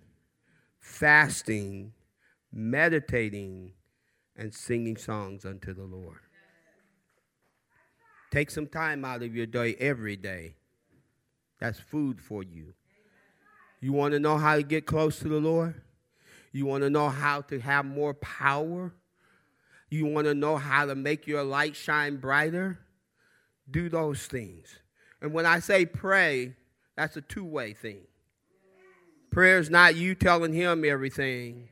fasting, 0.86 1.92
meditating, 2.54 3.74
and 4.38 4.54
singing 4.54 4.96
songs 4.96 5.44
unto 5.44 5.74
the 5.74 5.84
Lord. 5.84 6.20
Take 8.32 8.52
some 8.52 8.68
time 8.68 9.04
out 9.04 9.24
of 9.24 9.36
your 9.36 9.48
day 9.48 9.76
every 9.80 10.16
day. 10.16 10.56
That's 11.60 11.80
food 11.80 12.22
for 12.22 12.44
you. 12.44 12.76
You 13.82 13.94
want 13.94 14.14
to 14.14 14.20
know 14.20 14.38
how 14.38 14.56
to 14.56 14.64
get 14.64 14.86
close 14.86 15.20
to 15.20 15.28
the 15.28 15.40
Lord? 15.40 15.82
You 16.52 16.68
want 16.68 16.84
to 16.84 16.90
know 16.90 17.10
how 17.10 17.42
to 17.42 17.60
have 17.60 17.86
more 17.86 18.14
power? 18.14 18.94
You 19.90 20.06
want 20.06 20.28
to 20.28 20.36
know 20.36 20.56
how 20.56 20.86
to 20.86 20.96
make 20.96 21.26
your 21.26 21.44
light 21.44 21.76
shine 21.76 22.18
brighter? 22.18 22.80
Do 23.70 23.90
those 23.90 24.28
things. 24.28 24.68
And 25.22 25.34
when 25.34 25.48
I 25.48 25.60
say 25.60 25.86
pray, 25.86 26.56
that's 26.96 27.18
a 27.18 27.22
two 27.22 27.44
way 27.44 27.74
thing. 27.74 28.06
Prayer 29.36 29.60
is 29.60 29.70
not 29.70 29.96
you 29.96 30.16
telling 30.16 30.54
him 30.54 30.86
everything 30.86 31.68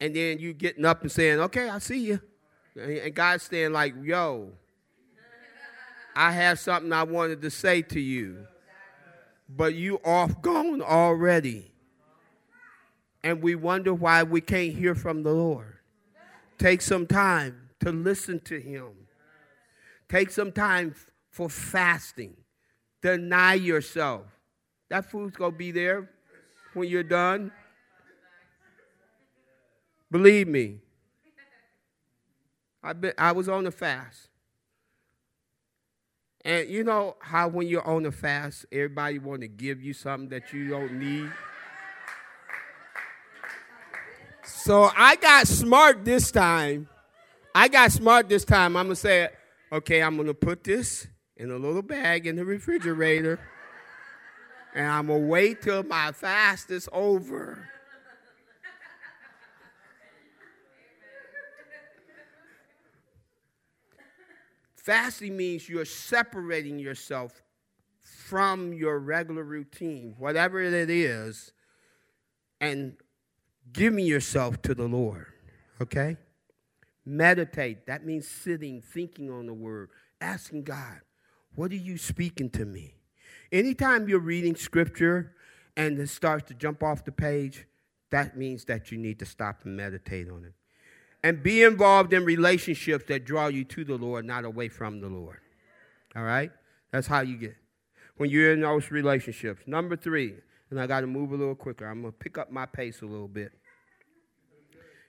and 0.00 0.16
then 0.16 0.40
you 0.40 0.52
getting 0.52 0.84
up 0.84 1.02
and 1.02 1.12
saying, 1.12 1.38
okay, 1.38 1.68
I 1.68 1.78
see 1.78 2.00
you. 2.06 2.20
And 2.74 3.14
God's 3.14 3.44
saying, 3.44 3.72
like, 3.72 3.94
yo, 4.02 4.50
I 6.16 6.32
have 6.32 6.58
something 6.58 6.92
I 6.92 7.04
wanted 7.04 7.40
to 7.42 7.50
say 7.50 7.82
to 7.82 8.00
you 8.00 8.48
but 9.48 9.76
you 9.76 10.00
off 10.04 10.42
gone 10.42 10.82
already. 10.82 11.70
And 13.22 13.40
we 13.40 13.54
wonder 13.54 13.94
why 13.94 14.24
we 14.24 14.40
can't 14.40 14.74
hear 14.74 14.96
from 14.96 15.22
the 15.22 15.32
Lord. 15.32 15.76
Take 16.58 16.80
some 16.80 17.06
time 17.06 17.68
to 17.78 17.92
listen 17.92 18.40
to 18.40 18.60
Him. 18.60 18.88
Take 20.08 20.32
some 20.32 20.50
time 20.50 20.96
for 21.30 21.48
fasting. 21.48 22.36
Deny 23.02 23.54
yourself. 23.54 24.26
That 24.92 25.10
food's 25.10 25.38
going 25.38 25.52
to 25.52 25.56
be 25.56 25.70
there 25.70 26.10
when 26.74 26.86
you're 26.86 27.02
done. 27.02 27.50
Believe 30.10 30.46
me. 30.46 30.80
I, 32.82 32.92
been, 32.92 33.14
I 33.16 33.32
was 33.32 33.48
on 33.48 33.66
a 33.66 33.70
fast. 33.70 34.28
And 36.44 36.68
you 36.68 36.84
know 36.84 37.16
how 37.20 37.48
when 37.48 37.68
you're 37.68 37.88
on 37.88 38.04
a 38.04 38.12
fast, 38.12 38.66
everybody 38.70 39.18
want 39.18 39.40
to 39.40 39.48
give 39.48 39.82
you 39.82 39.94
something 39.94 40.28
that 40.28 40.52
you 40.52 40.68
don't 40.68 40.92
need? 40.98 41.30
So 44.44 44.90
I 44.94 45.16
got 45.16 45.48
smart 45.48 46.04
this 46.04 46.30
time. 46.30 46.86
I 47.54 47.68
got 47.68 47.92
smart 47.92 48.28
this 48.28 48.44
time. 48.44 48.76
I'm 48.76 48.88
going 48.88 48.96
to 48.96 49.00
say, 49.00 49.30
okay, 49.72 50.02
I'm 50.02 50.16
going 50.16 50.28
to 50.28 50.34
put 50.34 50.64
this 50.64 51.06
in 51.38 51.50
a 51.50 51.56
little 51.56 51.80
bag 51.80 52.26
in 52.26 52.36
the 52.36 52.44
refrigerator. 52.44 53.40
And 54.74 54.86
I'm 54.86 55.06
going 55.08 55.20
to 55.20 55.26
wait 55.26 55.62
till 55.62 55.82
my 55.82 56.12
fast 56.12 56.70
is 56.70 56.88
over. 56.92 57.68
Fasting 64.76 65.36
means 65.36 65.68
you're 65.68 65.84
separating 65.84 66.78
yourself 66.78 67.42
from 68.00 68.72
your 68.72 68.98
regular 68.98 69.44
routine, 69.44 70.16
whatever 70.18 70.60
it 70.60 70.90
is, 70.90 71.52
and 72.60 72.96
giving 73.72 74.04
yourself 74.04 74.60
to 74.62 74.74
the 74.74 74.88
Lord. 74.88 75.26
Okay? 75.80 76.16
Meditate. 77.04 77.86
That 77.86 78.04
means 78.04 78.26
sitting, 78.26 78.80
thinking 78.80 79.30
on 79.30 79.46
the 79.46 79.54
word, 79.54 79.90
asking 80.20 80.64
God, 80.64 81.00
what 81.54 81.70
are 81.70 81.76
you 81.76 81.98
speaking 81.98 82.50
to 82.50 82.64
me? 82.64 83.01
Anytime 83.52 84.08
you're 84.08 84.18
reading 84.18 84.56
scripture 84.56 85.34
and 85.76 85.98
it 85.98 86.08
starts 86.08 86.48
to 86.48 86.54
jump 86.54 86.82
off 86.82 87.04
the 87.04 87.12
page, 87.12 87.66
that 88.10 88.36
means 88.36 88.64
that 88.64 88.90
you 88.90 88.98
need 88.98 89.18
to 89.18 89.26
stop 89.26 89.60
and 89.64 89.76
meditate 89.76 90.28
on 90.30 90.44
it 90.44 90.54
and 91.22 91.42
be 91.42 91.62
involved 91.62 92.12
in 92.12 92.24
relationships 92.24 93.04
that 93.08 93.24
draw 93.24 93.46
you 93.46 93.64
to 93.64 93.84
the 93.84 93.94
Lord, 93.94 94.24
not 94.24 94.44
away 94.44 94.68
from 94.68 95.00
the 95.00 95.08
Lord. 95.08 95.38
All 96.16 96.24
right? 96.24 96.50
That's 96.90 97.06
how 97.06 97.20
you 97.20 97.36
get 97.36 97.56
when 98.16 98.28
you're 98.28 98.52
in 98.52 98.60
those 98.60 98.90
relationships. 98.90 99.62
Number 99.66 99.96
three, 99.96 100.34
and 100.70 100.80
I 100.80 100.86
got 100.86 101.02
to 101.02 101.06
move 101.06 101.32
a 101.32 101.36
little 101.36 101.54
quicker. 101.54 101.86
I'm 101.86 102.02
going 102.02 102.12
to 102.12 102.18
pick 102.18 102.38
up 102.38 102.50
my 102.50 102.66
pace 102.66 103.02
a 103.02 103.06
little 103.06 103.28
bit. 103.28 103.52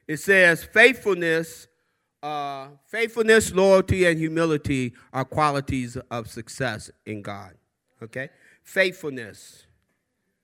It 0.08 0.18
says, 0.18 0.64
faithfulness 0.64 1.68
uh, 2.24 2.70
faithfulness, 2.88 3.52
loyalty, 3.52 4.06
and 4.06 4.18
humility 4.18 4.94
are 5.12 5.26
qualities 5.26 5.98
of 6.10 6.30
success 6.30 6.90
in 7.06 7.22
God. 7.22 7.54
Okay? 8.04 8.30
Faithfulness, 8.64 9.64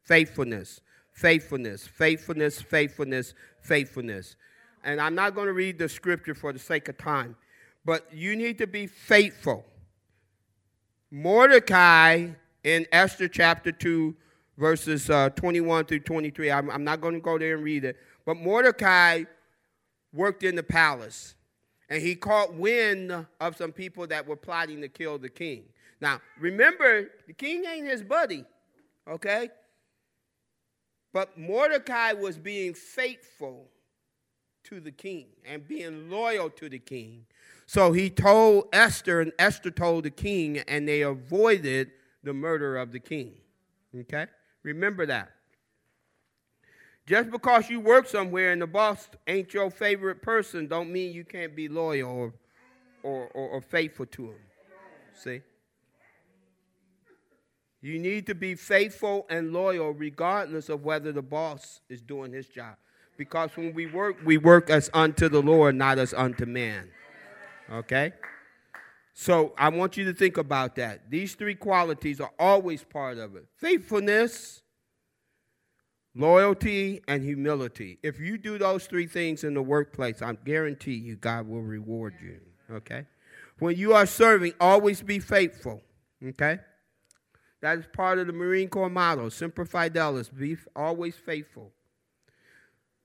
faithfulness, 0.03 0.81
faithfulness, 1.11 1.87
faithfulness, 1.87 2.61
faithfulness, 2.61 3.33
faithfulness. 3.61 4.35
And 4.83 5.01
I'm 5.01 5.15
not 5.15 5.35
going 5.35 5.47
to 5.47 5.53
read 5.53 5.77
the 5.77 5.89
scripture 5.89 6.33
for 6.33 6.53
the 6.53 6.59
sake 6.59 6.87
of 6.87 6.97
time, 6.97 7.35
but 7.85 8.07
you 8.13 8.35
need 8.35 8.57
to 8.59 8.67
be 8.67 8.87
faithful. 8.87 9.65
Mordecai 11.11 12.29
in 12.63 12.85
Esther 12.91 13.27
chapter 13.27 13.71
2, 13.71 14.15
verses 14.57 15.09
uh, 15.09 15.29
21 15.29 15.85
through 15.85 15.99
23, 15.99 16.51
I'm, 16.51 16.69
I'm 16.69 16.83
not 16.83 17.01
going 17.01 17.15
to 17.15 17.19
go 17.19 17.37
there 17.37 17.55
and 17.55 17.63
read 17.63 17.83
it, 17.85 17.97
but 18.25 18.37
Mordecai 18.37 19.23
worked 20.13 20.43
in 20.43 20.55
the 20.55 20.63
palace 20.63 21.35
and 21.89 22.01
he 22.01 22.15
caught 22.15 22.53
wind 22.53 23.25
of 23.39 23.57
some 23.57 23.71
people 23.71 24.05
that 24.07 24.27
were 24.27 24.35
plotting 24.35 24.81
to 24.81 24.87
kill 24.87 25.17
the 25.17 25.29
king. 25.29 25.63
Now, 26.01 26.21
remember, 26.39 27.09
the 27.27 27.33
king 27.33 27.65
ain't 27.65 27.87
his 27.87 28.03
buddy, 28.03 28.45
okay? 29.07 29.49
But 31.11 31.37
Mordecai 31.37 32.13
was 32.13 32.37
being 32.37 32.73
faithful 32.73 33.67
to 34.65 34.79
the 34.79 34.91
king 34.91 35.27
and 35.45 35.67
being 35.67 36.09
loyal 36.09 36.49
to 36.51 36.69
the 36.69 36.79
king. 36.79 37.25
So 37.65 37.91
he 37.91 38.09
told 38.09 38.69
Esther, 38.71 39.21
and 39.21 39.31
Esther 39.39 39.71
told 39.71 40.05
the 40.05 40.09
king, 40.09 40.59
and 40.59 40.87
they 40.87 41.01
avoided 41.01 41.91
the 42.23 42.33
murder 42.33 42.77
of 42.77 42.91
the 42.91 42.99
king. 42.99 43.33
Okay? 43.95 44.27
Remember 44.63 45.05
that. 45.05 45.31
Just 47.07 47.31
because 47.31 47.69
you 47.69 47.79
work 47.79 48.07
somewhere 48.07 48.51
and 48.51 48.61
the 48.61 48.67
boss 48.67 49.09
ain't 49.25 49.53
your 49.53 49.71
favorite 49.71 50.21
person, 50.21 50.67
don't 50.67 50.91
mean 50.91 51.11
you 51.11 51.25
can't 51.25 51.55
be 51.55 51.67
loyal 51.67 52.11
or, 52.11 52.33
or, 53.01 53.27
or, 53.33 53.49
or 53.49 53.61
faithful 53.61 54.05
to 54.05 54.25
him. 54.25 54.35
See? 55.15 55.41
You 57.81 57.97
need 57.97 58.25
to 58.27 58.35
be 58.35 58.55
faithful 58.55 59.25
and 59.29 59.53
loyal 59.53 59.91
regardless 59.91 60.69
of 60.69 60.83
whether 60.83 61.11
the 61.11 61.21
boss 61.21 61.81
is 61.89 62.01
doing 62.01 62.33
his 62.33 62.47
job. 62.47 62.75
Because 63.17 63.51
when 63.55 63.73
we 63.73 63.85
work, 63.85 64.17
we 64.25 64.37
work 64.37 64.69
as 64.69 64.89
unto 64.93 65.29
the 65.29 65.41
Lord, 65.41 65.75
not 65.75 65.97
as 65.97 66.13
unto 66.13 66.45
man. 66.45 66.89
Okay? 67.71 68.13
So 69.13 69.53
I 69.57 69.69
want 69.69 69.97
you 69.97 70.05
to 70.05 70.13
think 70.13 70.37
about 70.37 70.75
that. 70.75 71.09
These 71.09 71.35
three 71.35 71.55
qualities 71.55 72.21
are 72.21 72.31
always 72.39 72.83
part 72.83 73.17
of 73.17 73.35
it 73.35 73.45
faithfulness, 73.57 74.61
loyalty, 76.15 77.01
and 77.07 77.23
humility. 77.23 77.99
If 78.03 78.19
you 78.19 78.37
do 78.37 78.57
those 78.57 78.85
three 78.85 79.07
things 79.07 79.43
in 79.43 79.53
the 79.53 79.61
workplace, 79.61 80.21
I 80.21 80.33
guarantee 80.33 80.95
you 80.95 81.15
God 81.15 81.47
will 81.47 81.61
reward 81.61 82.15
you. 82.21 82.39
Okay? 82.71 83.05
When 83.59 83.75
you 83.75 83.93
are 83.93 84.05
serving, 84.05 84.53
always 84.59 85.01
be 85.01 85.19
faithful. 85.19 85.81
Okay? 86.25 86.59
That 87.61 87.77
is 87.77 87.85
part 87.91 88.19
of 88.19 88.27
the 88.27 88.33
Marine 88.33 88.69
Corps 88.69 88.89
motto 88.89 89.29
Semper 89.29 89.65
Fidelis, 89.65 90.29
be 90.29 90.57
always 90.75 91.15
faithful. 91.15 91.71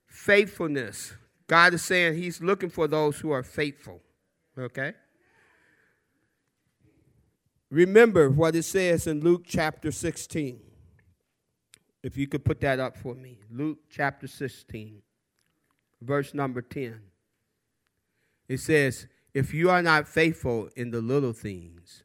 Faithfulness. 0.06 1.14
God 1.46 1.74
is 1.74 1.82
saying 1.82 2.14
He's 2.14 2.40
looking 2.40 2.70
for 2.70 2.86
those 2.86 3.18
who 3.18 3.30
are 3.32 3.42
faithful. 3.42 4.00
Okay? 4.56 4.94
Remember 7.70 8.30
what 8.30 8.54
it 8.54 8.62
says 8.62 9.08
in 9.08 9.20
Luke 9.20 9.42
chapter 9.44 9.90
16. 9.90 10.60
If 12.04 12.16
you 12.16 12.28
could 12.28 12.44
put 12.44 12.60
that 12.60 12.78
up 12.78 12.96
for 12.96 13.14
me. 13.14 13.38
Luke 13.50 13.78
chapter 13.90 14.28
16, 14.28 15.02
verse 16.00 16.34
number 16.34 16.62
10. 16.62 17.00
It 18.46 18.60
says, 18.60 19.06
If 19.32 19.52
you 19.54 19.70
are 19.70 19.82
not 19.82 20.06
faithful 20.06 20.68
in 20.76 20.90
the 20.90 21.00
little 21.00 21.32
things, 21.32 22.04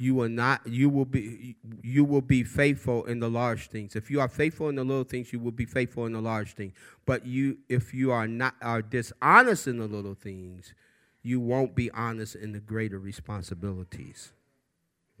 you 0.00 0.14
will 0.14 0.30
not 0.30 0.66
you 0.66 0.88
will 0.88 1.04
be 1.04 1.56
you 1.82 2.04
will 2.04 2.22
be 2.22 2.42
faithful 2.42 3.04
in 3.04 3.20
the 3.20 3.28
large 3.28 3.68
things. 3.68 3.94
If 3.94 4.10
you 4.10 4.20
are 4.20 4.28
faithful 4.28 4.70
in 4.70 4.76
the 4.76 4.84
little 4.84 5.04
things 5.04 5.32
you 5.32 5.38
will 5.38 5.52
be 5.52 5.66
faithful 5.66 6.06
in 6.06 6.14
the 6.14 6.22
large 6.22 6.54
things. 6.54 6.72
But 7.04 7.26
you 7.26 7.58
if 7.68 7.92
you 7.92 8.10
are 8.10 8.26
not 8.26 8.54
are 8.62 8.80
dishonest 8.80 9.66
in 9.66 9.78
the 9.78 9.86
little 9.86 10.14
things 10.14 10.74
you 11.22 11.38
won't 11.38 11.74
be 11.74 11.90
honest 11.90 12.34
in 12.34 12.52
the 12.52 12.60
greater 12.60 12.98
responsibilities. 12.98 14.32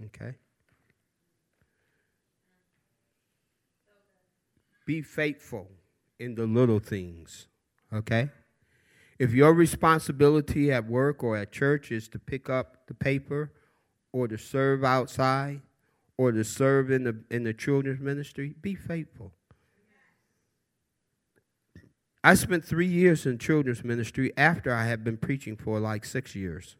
Okay? 0.06 0.36
Be 4.86 5.02
faithful 5.02 5.68
in 6.18 6.36
the 6.36 6.46
little 6.46 6.78
things. 6.78 7.48
Okay? 7.92 8.30
If 9.18 9.34
your 9.34 9.52
responsibility 9.52 10.72
at 10.72 10.86
work 10.86 11.22
or 11.22 11.36
at 11.36 11.52
church 11.52 11.92
is 11.92 12.08
to 12.08 12.18
pick 12.18 12.48
up 12.48 12.86
the 12.86 12.94
paper 12.94 13.52
or 14.12 14.28
to 14.28 14.38
serve 14.38 14.84
outside 14.84 15.62
or 16.16 16.32
to 16.32 16.44
serve 16.44 16.90
in 16.90 17.04
the, 17.04 17.16
in 17.30 17.44
the 17.44 17.54
children's 17.54 18.00
ministry, 18.00 18.54
be 18.60 18.74
faithful. 18.74 19.32
I 22.22 22.34
spent 22.34 22.64
three 22.64 22.86
years 22.86 23.24
in 23.24 23.38
children's 23.38 23.82
ministry 23.82 24.32
after 24.36 24.74
I 24.74 24.84
had 24.84 25.02
been 25.02 25.16
preaching 25.16 25.56
for 25.56 25.80
like 25.80 26.04
six 26.04 26.34
years. 26.34 26.76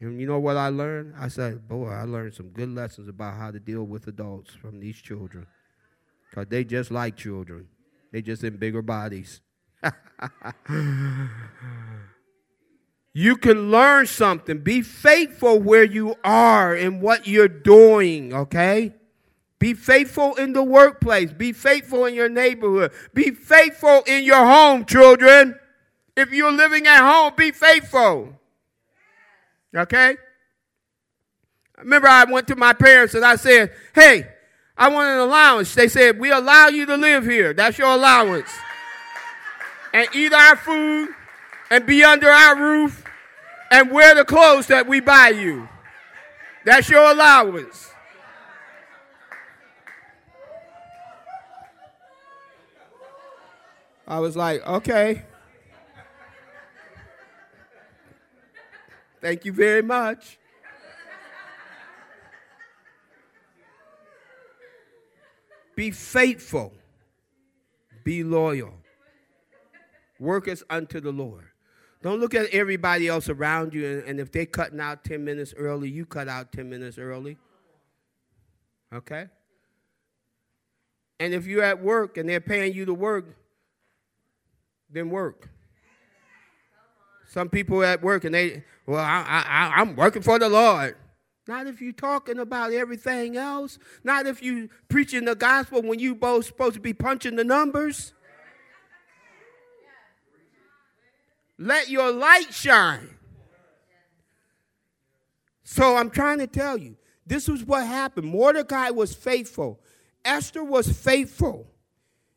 And 0.00 0.20
you 0.20 0.26
know 0.26 0.38
what 0.38 0.56
I 0.56 0.68
learned? 0.68 1.14
I 1.18 1.28
said, 1.28 1.68
boy, 1.68 1.88
I 1.88 2.04
learned 2.04 2.34
some 2.34 2.48
good 2.48 2.70
lessons 2.70 3.08
about 3.08 3.36
how 3.36 3.50
to 3.50 3.58
deal 3.58 3.84
with 3.84 4.06
adults 4.06 4.54
from 4.54 4.80
these 4.80 4.96
children. 4.96 5.46
Because 6.30 6.46
they 6.48 6.64
just 6.64 6.90
like 6.90 7.16
children, 7.16 7.68
they 8.12 8.22
just 8.22 8.44
in 8.44 8.56
bigger 8.56 8.82
bodies. 8.82 9.40
You 13.18 13.36
can 13.36 13.72
learn 13.72 14.06
something. 14.06 14.58
Be 14.58 14.80
faithful 14.80 15.58
where 15.58 15.82
you 15.82 16.14
are 16.22 16.72
and 16.72 17.02
what 17.02 17.26
you're 17.26 17.48
doing, 17.48 18.32
okay? 18.32 18.94
Be 19.58 19.74
faithful 19.74 20.36
in 20.36 20.52
the 20.52 20.62
workplace. 20.62 21.32
Be 21.32 21.50
faithful 21.50 22.04
in 22.04 22.14
your 22.14 22.28
neighborhood. 22.28 22.92
Be 23.14 23.32
faithful 23.32 24.04
in 24.06 24.22
your 24.22 24.46
home, 24.46 24.84
children. 24.84 25.58
If 26.16 26.30
you're 26.30 26.52
living 26.52 26.86
at 26.86 27.00
home, 27.00 27.32
be 27.36 27.50
faithful. 27.50 28.38
Okay? 29.74 30.16
Remember 31.78 32.06
I 32.06 32.22
went 32.22 32.46
to 32.46 32.54
my 32.54 32.72
parents 32.72 33.14
and 33.14 33.24
I 33.24 33.34
said, 33.34 33.72
Hey, 33.96 34.28
I 34.76 34.90
want 34.90 35.08
an 35.08 35.18
allowance. 35.18 35.74
They 35.74 35.88
said, 35.88 36.20
We 36.20 36.30
allow 36.30 36.68
you 36.68 36.86
to 36.86 36.96
live 36.96 37.24
here. 37.24 37.52
That's 37.52 37.78
your 37.78 37.90
allowance. 37.90 38.50
And 39.92 40.06
eat 40.14 40.32
our 40.32 40.54
food 40.54 41.08
and 41.68 41.84
be 41.84 42.04
under 42.04 42.30
our 42.30 42.56
roof 42.56 43.06
and 43.70 43.90
wear 43.90 44.14
the 44.14 44.24
clothes 44.24 44.66
that 44.68 44.86
we 44.86 45.00
buy 45.00 45.28
you. 45.28 45.68
That's 46.64 46.88
your 46.88 47.10
allowance. 47.10 47.90
I 54.06 54.20
was 54.20 54.36
like, 54.36 54.66
okay. 54.66 55.22
Thank 59.20 59.44
you 59.44 59.52
very 59.52 59.82
much. 59.82 60.38
Be 65.76 65.90
faithful. 65.90 66.72
Be 68.02 68.24
loyal. 68.24 68.74
Work 70.18 70.48
as 70.48 70.64
unto 70.70 71.00
the 71.00 71.12
Lord. 71.12 71.44
Don't 72.02 72.20
look 72.20 72.34
at 72.34 72.48
everybody 72.50 73.08
else 73.08 73.28
around 73.28 73.74
you, 73.74 73.84
and, 73.86 74.02
and 74.04 74.20
if 74.20 74.30
they're 74.30 74.46
cutting 74.46 74.80
out 74.80 75.04
10 75.04 75.24
minutes 75.24 75.52
early, 75.56 75.90
you 75.90 76.06
cut 76.06 76.28
out 76.28 76.52
10 76.52 76.70
minutes 76.70 76.96
early. 76.98 77.36
Okay? 78.92 79.26
And 81.20 81.34
if 81.34 81.46
you're 81.46 81.64
at 81.64 81.82
work 81.82 82.16
and 82.16 82.28
they're 82.28 82.40
paying 82.40 82.72
you 82.72 82.84
to 82.84 82.94
work, 82.94 83.36
then 84.90 85.10
work. 85.10 85.50
Some 87.26 87.48
people 87.48 87.82
at 87.82 88.02
work 88.02 88.24
and 88.24 88.34
they, 88.34 88.64
well, 88.86 89.04
I, 89.04 89.24
I, 89.26 89.72
I'm 89.80 89.96
working 89.96 90.22
for 90.22 90.38
the 90.38 90.48
Lord. 90.48 90.96
Not 91.46 91.66
if 91.66 91.80
you're 91.80 91.92
talking 91.92 92.38
about 92.38 92.72
everything 92.72 93.36
else. 93.36 93.78
Not 94.04 94.26
if 94.26 94.42
you 94.42 94.68
preaching 94.88 95.24
the 95.24 95.34
gospel 95.34 95.82
when 95.82 95.98
you 95.98 96.14
both 96.14 96.46
supposed 96.46 96.74
to 96.74 96.80
be 96.80 96.92
punching 96.92 97.36
the 97.36 97.44
numbers. 97.44 98.12
Let 101.58 101.90
your 101.90 102.12
light 102.12 102.52
shine. 102.52 103.10
So 105.64 105.96
I'm 105.96 106.08
trying 106.08 106.38
to 106.38 106.46
tell 106.46 106.78
you, 106.78 106.96
this 107.26 107.48
was 107.48 107.64
what 107.64 107.86
happened. 107.86 108.26
Mordecai 108.28 108.90
was 108.90 109.14
faithful, 109.14 109.80
Esther 110.24 110.64
was 110.64 110.90
faithful, 110.90 111.66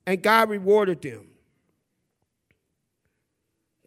and 0.06 0.22
God 0.22 0.50
rewarded 0.50 1.02
them. 1.02 1.28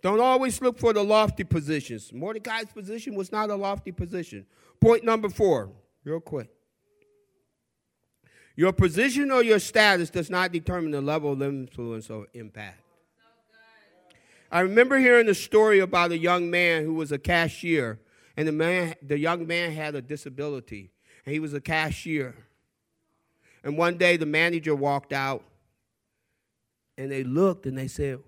Don't 0.00 0.20
always 0.20 0.60
look 0.60 0.78
for 0.78 0.92
the 0.92 1.02
lofty 1.02 1.44
positions. 1.44 2.12
Mordecai's 2.12 2.66
position 2.72 3.14
was 3.14 3.32
not 3.32 3.48
a 3.48 3.54
lofty 3.54 3.90
position. 3.90 4.44
Point 4.78 5.02
number 5.02 5.30
four, 5.30 5.70
real 6.04 6.20
quick. 6.20 6.50
Your 8.54 8.72
position 8.72 9.30
or 9.30 9.42
your 9.42 9.58
status 9.58 10.10
does 10.10 10.28
not 10.30 10.52
determine 10.52 10.90
the 10.90 11.00
level 11.00 11.32
of 11.32 11.42
influence 11.42 12.10
or 12.10 12.26
impact. 12.34 12.83
I 14.54 14.60
remember 14.60 14.98
hearing 14.98 15.28
a 15.28 15.34
story 15.34 15.80
about 15.80 16.12
a 16.12 16.16
young 16.16 16.48
man 16.48 16.84
who 16.84 16.94
was 16.94 17.10
a 17.10 17.18
cashier, 17.18 17.98
and 18.36 18.46
the 18.46 18.52
man, 18.52 18.94
the 19.02 19.18
young 19.18 19.48
man 19.48 19.72
had 19.72 19.96
a 19.96 20.00
disability, 20.00 20.92
and 21.26 21.32
he 21.32 21.40
was 21.40 21.54
a 21.54 21.60
cashier. 21.60 22.36
And 23.64 23.76
one 23.76 23.98
day 23.98 24.16
the 24.16 24.26
manager 24.26 24.72
walked 24.76 25.12
out, 25.12 25.42
and 26.96 27.10
they 27.10 27.24
looked 27.24 27.66
and 27.66 27.76
they 27.76 27.88
said, 27.88 28.20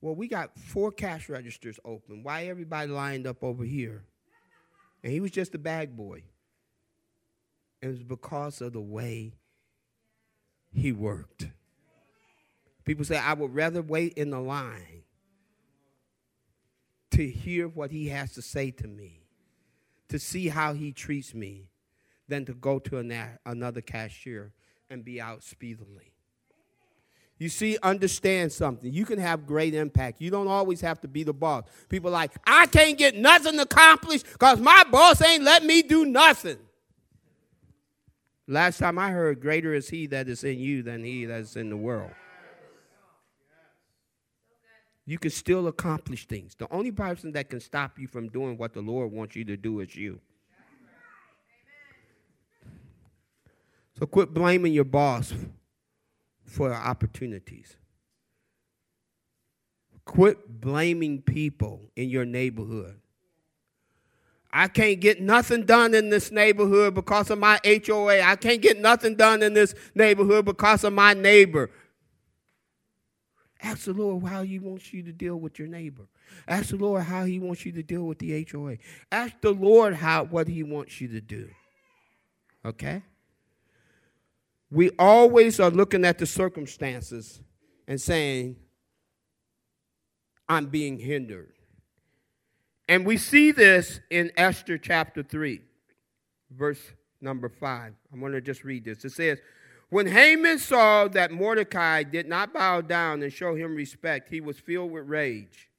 "Well, 0.00 0.16
we 0.16 0.26
got 0.26 0.58
four 0.58 0.90
cash 0.90 1.28
registers 1.28 1.78
open. 1.84 2.24
Why 2.24 2.46
everybody 2.46 2.90
lined 2.90 3.24
up 3.24 3.44
over 3.44 3.62
here?" 3.62 4.02
And 5.04 5.12
he 5.12 5.20
was 5.20 5.30
just 5.30 5.54
a 5.54 5.58
bag 5.58 5.96
boy. 5.96 6.24
It 7.80 7.86
was 7.86 8.02
because 8.02 8.60
of 8.60 8.72
the 8.72 8.80
way 8.80 9.34
he 10.72 10.90
worked. 10.90 11.46
People 12.84 13.04
say, 13.04 13.18
I 13.18 13.34
would 13.34 13.54
rather 13.54 13.82
wait 13.82 14.14
in 14.14 14.30
the 14.30 14.40
line 14.40 15.03
to 17.14 17.28
hear 17.28 17.68
what 17.68 17.90
he 17.90 18.08
has 18.08 18.32
to 18.32 18.42
say 18.42 18.70
to 18.72 18.86
me, 18.86 19.20
to 20.08 20.18
see 20.18 20.48
how 20.48 20.72
he 20.74 20.92
treats 20.92 21.34
me, 21.34 21.68
than 22.28 22.44
to 22.46 22.54
go 22.54 22.78
to 22.78 22.98
an, 22.98 23.12
another 23.44 23.80
cashier 23.80 24.52
and 24.90 25.04
be 25.04 25.20
out 25.20 25.42
speedily. 25.42 26.12
You 27.38 27.48
see, 27.48 27.76
understand 27.82 28.52
something. 28.52 28.92
You 28.92 29.04
can 29.04 29.18
have 29.18 29.46
great 29.46 29.74
impact. 29.74 30.20
You 30.20 30.30
don't 30.30 30.48
always 30.48 30.80
have 30.80 31.00
to 31.02 31.08
be 31.08 31.24
the 31.24 31.34
boss. 31.34 31.64
People 31.88 32.10
like, 32.10 32.30
I 32.46 32.66
can't 32.66 32.96
get 32.96 33.16
nothing 33.16 33.58
accomplished 33.58 34.24
because 34.32 34.60
my 34.60 34.84
boss 34.90 35.20
ain't 35.20 35.42
let 35.42 35.64
me 35.64 35.82
do 35.82 36.04
nothing. 36.04 36.58
Last 38.46 38.78
time 38.78 38.98
I 38.98 39.10
heard, 39.10 39.40
greater 39.40 39.74
is 39.74 39.88
he 39.88 40.06
that 40.08 40.28
is 40.28 40.44
in 40.44 40.58
you 40.58 40.82
than 40.82 41.02
he 41.02 41.24
that 41.26 41.40
is 41.40 41.56
in 41.56 41.70
the 41.70 41.76
world 41.76 42.12
you 45.06 45.18
can 45.18 45.30
still 45.30 45.66
accomplish 45.68 46.26
things. 46.26 46.54
The 46.54 46.70
only 46.72 46.90
person 46.90 47.32
that 47.32 47.50
can 47.50 47.60
stop 47.60 47.98
you 47.98 48.06
from 48.06 48.28
doing 48.28 48.56
what 48.56 48.72
the 48.72 48.80
Lord 48.80 49.12
wants 49.12 49.36
you 49.36 49.44
to 49.44 49.56
do 49.56 49.80
is 49.80 49.94
you. 49.94 50.20
So 53.98 54.06
quit 54.06 54.32
blaming 54.32 54.72
your 54.72 54.84
boss 54.84 55.32
for 56.44 56.72
opportunities. 56.72 57.76
Quit 60.04 60.60
blaming 60.60 61.22
people 61.22 61.90
in 61.96 62.08
your 62.08 62.24
neighborhood. 62.24 62.98
I 64.52 64.68
can't 64.68 65.00
get 65.00 65.20
nothing 65.20 65.64
done 65.64 65.94
in 65.94 66.10
this 66.10 66.30
neighborhood 66.30 66.94
because 66.94 67.30
of 67.30 67.38
my 67.38 67.58
HOA. 67.64 68.20
I 68.20 68.36
can't 68.36 68.62
get 68.62 68.78
nothing 68.78 69.16
done 69.16 69.42
in 69.42 69.52
this 69.52 69.74
neighborhood 69.94 70.44
because 70.44 70.84
of 70.84 70.92
my 70.92 71.12
neighbor. 71.12 71.70
Ask 73.64 73.86
the 73.86 73.94
Lord 73.94 74.22
how 74.24 74.42
He 74.42 74.58
wants 74.58 74.92
you 74.92 75.02
to 75.02 75.12
deal 75.12 75.36
with 75.36 75.58
your 75.58 75.68
neighbor. 75.68 76.02
Ask 76.46 76.68
the 76.68 76.76
Lord 76.76 77.02
how 77.02 77.24
He 77.24 77.38
wants 77.38 77.64
you 77.64 77.72
to 77.72 77.82
deal 77.82 78.04
with 78.04 78.18
the 78.18 78.46
HOA. 78.52 78.76
Ask 79.10 79.40
the 79.40 79.52
Lord 79.52 79.94
how 79.94 80.24
what 80.24 80.48
He 80.48 80.62
wants 80.62 81.00
you 81.00 81.08
to 81.08 81.20
do. 81.22 81.48
Okay? 82.62 83.02
We 84.70 84.90
always 84.98 85.60
are 85.60 85.70
looking 85.70 86.04
at 86.04 86.18
the 86.18 86.26
circumstances 86.26 87.40
and 87.88 87.98
saying, 87.98 88.56
I'm 90.46 90.66
being 90.66 90.98
hindered. 90.98 91.54
And 92.86 93.06
we 93.06 93.16
see 93.16 93.50
this 93.50 94.00
in 94.10 94.30
Esther 94.36 94.76
chapter 94.76 95.22
3, 95.22 95.62
verse 96.50 96.82
number 97.22 97.48
5. 97.48 97.94
I'm 98.12 98.20
going 98.20 98.32
to 98.32 98.42
just 98.42 98.62
read 98.62 98.84
this. 98.84 99.06
It 99.06 99.12
says, 99.12 99.38
when 99.94 100.08
Haman 100.08 100.58
saw 100.58 101.06
that 101.06 101.30
Mordecai 101.30 102.02
did 102.02 102.26
not 102.26 102.52
bow 102.52 102.80
down 102.80 103.22
and 103.22 103.32
show 103.32 103.54
him 103.54 103.76
respect, 103.76 104.28
he 104.28 104.40
was 104.40 104.58
filled 104.58 104.90
with 104.90 105.08
rage. 105.08 105.70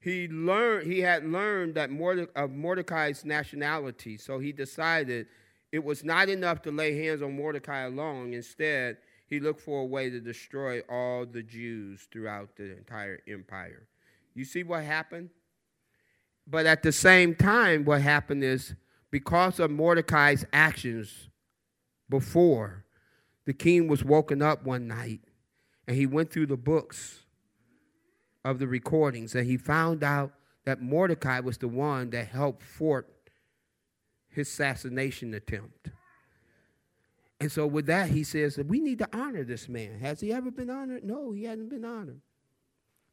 He 0.00 0.26
learned 0.26 0.90
he 0.90 1.00
had 1.00 1.22
learned 1.22 1.74
that 1.74 1.90
Morde- 1.90 2.30
of 2.34 2.52
Mordecai's 2.52 3.26
nationality, 3.26 4.16
so 4.16 4.38
he 4.38 4.52
decided 4.52 5.26
it 5.70 5.84
was 5.84 6.02
not 6.02 6.30
enough 6.30 6.62
to 6.62 6.70
lay 6.70 6.96
hands 6.96 7.20
on 7.20 7.36
Mordecai 7.36 7.80
alone. 7.80 8.32
Instead, 8.32 8.96
he 9.26 9.38
looked 9.38 9.60
for 9.60 9.82
a 9.82 9.84
way 9.84 10.08
to 10.08 10.18
destroy 10.18 10.80
all 10.88 11.26
the 11.26 11.42
Jews 11.42 12.08
throughout 12.10 12.56
the 12.56 12.74
entire 12.74 13.20
empire. 13.28 13.86
You 14.32 14.46
see 14.46 14.62
what 14.62 14.82
happened? 14.82 15.28
But 16.46 16.64
at 16.64 16.82
the 16.82 16.90
same 16.90 17.34
time, 17.34 17.84
what 17.84 18.00
happened 18.00 18.44
is 18.44 18.74
because 19.10 19.60
of 19.60 19.70
Mordecai's 19.70 20.46
actions 20.54 21.28
before, 22.08 22.85
the 23.46 23.54
king 23.54 23.88
was 23.88 24.04
woken 24.04 24.42
up 24.42 24.64
one 24.64 24.86
night 24.86 25.20
and 25.86 25.96
he 25.96 26.04
went 26.04 26.30
through 26.30 26.46
the 26.46 26.56
books 26.56 27.20
of 28.44 28.58
the 28.58 28.66
recordings 28.66 29.34
and 29.34 29.46
he 29.46 29.56
found 29.56 30.04
out 30.04 30.32
that 30.64 30.82
Mordecai 30.82 31.40
was 31.40 31.58
the 31.58 31.68
one 31.68 32.10
that 32.10 32.26
helped 32.26 32.62
thwart 32.62 33.08
his 34.28 34.48
assassination 34.48 35.32
attempt. 35.32 35.90
And 37.40 37.52
so, 37.52 37.66
with 37.66 37.86
that, 37.86 38.10
he 38.10 38.24
says 38.24 38.56
that 38.56 38.66
we 38.66 38.80
need 38.80 38.98
to 38.98 39.08
honor 39.12 39.44
this 39.44 39.68
man. 39.68 39.98
Has 40.00 40.20
he 40.20 40.32
ever 40.32 40.50
been 40.50 40.70
honored? 40.70 41.04
No, 41.04 41.32
he 41.32 41.44
hasn't 41.44 41.68
been 41.68 41.84
honored. 41.84 42.20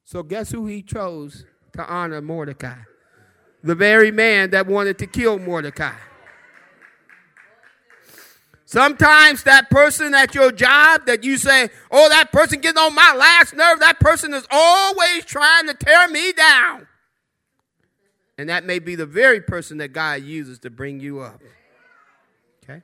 So, 0.06 0.24
guess 0.24 0.52
who 0.52 0.66
he 0.66 0.82
chose 0.82 1.46
to 1.74 1.86
honor 1.86 2.22
Mordecai? 2.22 2.78
The 3.64 3.76
very 3.76 4.12
man 4.12 4.52
that 4.52 4.68
wanted 4.68 4.98
to 5.00 5.08
kill 5.08 5.40
Mordecai. 5.40 5.96
Sometimes 8.74 9.43
that 9.43 9.69
person 9.69 10.15
at 10.15 10.34
your 10.34 10.51
job 10.51 11.05
that 11.05 11.24
you 11.24 11.38
say, 11.38 11.69
oh, 11.91 12.09
that 12.09 12.32
person 12.32 12.59
getting 12.59 12.80
on 12.80 12.95
my 12.95 13.13
last 13.13 13.53
nerve, 13.53 13.80
that 13.82 13.99
person 13.99 14.34
is 14.34 14.47
always 14.49 15.26
trying 15.26 15.67
to 15.67 15.76
tear 15.76 16.07
me 16.07 16.34
down. 16.34 16.88
And 18.36 18.49
that 18.49 18.65
may 18.65 18.80
be 18.80 18.95
the 18.95 19.05
very 19.05 19.41
person 19.41 19.78
that 19.78 19.89
God 19.89 20.24
uses 20.24 20.57
to 20.57 20.71
bring 20.71 20.99
you 20.99 21.19
up. 21.19 21.39
Okay? 22.63 22.82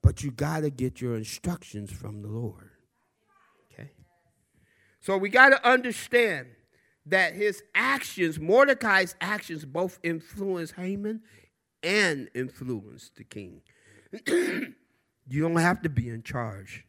But 0.00 0.22
you 0.22 0.30
got 0.30 0.60
to 0.60 0.70
get 0.70 1.00
your 1.00 1.16
instructions 1.16 1.90
from 1.90 2.22
the 2.22 2.28
Lord. 2.28 2.70
Okay? 3.72 3.90
So 5.00 5.16
we 5.16 5.28
got 5.28 5.48
to 5.48 5.68
understand 5.68 6.46
that 7.06 7.34
his 7.34 7.64
actions, 7.74 8.38
Mordecai's 8.38 9.16
actions, 9.20 9.64
both 9.64 9.98
influenced 10.04 10.74
Haman 10.74 11.22
and 11.82 12.28
influenced 12.32 13.16
the 13.16 13.24
king. 13.24 13.60
you 14.26 15.40
don't 15.40 15.56
have 15.56 15.82
to 15.82 15.88
be 15.88 16.08
in 16.08 16.22
charge 16.22 16.86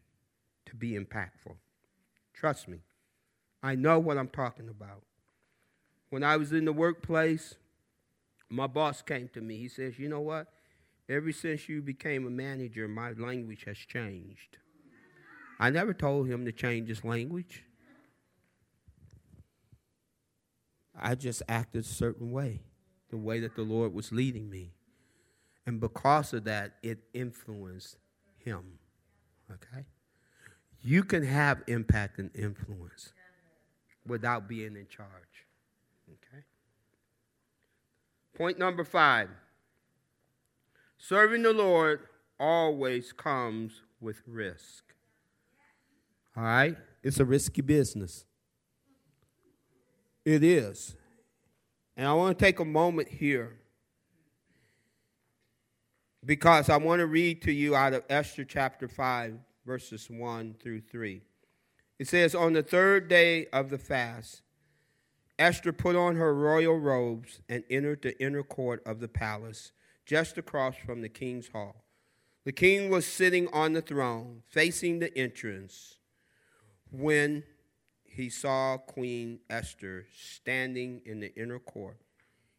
to 0.65 0.75
be 0.75 0.91
impactful. 0.91 1.55
Trust 2.33 2.67
me. 2.67 2.79
I 3.61 3.75
know 3.75 3.99
what 3.99 4.17
I'm 4.17 4.27
talking 4.27 4.67
about. 4.67 5.03
When 6.09 6.23
I 6.23 6.37
was 6.37 6.51
in 6.51 6.65
the 6.65 6.73
workplace, 6.73 7.55
my 8.49 8.67
boss 8.67 9.01
came 9.01 9.29
to 9.29 9.41
me. 9.41 9.57
He 9.57 9.69
says, 9.69 9.97
You 9.97 10.09
know 10.09 10.19
what? 10.19 10.47
Ever 11.09 11.31
since 11.31 11.67
you 11.67 11.81
became 11.81 12.27
a 12.27 12.29
manager, 12.29 12.87
my 12.87 13.11
language 13.11 13.63
has 13.65 13.77
changed. 13.77 14.57
I 15.59 15.69
never 15.69 15.93
told 15.93 16.27
him 16.27 16.45
to 16.45 16.51
change 16.51 16.89
his 16.89 17.03
language. 17.03 17.63
I 20.99 21.15
just 21.15 21.41
acted 21.47 21.83
a 21.83 21.87
certain 21.87 22.31
way, 22.31 22.61
the 23.09 23.17
way 23.17 23.39
that 23.39 23.55
the 23.55 23.63
Lord 23.63 23.93
was 23.93 24.11
leading 24.11 24.49
me. 24.49 24.73
And 25.65 25.79
because 25.79 26.33
of 26.33 26.43
that, 26.45 26.73
it 26.83 26.99
influenced 27.13 27.97
him. 28.37 28.79
Okay? 29.51 29.85
You 30.81 31.03
can 31.03 31.23
have 31.23 31.63
impact 31.67 32.19
and 32.19 32.29
influence 32.35 33.13
without 34.05 34.47
being 34.47 34.75
in 34.75 34.87
charge. 34.87 35.47
Okay? 36.09 36.43
Point 38.35 38.59
number 38.59 38.83
five 38.83 39.29
serving 40.97 41.43
the 41.43 41.53
Lord 41.53 42.01
always 42.39 43.13
comes 43.13 43.81
with 44.01 44.21
risk. 44.27 44.83
All 46.35 46.43
right? 46.43 46.77
It's 47.03 47.19
a 47.19 47.25
risky 47.25 47.61
business. 47.61 48.25
It 50.25 50.43
is. 50.43 50.95
And 51.95 52.07
I 52.07 52.13
want 52.13 52.37
to 52.37 52.45
take 52.45 52.59
a 52.59 52.65
moment 52.65 53.07
here 53.07 53.57
because 56.25 56.69
I 56.69 56.77
want 56.77 56.99
to 56.99 57.07
read 57.07 57.41
to 57.43 57.51
you 57.51 57.75
out 57.75 57.93
of 57.93 58.03
Esther 58.09 58.45
chapter 58.45 58.87
5, 58.87 59.35
verses 59.65 60.09
1 60.09 60.55
through 60.61 60.81
3. 60.81 61.21
It 61.99 62.07
says, 62.07 62.33
On 62.33 62.53
the 62.53 62.63
third 62.63 63.07
day 63.07 63.47
of 63.47 63.69
the 63.69 63.77
fast, 63.77 64.41
Esther 65.37 65.73
put 65.73 65.95
on 65.95 66.15
her 66.15 66.33
royal 66.33 66.79
robes 66.79 67.41
and 67.49 67.63
entered 67.69 68.01
the 68.01 68.21
inner 68.23 68.43
court 68.43 68.81
of 68.85 68.99
the 68.99 69.07
palace, 69.07 69.71
just 70.05 70.37
across 70.37 70.75
from 70.75 71.01
the 71.01 71.09
king's 71.09 71.49
hall. 71.49 71.83
The 72.45 72.51
king 72.51 72.89
was 72.89 73.05
sitting 73.05 73.47
on 73.53 73.73
the 73.73 73.81
throne, 73.81 74.43
facing 74.47 74.99
the 74.99 75.17
entrance, 75.17 75.97
when 76.91 77.43
he 78.03 78.29
saw 78.29 78.77
Queen 78.77 79.39
Esther 79.49 80.05
standing 80.15 81.01
in 81.05 81.19
the 81.19 81.33
inner 81.35 81.59
court. 81.59 81.97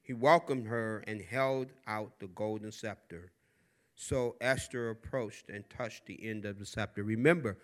He 0.03 0.13
welcomed 0.13 0.67
her 0.67 1.03
and 1.07 1.23
held 1.23 1.69
out 1.87 2.19
the 2.19 2.27
golden 2.27 2.73
scepter 2.73 3.33
so 3.95 4.37
Esther 4.41 4.91
approached 4.91 5.49
and 5.49 5.69
touched 5.71 6.07
the 6.07 6.29
end 6.29 6.45
of 6.45 6.59
the 6.59 6.67
scepter. 6.67 7.03
Remember, 7.03 7.59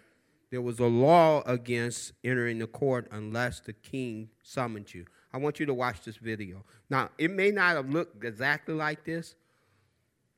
there 0.51 0.63
was 0.63 0.79
a 0.79 0.87
law 0.87 1.43
against 1.47 2.13
entering 2.25 2.59
the 2.59 2.67
court 2.67 3.09
unless 3.13 3.61
the 3.61 3.73
king 3.73 4.31
summoned 4.43 4.93
you. 4.93 5.05
I 5.33 5.39
want 5.39 5.61
you 5.61 5.67
to 5.67 5.75
watch 5.75 6.03
this 6.03 6.17
video. 6.17 6.65
Now, 6.89 7.11
it 7.19 7.31
may 7.31 7.51
not 7.51 7.77
have 7.77 7.91
looked 7.91 8.25
exactly 8.25 8.75
like 8.75 9.05
this, 9.05 9.37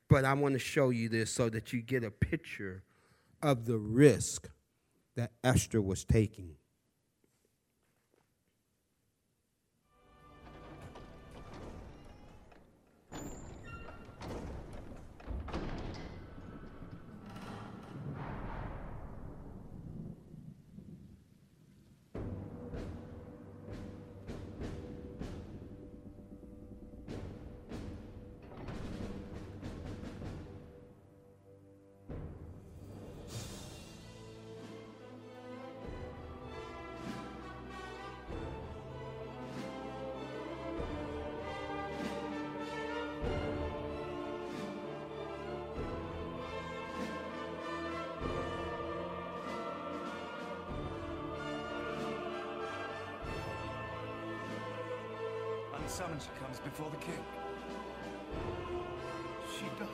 but 0.08 0.24
I 0.24 0.34
want 0.34 0.54
to 0.54 0.58
show 0.58 0.90
you 0.90 1.08
this 1.08 1.32
so 1.32 1.48
that 1.48 1.72
you 1.72 1.80
get 1.80 2.04
a 2.04 2.10
picture 2.10 2.82
of 3.42 3.64
the 3.64 3.78
risk 3.78 4.50
that 5.16 5.32
Esther 5.42 5.80
was 5.80 6.04
taking. 6.04 6.56
Unsummoned 55.92 56.22
she 56.22 56.42
comes 56.42 56.58
before 56.58 56.88
the 56.88 56.96
king. 56.96 57.22
She 59.54 59.66
does. 59.78 59.88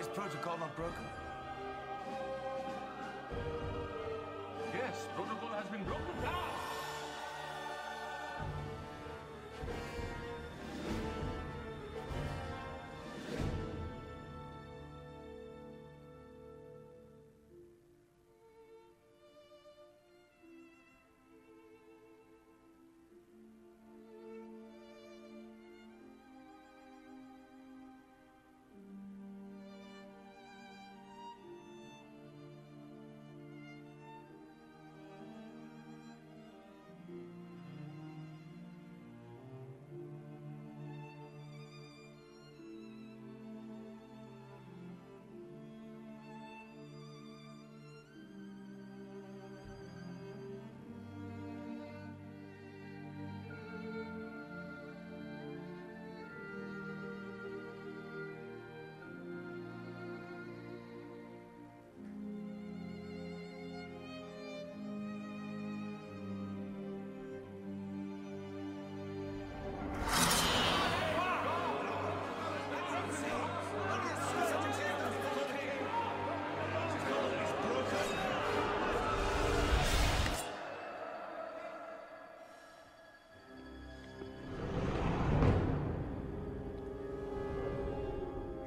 Is 0.00 0.08
protocol 0.08 0.58
not 0.58 0.74
broken? 0.74 0.94
Yes, 4.74 5.06
protocol 5.14 5.50
has 5.50 5.66
been 5.70 5.84
broken 5.84 6.20
down. 6.20 6.51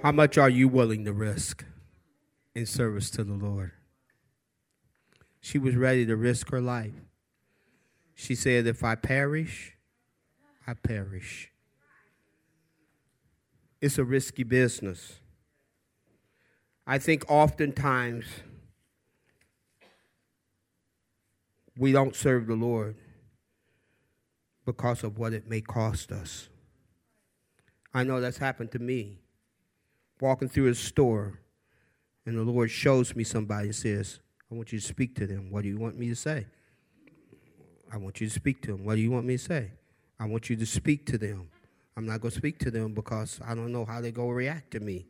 How 0.05 0.11
much 0.11 0.37
are 0.37 0.51
you 0.51 0.67
willing 0.67 1.03
to 1.05 1.13
risk 1.13 1.65
in 2.53 2.67
service 2.67 3.09
to 3.09 3.23
the 3.23 3.33
Lord? 3.33 3.71
She 5.41 5.57
was 5.57 5.75
ready 5.75 6.05
to 6.05 6.15
risk 6.15 6.51
her 6.51 6.61
life. 6.61 6.93
She 8.13 8.35
said, 8.35 8.67
If 8.67 8.83
I 8.83 8.93
perish, 8.93 9.73
I 10.67 10.75
perish. 10.75 11.49
It's 13.81 13.97
a 13.97 14.03
risky 14.03 14.43
business. 14.43 15.21
I 16.85 16.99
think 16.99 17.25
oftentimes 17.27 18.25
we 21.75 21.91
don't 21.91 22.15
serve 22.15 22.45
the 22.45 22.53
Lord 22.53 22.95
because 24.67 25.03
of 25.03 25.17
what 25.17 25.33
it 25.33 25.49
may 25.49 25.61
cost 25.61 26.11
us. 26.11 26.47
I 27.91 28.03
know 28.03 28.21
that's 28.21 28.37
happened 28.37 28.71
to 28.73 28.77
me. 28.79 29.21
Walking 30.25 30.49
through 30.49 30.69
a 30.69 30.73
store, 30.73 31.39
and 32.25 32.35
the 32.35 32.41
Lord 32.41 32.71
shows 32.71 33.15
me 33.15 33.23
somebody 33.23 33.67
and 33.67 33.75
says, 33.75 34.21
I 34.51 34.55
want 34.55 34.73
you 34.73 34.79
to 34.79 34.83
speak 34.83 35.13
to 35.17 35.27
them. 35.27 35.51
What 35.51 35.61
do 35.61 35.67
you 35.69 35.77
want 35.77 35.99
me 35.99 36.09
to 36.09 36.15
say? 36.15 36.47
I 37.93 37.97
want 37.97 38.19
you 38.19 38.27
to 38.27 38.33
speak 38.33 38.63
to 38.63 38.71
them. 38.71 38.85
What 38.85 38.95
do 38.95 39.01
you 39.01 39.11
want 39.11 39.27
me 39.27 39.37
to 39.37 39.43
say? 39.43 39.69
I 40.19 40.25
want 40.25 40.49
you 40.49 40.55
to 40.55 40.65
speak 40.65 41.05
to 41.11 41.19
them. 41.19 41.51
I'm 41.95 42.07
not 42.07 42.21
going 42.21 42.31
to 42.31 42.37
speak 42.37 42.57
to 42.61 42.71
them 42.71 42.95
because 42.95 43.39
I 43.45 43.53
don't 43.53 43.71
know 43.71 43.85
how 43.85 44.01
they're 44.01 44.09
going 44.09 44.29
to 44.29 44.33
react 44.33 44.71
to 44.71 44.79
me. 44.79 45.05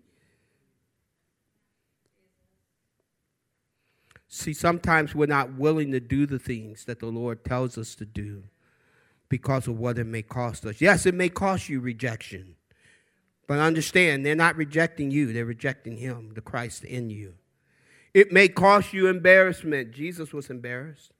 See, 4.27 4.53
sometimes 4.53 5.15
we're 5.15 5.27
not 5.27 5.53
willing 5.53 5.93
to 5.93 6.01
do 6.01 6.25
the 6.25 6.39
things 6.39 6.83
that 6.83 6.99
the 6.99 7.05
Lord 7.05 7.45
tells 7.45 7.77
us 7.77 7.95
to 7.95 8.05
do 8.05 8.43
because 9.29 9.69
of 9.69 9.79
what 9.79 9.97
it 9.97 10.07
may 10.07 10.23
cost 10.23 10.65
us. 10.65 10.81
Yes, 10.81 11.05
it 11.05 11.15
may 11.15 11.29
cost 11.29 11.69
you 11.69 11.79
rejection. 11.79 12.57
But 13.47 13.59
understand, 13.59 14.25
they're 14.25 14.35
not 14.35 14.55
rejecting 14.55 15.11
you, 15.11 15.31
they're 15.31 15.45
rejecting 15.45 15.97
Him, 15.97 16.31
the 16.33 16.41
Christ 16.41 16.83
in 16.83 17.09
you. 17.09 17.35
It 18.13 18.31
may 18.31 18.47
cost 18.47 18.93
you 18.93 19.07
embarrassment. 19.07 19.91
Jesus 19.91 20.33
was 20.33 20.49
embarrassed. 20.49 21.11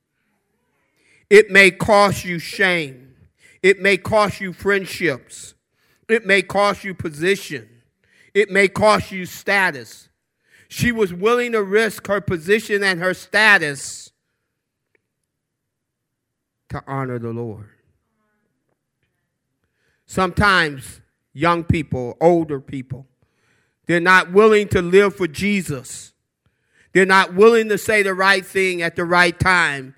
It 1.30 1.52
may 1.52 1.72
cost 1.72 2.24
you 2.24 2.40
shame. 2.40 3.16
It 3.62 3.82
may 3.82 3.98
cost 3.98 4.40
you 4.40 4.54
friendships. 4.54 5.56
It 6.08 6.26
may 6.26 6.42
cost 6.42 6.84
you 6.84 6.94
position. 6.94 7.68
It 8.34 8.50
may 8.50 8.68
cost 8.68 9.12
you 9.12 9.26
status. 9.26 10.10
She 10.68 10.92
was 10.92 11.14
willing 11.14 11.52
to 11.52 11.64
risk 11.64 12.08
her 12.08 12.22
position 12.22 12.84
and 12.84 13.00
her 13.00 13.14
status 13.14 14.12
to 16.70 16.84
honor 16.88 17.20
the 17.20 17.32
Lord. 17.32 17.70
Sometimes 20.06 21.02
young 21.36 21.64
people, 21.66 22.18
older 22.20 22.60
people, 22.60 23.06
they're 23.86 24.00
not 24.00 24.32
willing 24.32 24.68
to 24.70 24.82
live 24.82 25.16
for 25.16 25.28
Jesus. 25.28 26.14
They're 26.94 27.06
not 27.06 27.36
willing 27.36 27.70
to 27.70 27.78
say 27.78 28.02
the 28.02 28.16
right 28.16 28.44
thing 28.44 28.82
at 28.82 28.96
the 28.96 29.06
right 29.06 29.38
time 29.38 29.94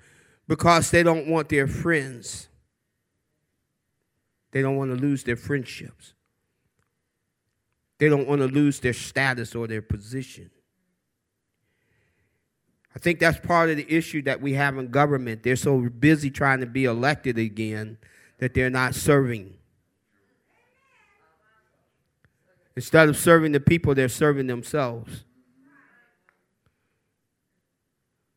because 0.48 0.92
they 0.92 1.04
don't 1.04 1.28
want 1.28 1.48
their 1.48 1.68
friends. 1.68 2.50
They 4.52 4.62
don't 4.62 4.76
want 4.76 4.92
to 4.92 4.98
lose 4.98 5.24
their 5.24 5.36
friendships. 5.36 6.14
They 8.00 8.10
don't 8.10 8.28
want 8.28 8.42
to 8.42 8.48
lose 8.48 8.80
their 8.80 8.94
status 8.94 9.56
or 9.56 9.68
their 9.68 9.82
position. 9.82 10.50
I 12.96 13.00
think 13.00 13.20
that's 13.20 13.40
part 13.40 13.70
of 13.70 13.78
the 13.78 13.86
issue 13.92 14.24
that 14.24 14.42
we 14.42 14.54
have 14.54 14.78
in 14.78 14.88
government. 14.88 15.44
They're 15.44 15.56
so 15.56 15.80
busy 15.82 16.32
trying 16.32 16.62
to 16.62 16.66
be 16.66 16.86
elected 16.86 17.38
again 17.38 18.00
that 18.40 18.56
they're 18.56 18.72
not 18.72 18.96
serving. 18.96 19.57
Instead 22.78 23.10
of 23.10 23.18
serving 23.18 23.54
the 23.54 23.60
people, 23.60 23.96
they're 23.96 24.08
serving 24.08 24.46
themselves. 24.46 25.24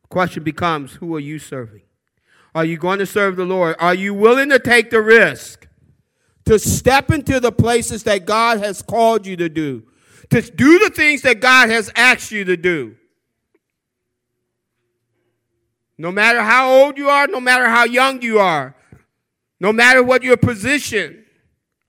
Question 0.09 0.41
becomes 0.41 0.93
who 0.93 1.15
are 1.15 1.19
you 1.19 1.37
serving? 1.37 1.83
Are 2.55 2.65
you 2.65 2.77
going 2.77 2.97
to 2.97 3.05
serve 3.05 3.35
the 3.35 3.45
Lord? 3.45 3.75
Are 3.77 3.93
you 3.93 4.15
willing 4.15 4.49
to 4.49 4.57
take 4.57 4.89
the 4.89 4.99
risk 4.99 5.67
to 6.45 6.57
step 6.57 7.11
into 7.11 7.39
the 7.39 7.51
places 7.51 8.01
that 8.05 8.25
God 8.25 8.57
has 8.57 8.81
called 8.81 9.27
you 9.27 9.37
to 9.37 9.47
do? 9.47 9.83
To 10.31 10.41
do 10.41 10.79
the 10.79 10.89
things 10.89 11.21
that 11.21 11.39
God 11.39 11.69
has 11.69 11.91
asked 11.95 12.31
you 12.31 12.43
to 12.45 12.57
do? 12.57 12.95
No 15.99 16.11
matter 16.11 16.41
how 16.41 16.73
old 16.73 16.97
you 16.97 17.09
are, 17.09 17.27
no 17.27 17.39
matter 17.39 17.69
how 17.69 17.83
young 17.83 18.23
you 18.23 18.39
are, 18.39 18.75
no 19.59 19.71
matter 19.71 20.01
what 20.01 20.23
your 20.23 20.35
position, 20.35 21.25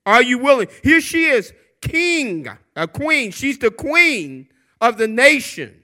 are 0.05 0.23
you 0.23 0.37
willing? 0.37 0.69
Here 0.83 1.01
she 1.01 1.25
is, 1.25 1.55
king, 1.83 2.49
a 2.75 2.89
queen. 2.89 3.31
She's 3.31 3.59
the 3.59 3.71
queen 3.71 4.49
of 4.81 4.97
the 4.97 5.09
nation. 5.09 5.83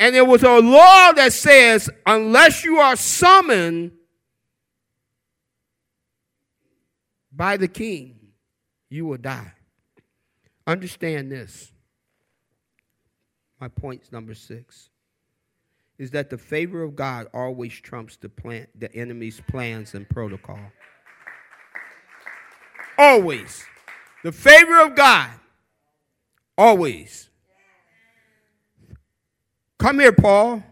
And 0.00 0.14
there 0.14 0.24
was 0.24 0.42
a 0.42 0.58
law 0.60 1.12
that 1.12 1.32
says, 1.32 1.90
unless 2.06 2.64
you 2.64 2.78
are 2.78 2.96
summoned 2.96 3.92
by 7.32 7.56
the 7.56 7.68
king, 7.68 8.16
you 8.88 9.06
will 9.06 9.18
die. 9.18 9.52
Understand 10.66 11.30
this. 11.32 11.72
My 13.60 13.68
point 13.68 14.12
number 14.12 14.34
six 14.34 14.90
is 15.98 16.12
that 16.12 16.30
the 16.30 16.38
favor 16.38 16.82
of 16.82 16.94
God 16.94 17.26
always 17.34 17.74
trumps 17.74 18.16
the 18.16 18.28
plan, 18.28 18.68
the 18.76 18.94
enemy's 18.94 19.40
plans 19.48 19.94
and 19.94 20.08
protocol. 20.08 20.60
Always. 22.96 23.64
The 24.28 24.32
favor 24.32 24.82
of 24.82 24.94
God. 24.94 25.30
Always. 26.58 27.30
Come 29.78 30.00
here, 30.00 30.12
Paul. 30.12 30.62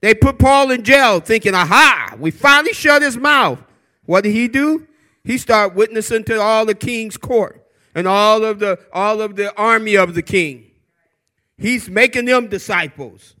They 0.00 0.12
put 0.12 0.40
Paul 0.40 0.72
in 0.72 0.82
jail 0.82 1.20
thinking, 1.20 1.54
aha, 1.54 2.16
we 2.18 2.32
finally 2.32 2.72
shut 2.72 3.02
his 3.02 3.16
mouth. 3.16 3.62
What 4.06 4.24
did 4.24 4.32
he 4.32 4.48
do? 4.48 4.88
He 5.22 5.38
started 5.38 5.76
witnessing 5.76 6.24
to 6.24 6.40
all 6.40 6.66
the 6.66 6.74
king's 6.74 7.16
court 7.16 7.64
and 7.94 8.08
all 8.08 8.44
of 8.44 8.58
the 8.58 8.80
all 8.92 9.20
of 9.20 9.36
the 9.36 9.56
army 9.56 9.94
of 9.94 10.14
the 10.14 10.22
king. 10.22 10.68
He's 11.58 11.88
making 11.88 12.24
them 12.24 12.48
disciples. 12.48 13.36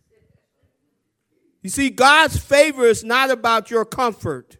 You 1.62 1.70
see, 1.70 1.90
God's 1.90 2.38
favor 2.38 2.84
is 2.84 3.02
not 3.02 3.32
about 3.32 3.68
your 3.68 3.84
comfort. 3.84 4.58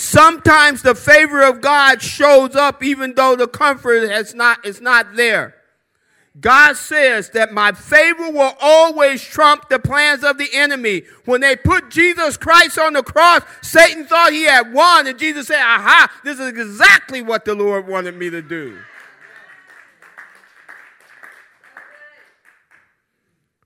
Sometimes 0.00 0.80
the 0.80 0.94
favor 0.94 1.42
of 1.42 1.60
God 1.60 2.00
shows 2.00 2.56
up 2.56 2.82
even 2.82 3.14
though 3.14 3.36
the 3.36 3.46
comfort 3.46 4.08
has 4.08 4.34
not, 4.34 4.64
is 4.64 4.80
not 4.80 5.14
there. 5.14 5.54
God 6.40 6.78
says 6.78 7.28
that 7.30 7.52
my 7.52 7.72
favor 7.72 8.30
will 8.30 8.54
always 8.62 9.22
trump 9.22 9.68
the 9.68 9.78
plans 9.78 10.24
of 10.24 10.38
the 10.38 10.48
enemy. 10.54 11.02
When 11.26 11.42
they 11.42 11.54
put 11.54 11.90
Jesus 11.90 12.38
Christ 12.38 12.78
on 12.78 12.94
the 12.94 13.02
cross, 13.02 13.42
Satan 13.60 14.06
thought 14.06 14.32
he 14.32 14.44
had 14.44 14.72
won, 14.72 15.06
and 15.06 15.18
Jesus 15.18 15.48
said, 15.48 15.60
Aha, 15.60 16.10
this 16.24 16.40
is 16.40 16.48
exactly 16.48 17.20
what 17.20 17.44
the 17.44 17.54
Lord 17.54 17.86
wanted 17.86 18.16
me 18.16 18.30
to 18.30 18.40
do. 18.40 18.78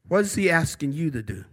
What 0.08 0.22
is 0.22 0.34
he 0.34 0.50
asking 0.50 0.94
you 0.94 1.12
to 1.12 1.22
do? 1.22 1.44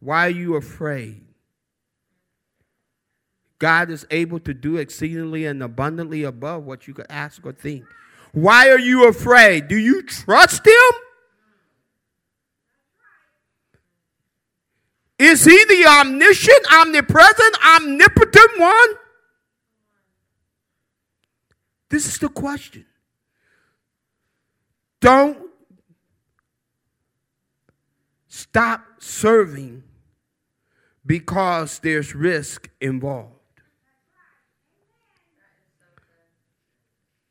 Why 0.00 0.26
are 0.26 0.30
you 0.30 0.56
afraid? 0.56 1.26
God 3.62 3.90
is 3.90 4.04
able 4.10 4.40
to 4.40 4.52
do 4.52 4.76
exceedingly 4.76 5.46
and 5.46 5.62
abundantly 5.62 6.24
above 6.24 6.64
what 6.64 6.88
you 6.88 6.94
could 6.94 7.06
ask 7.08 7.46
or 7.46 7.52
think. 7.52 7.84
Why 8.32 8.68
are 8.68 8.78
you 8.78 9.06
afraid? 9.06 9.68
Do 9.68 9.76
you 9.76 10.02
trust 10.02 10.66
Him? 10.66 10.92
Is 15.16 15.44
He 15.44 15.64
the 15.66 15.86
omniscient, 15.86 16.72
omnipresent, 16.72 17.56
omnipotent 17.64 18.58
one? 18.58 18.88
This 21.88 22.08
is 22.08 22.18
the 22.18 22.30
question. 22.30 22.84
Don't 24.98 25.38
stop 28.26 28.84
serving 28.98 29.84
because 31.06 31.78
there's 31.78 32.12
risk 32.12 32.68
involved. 32.80 33.36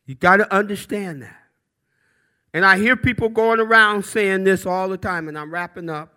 You 0.05 0.15
got 0.15 0.37
to 0.37 0.53
understand 0.53 1.21
that. 1.21 1.37
And 2.53 2.65
I 2.65 2.77
hear 2.77 2.95
people 2.97 3.29
going 3.29 3.59
around 3.59 4.03
saying 4.03 4.43
this 4.43 4.65
all 4.65 4.89
the 4.89 4.97
time, 4.97 5.27
and 5.27 5.37
I'm 5.37 5.53
wrapping 5.53 5.89
up. 5.89 6.13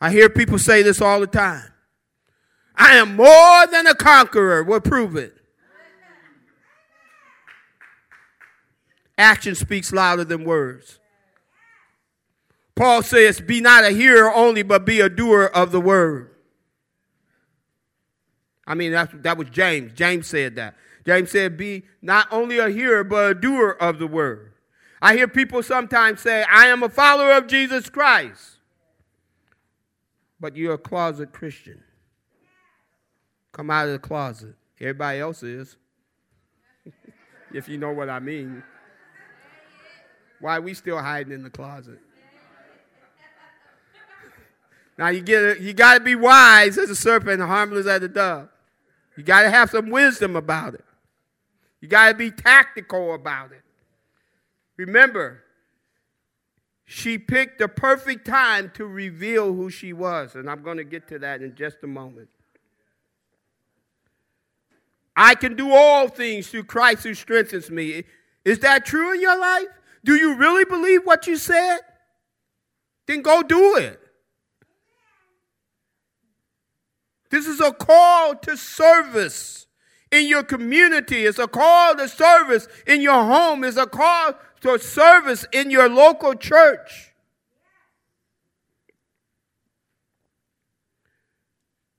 I 0.00 0.10
hear 0.10 0.28
people 0.28 0.58
say 0.58 0.82
this 0.82 1.00
all 1.00 1.18
the 1.18 1.26
time. 1.26 1.72
I 2.76 2.96
am 2.96 3.16
more 3.16 3.66
than 3.66 3.88
a 3.88 3.94
conqueror. 3.94 4.62
We'll 4.62 4.80
prove 4.80 5.16
it. 5.16 5.34
Action 9.16 9.56
speaks 9.56 9.92
louder 9.92 10.22
than 10.22 10.44
words. 10.44 11.00
Paul 12.76 13.02
says, 13.02 13.40
Be 13.40 13.60
not 13.60 13.82
a 13.82 13.90
hearer 13.90 14.32
only, 14.32 14.62
but 14.62 14.84
be 14.84 15.00
a 15.00 15.08
doer 15.08 15.50
of 15.52 15.72
the 15.72 15.80
word. 15.80 16.30
I 18.68 18.74
mean, 18.74 18.92
that's, 18.92 19.10
that 19.22 19.38
was 19.38 19.48
James. 19.48 19.94
James 19.94 20.26
said 20.26 20.56
that. 20.56 20.74
James 21.06 21.30
said, 21.30 21.56
Be 21.56 21.84
not 22.02 22.28
only 22.30 22.58
a 22.58 22.68
hearer, 22.68 23.02
but 23.02 23.30
a 23.30 23.34
doer 23.34 23.70
of 23.80 23.98
the 23.98 24.06
word. 24.06 24.52
I 25.00 25.16
hear 25.16 25.26
people 25.26 25.62
sometimes 25.62 26.20
say, 26.20 26.42
I 26.42 26.66
am 26.66 26.82
a 26.82 26.90
follower 26.90 27.32
of 27.32 27.46
Jesus 27.46 27.88
Christ. 27.88 28.58
But 30.38 30.54
you're 30.54 30.74
a 30.74 30.78
closet 30.78 31.32
Christian. 31.32 31.82
Come 33.52 33.70
out 33.70 33.86
of 33.86 33.92
the 33.92 33.98
closet. 33.98 34.54
Everybody 34.78 35.20
else 35.20 35.42
is. 35.42 35.76
if 37.54 37.70
you 37.70 37.78
know 37.78 37.92
what 37.92 38.10
I 38.10 38.18
mean. 38.18 38.62
Why 40.40 40.58
we 40.58 40.74
still 40.74 40.98
hiding 40.98 41.32
in 41.32 41.42
the 41.42 41.50
closet? 41.50 41.98
Now 44.98 45.10
you 45.10 45.20
get 45.20 45.44
it, 45.44 45.60
you 45.60 45.72
got 45.74 45.94
to 45.94 46.00
be 46.00 46.16
wise 46.16 46.76
as 46.76 46.90
a 46.90 46.96
serpent 46.96 47.40
and 47.40 47.48
harmless 47.48 47.86
as 47.86 48.02
a 48.02 48.08
dove. 48.08 48.48
You 49.18 49.24
got 49.24 49.42
to 49.42 49.50
have 49.50 49.70
some 49.70 49.90
wisdom 49.90 50.36
about 50.36 50.74
it. 50.74 50.84
You 51.80 51.88
got 51.88 52.10
to 52.10 52.14
be 52.14 52.30
tactical 52.30 53.14
about 53.14 53.50
it. 53.50 53.62
Remember, 54.76 55.42
she 56.84 57.18
picked 57.18 57.58
the 57.58 57.66
perfect 57.66 58.24
time 58.24 58.70
to 58.74 58.86
reveal 58.86 59.52
who 59.52 59.70
she 59.70 59.92
was, 59.92 60.36
and 60.36 60.48
I'm 60.48 60.62
going 60.62 60.76
to 60.76 60.84
get 60.84 61.08
to 61.08 61.18
that 61.18 61.42
in 61.42 61.56
just 61.56 61.78
a 61.82 61.88
moment. 61.88 62.28
I 65.16 65.34
can 65.34 65.56
do 65.56 65.74
all 65.74 66.06
things 66.06 66.46
through 66.46 66.64
Christ 66.64 67.02
who 67.02 67.12
strengthens 67.12 67.72
me. 67.72 68.04
Is 68.44 68.60
that 68.60 68.86
true 68.86 69.14
in 69.14 69.20
your 69.20 69.36
life? 69.36 69.66
Do 70.04 70.14
you 70.14 70.36
really 70.36 70.64
believe 70.64 71.00
what 71.02 71.26
you 71.26 71.36
said? 71.36 71.80
Then 73.08 73.22
go 73.22 73.42
do 73.42 73.78
it. 73.78 74.00
This 77.30 77.46
is 77.46 77.60
a 77.60 77.72
call 77.72 78.34
to 78.36 78.56
service 78.56 79.66
in 80.10 80.28
your 80.28 80.42
community. 80.42 81.26
It's 81.26 81.38
a 81.38 81.48
call 81.48 81.96
to 81.96 82.08
service 82.08 82.68
in 82.86 83.00
your 83.00 83.22
home. 83.24 83.64
It's 83.64 83.76
a 83.76 83.86
call 83.86 84.34
to 84.62 84.78
service 84.78 85.46
in 85.52 85.70
your 85.70 85.88
local 85.88 86.34
church. 86.34 87.12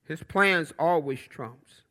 His 0.07 0.23
plans 0.23 0.73
always 0.79 1.19
trumps. 1.19 1.83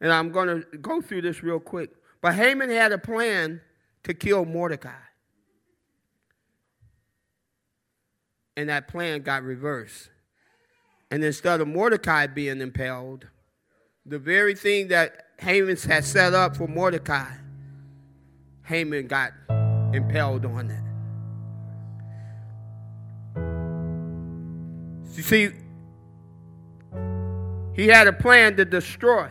And 0.00 0.12
I'm 0.12 0.30
going 0.30 0.62
to 0.62 0.78
go 0.78 1.00
through 1.00 1.22
this 1.22 1.42
real 1.42 1.58
quick. 1.58 1.90
But 2.20 2.34
Haman 2.34 2.70
had 2.70 2.92
a 2.92 2.98
plan 2.98 3.60
to 4.04 4.14
kill 4.14 4.44
Mordecai. 4.44 4.90
And 8.56 8.68
that 8.68 8.86
plan 8.86 9.22
got 9.22 9.42
reversed. 9.42 10.10
And 11.10 11.24
instead 11.24 11.60
of 11.60 11.68
Mordecai 11.68 12.26
being 12.26 12.60
impaled, 12.60 13.26
the 14.04 14.18
very 14.18 14.54
thing 14.54 14.88
that 14.88 15.26
Haman 15.38 15.76
had 15.76 16.04
set 16.04 16.34
up 16.34 16.56
for 16.56 16.66
Mordecai, 16.66 17.30
Haman 18.64 19.06
got 19.06 19.32
impaled 19.94 20.44
on 20.44 20.68
that. 20.68 20.88
You 25.16 25.22
see, 25.22 25.50
he 27.74 27.88
had 27.88 28.06
a 28.06 28.12
plan 28.12 28.56
to 28.56 28.64
destroy. 28.64 29.30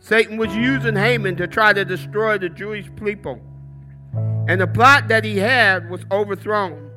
Satan 0.00 0.36
was 0.36 0.54
using 0.54 0.96
Haman 0.96 1.36
to 1.36 1.46
try 1.46 1.72
to 1.72 1.84
destroy 1.84 2.38
the 2.38 2.48
Jewish 2.48 2.90
people. 2.96 3.40
And 4.48 4.60
the 4.60 4.66
plot 4.66 5.08
that 5.08 5.24
he 5.24 5.38
had 5.38 5.88
was 5.88 6.04
overthrown 6.10 6.90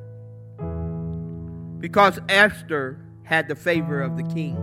because 1.78 2.18
Esther 2.28 3.05
had 3.26 3.48
the 3.48 3.56
favor 3.56 4.00
of 4.00 4.16
the 4.16 4.22
king. 4.22 4.56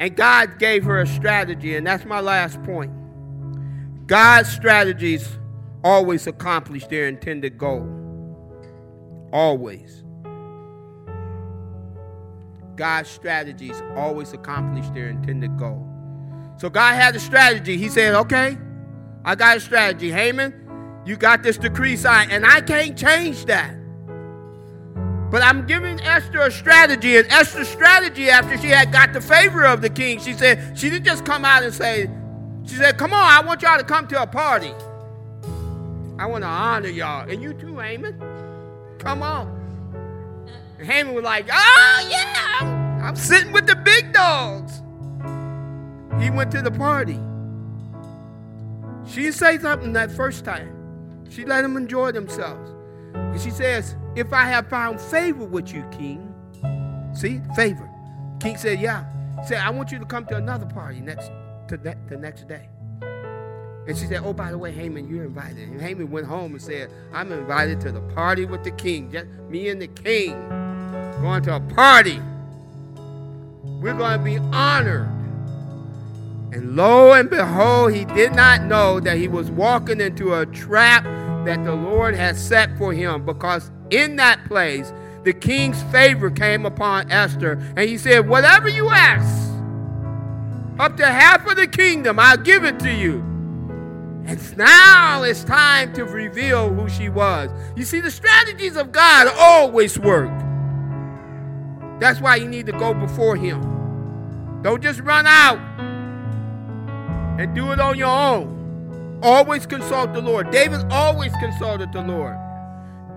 And 0.00 0.16
God 0.16 0.58
gave 0.58 0.82
her 0.84 1.00
a 1.00 1.06
strategy, 1.06 1.76
and 1.76 1.86
that's 1.86 2.04
my 2.04 2.20
last 2.20 2.60
point. 2.64 2.92
God's 4.08 4.50
strategies 4.50 5.38
always 5.84 6.26
accomplish 6.26 6.84
their 6.88 7.06
intended 7.06 7.56
goal. 7.56 7.88
Always. 9.32 10.02
God's 12.74 13.08
strategies 13.08 13.80
always 13.94 14.32
accomplish 14.32 14.88
their 14.90 15.08
intended 15.08 15.56
goal. 15.56 15.88
So 16.56 16.68
God 16.68 16.94
had 16.94 17.14
a 17.14 17.20
strategy. 17.20 17.76
He 17.76 17.88
said, 17.88 18.14
okay, 18.14 18.58
I 19.24 19.36
got 19.36 19.58
a 19.58 19.60
strategy. 19.60 20.10
Haman, 20.10 20.52
you 21.06 21.16
got 21.16 21.44
this 21.44 21.56
decree 21.56 21.96
signed, 21.96 22.32
and 22.32 22.44
I 22.44 22.60
can't 22.60 22.98
change 22.98 23.44
that. 23.44 23.76
But 25.32 25.42
I'm 25.42 25.66
giving 25.66 25.98
Esther 26.02 26.40
a 26.40 26.50
strategy, 26.50 27.16
and 27.16 27.26
Esther's 27.32 27.66
strategy 27.66 28.28
after 28.28 28.58
she 28.58 28.68
had 28.68 28.92
got 28.92 29.14
the 29.14 29.20
favor 29.22 29.64
of 29.64 29.80
the 29.80 29.88
king, 29.88 30.20
she 30.20 30.34
said, 30.34 30.78
she 30.78 30.90
didn't 30.90 31.06
just 31.06 31.24
come 31.24 31.42
out 31.46 31.62
and 31.62 31.72
say, 31.72 32.10
she 32.66 32.74
said, 32.74 32.98
come 32.98 33.14
on, 33.14 33.24
I 33.24 33.40
want 33.40 33.62
y'all 33.62 33.78
to 33.78 33.84
come 33.84 34.06
to 34.08 34.20
a 34.20 34.26
party. 34.26 34.72
I 36.18 36.26
want 36.26 36.44
to 36.44 36.48
honor 36.48 36.90
y'all. 36.90 37.26
And 37.26 37.42
you 37.42 37.54
too, 37.54 37.78
Haman. 37.78 38.20
Come 38.98 39.22
on. 39.22 39.48
And 40.78 40.86
Haman 40.86 41.14
was 41.14 41.24
like, 41.24 41.48
oh, 41.50 42.08
yeah, 42.10 42.58
I'm, 42.60 43.02
I'm 43.02 43.16
sitting 43.16 43.52
with 43.52 43.66
the 43.66 43.76
big 43.76 44.12
dogs. 44.12 44.82
He 46.22 46.28
went 46.28 46.52
to 46.52 46.60
the 46.60 46.70
party. 46.70 47.18
She 49.10 49.22
didn't 49.22 49.36
say 49.36 49.58
something 49.58 49.94
that 49.94 50.12
first 50.12 50.44
time. 50.44 51.24
She 51.30 51.46
let 51.46 51.62
them 51.62 51.78
enjoy 51.78 52.12
themselves. 52.12 52.70
And 53.14 53.40
she 53.40 53.48
says, 53.50 53.96
If 54.14 54.32
I 54.32 54.44
have 54.44 54.68
found 54.68 55.00
favor 55.00 55.44
with 55.44 55.72
you, 55.72 55.84
King. 55.90 56.28
See, 57.14 57.40
favor. 57.56 57.88
King 58.40 58.56
said, 58.56 58.80
Yeah. 58.80 59.04
He 59.40 59.46
said, 59.48 59.58
I 59.58 59.70
want 59.70 59.90
you 59.90 59.98
to 59.98 60.04
come 60.04 60.26
to 60.26 60.36
another 60.36 60.66
party 60.66 61.00
next 61.00 61.30
to 61.68 61.76
the, 61.76 61.96
the 62.08 62.16
next 62.16 62.46
day. 62.46 62.68
And 63.00 63.96
she 63.96 64.06
said, 64.06 64.22
Oh, 64.24 64.32
by 64.32 64.50
the 64.50 64.58
way, 64.58 64.70
Haman, 64.72 65.08
you're 65.08 65.24
invited. 65.24 65.68
And 65.68 65.80
Haman 65.80 66.10
went 66.10 66.26
home 66.26 66.52
and 66.52 66.62
said, 66.62 66.90
I'm 67.12 67.32
invited 67.32 67.80
to 67.82 67.92
the 67.92 68.00
party 68.00 68.44
with 68.44 68.62
the 68.64 68.70
king. 68.72 69.10
Just 69.10 69.26
me 69.48 69.68
and 69.68 69.80
the 69.80 69.88
king 69.88 70.32
going 71.20 71.42
to 71.44 71.56
a 71.56 71.60
party. 71.60 72.20
We're 73.64 73.94
going 73.94 74.18
to 74.18 74.24
be 74.24 74.38
honored. 74.54 75.08
And 76.52 76.76
lo 76.76 77.12
and 77.12 77.30
behold, 77.30 77.94
he 77.94 78.04
did 78.04 78.34
not 78.34 78.62
know 78.64 79.00
that 79.00 79.16
he 79.16 79.26
was 79.26 79.50
walking 79.50 80.00
into 80.00 80.34
a 80.34 80.44
trap 80.46 81.04
that 81.46 81.64
the 81.64 81.74
Lord 81.74 82.14
had 82.14 82.36
set 82.36 82.76
for 82.76 82.92
him 82.92 83.24
because 83.24 83.70
in 83.92 84.16
that 84.16 84.44
place, 84.46 84.92
the 85.24 85.32
king's 85.32 85.80
favor 85.84 86.30
came 86.30 86.66
upon 86.66 87.10
Esther. 87.10 87.52
And 87.76 87.88
he 87.88 87.98
said, 87.98 88.28
Whatever 88.28 88.68
you 88.68 88.88
ask, 88.88 89.52
up 90.78 90.96
to 90.96 91.06
half 91.06 91.46
of 91.46 91.56
the 91.56 91.66
kingdom, 91.66 92.18
I'll 92.18 92.38
give 92.38 92.64
it 92.64 92.78
to 92.80 92.92
you. 92.92 93.18
And 94.24 94.56
now 94.56 95.22
it's 95.22 95.44
time 95.44 95.92
to 95.94 96.04
reveal 96.04 96.72
who 96.72 96.88
she 96.88 97.08
was. 97.08 97.50
You 97.76 97.84
see, 97.84 98.00
the 98.00 98.10
strategies 98.10 98.76
of 98.76 98.92
God 98.92 99.28
always 99.36 99.98
work. 99.98 100.30
That's 102.00 102.20
why 102.20 102.36
you 102.36 102.48
need 102.48 102.66
to 102.66 102.72
go 102.72 102.94
before 102.94 103.36
Him. 103.36 104.60
Don't 104.62 104.82
just 104.82 105.00
run 105.00 105.26
out 105.26 105.58
and 107.38 107.54
do 107.54 107.72
it 107.72 107.80
on 107.80 107.98
your 107.98 108.08
own. 108.08 109.20
Always 109.22 109.66
consult 109.66 110.12
the 110.12 110.20
Lord. 110.20 110.50
David 110.50 110.80
always 110.90 111.32
consulted 111.40 111.92
the 111.92 112.02
Lord. 112.02 112.36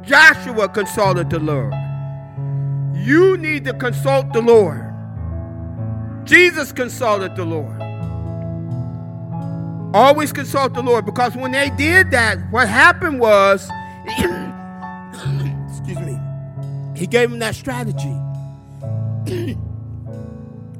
Joshua 0.05 0.69
consulted 0.69 1.29
the 1.29 1.39
Lord. 1.39 1.73
You 2.93 3.37
need 3.37 3.65
to 3.65 3.73
consult 3.73 4.33
the 4.33 4.41
Lord. 4.41 4.81
Jesus 6.25 6.71
consulted 6.71 7.35
the 7.35 7.45
Lord. 7.45 7.81
Always 9.95 10.31
consult 10.31 10.73
the 10.73 10.81
Lord 10.83 11.05
because 11.05 11.35
when 11.35 11.51
they 11.51 11.69
did 11.71 12.11
that, 12.11 12.37
what 12.51 12.67
happened 12.67 13.19
was, 13.19 13.69
excuse 15.69 15.99
me, 15.99 16.19
he 16.95 17.07
gave 17.07 17.29
them 17.31 17.39
that 17.39 17.55
strategy. 17.55 18.15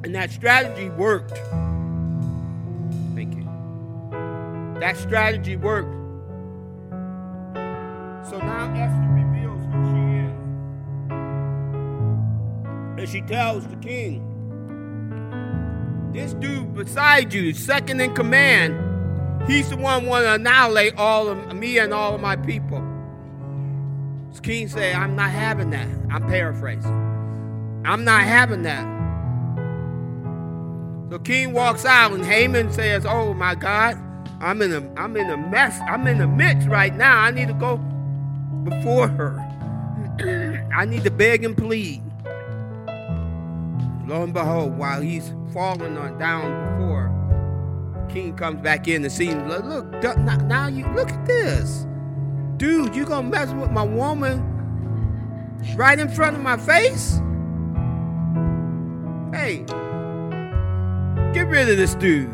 and 0.04 0.14
that 0.14 0.30
strategy 0.30 0.88
worked. 0.90 1.38
Thank 3.14 3.34
you. 3.34 3.48
That 4.80 4.96
strategy 4.96 5.56
worked. 5.56 6.05
So 8.30 8.38
now 8.38 8.74
Esther 8.74 9.08
reveals 9.12 9.62
who 9.66 9.84
she 9.92 10.02
is. 10.26 10.34
And 12.98 13.08
she 13.08 13.20
tells 13.20 13.64
the 13.68 13.76
king, 13.76 14.20
this 16.12 16.32
dude 16.32 16.74
beside 16.74 17.32
you, 17.32 17.52
second 17.52 18.00
in 18.00 18.16
command, 18.16 18.74
he's 19.48 19.70
the 19.70 19.76
one 19.76 20.06
want 20.06 20.24
to 20.24 20.34
annihilate 20.34 20.96
all 20.96 21.28
of 21.28 21.54
me 21.54 21.78
and 21.78 21.94
all 21.94 22.16
of 22.16 22.20
my 22.20 22.34
people. 22.34 22.84
The 24.32 24.40
king 24.40 24.66
said, 24.66 24.96
I'm 24.96 25.14
not 25.14 25.30
having 25.30 25.70
that. 25.70 25.86
I'm 26.10 26.26
paraphrasing. 26.26 26.90
I'm 27.84 28.02
not 28.02 28.22
having 28.22 28.62
that. 28.62 28.84
The 31.10 31.20
king 31.20 31.52
walks 31.52 31.84
out 31.84 32.10
and 32.10 32.24
Haman 32.24 32.72
says, 32.72 33.06
Oh 33.06 33.34
my 33.34 33.54
God, 33.54 33.96
I'm 34.40 34.60
in 34.62 34.72
a 34.72 35.00
I'm 35.00 35.16
in 35.16 35.30
a 35.30 35.36
mess. 35.36 35.78
I'm 35.88 36.08
in 36.08 36.20
a 36.20 36.26
midst 36.26 36.66
right 36.66 36.92
now. 36.92 37.18
I 37.18 37.30
need 37.30 37.46
to 37.46 37.54
go 37.54 37.80
before 38.68 39.08
her. 39.08 39.38
I 40.74 40.84
need 40.84 41.04
to 41.04 41.10
beg 41.10 41.44
and 41.44 41.56
plead. 41.56 42.02
Lo 44.06 44.22
and 44.22 44.32
behold, 44.32 44.76
while 44.78 45.00
he's 45.00 45.32
falling 45.52 45.96
on 45.96 46.18
down 46.18 46.78
before, 46.78 47.10
king 48.08 48.36
comes 48.36 48.60
back 48.62 48.86
in 48.88 49.02
and 49.02 49.12
sees 49.12 49.32
him. 49.32 49.48
Look, 49.48 49.64
look, 49.64 50.18
now 50.18 50.68
you 50.68 50.86
look 50.94 51.10
at 51.10 51.26
this, 51.26 51.86
dude. 52.56 52.94
You 52.94 53.04
gonna 53.04 53.28
mess 53.28 53.52
with 53.52 53.70
my 53.70 53.82
woman 53.82 54.42
right 55.76 55.98
in 55.98 56.08
front 56.08 56.36
of 56.36 56.42
my 56.42 56.56
face? 56.56 57.20
Hey, 59.32 59.64
get 61.34 61.48
rid 61.48 61.68
of 61.68 61.76
this 61.76 61.94
dude. 61.96 62.30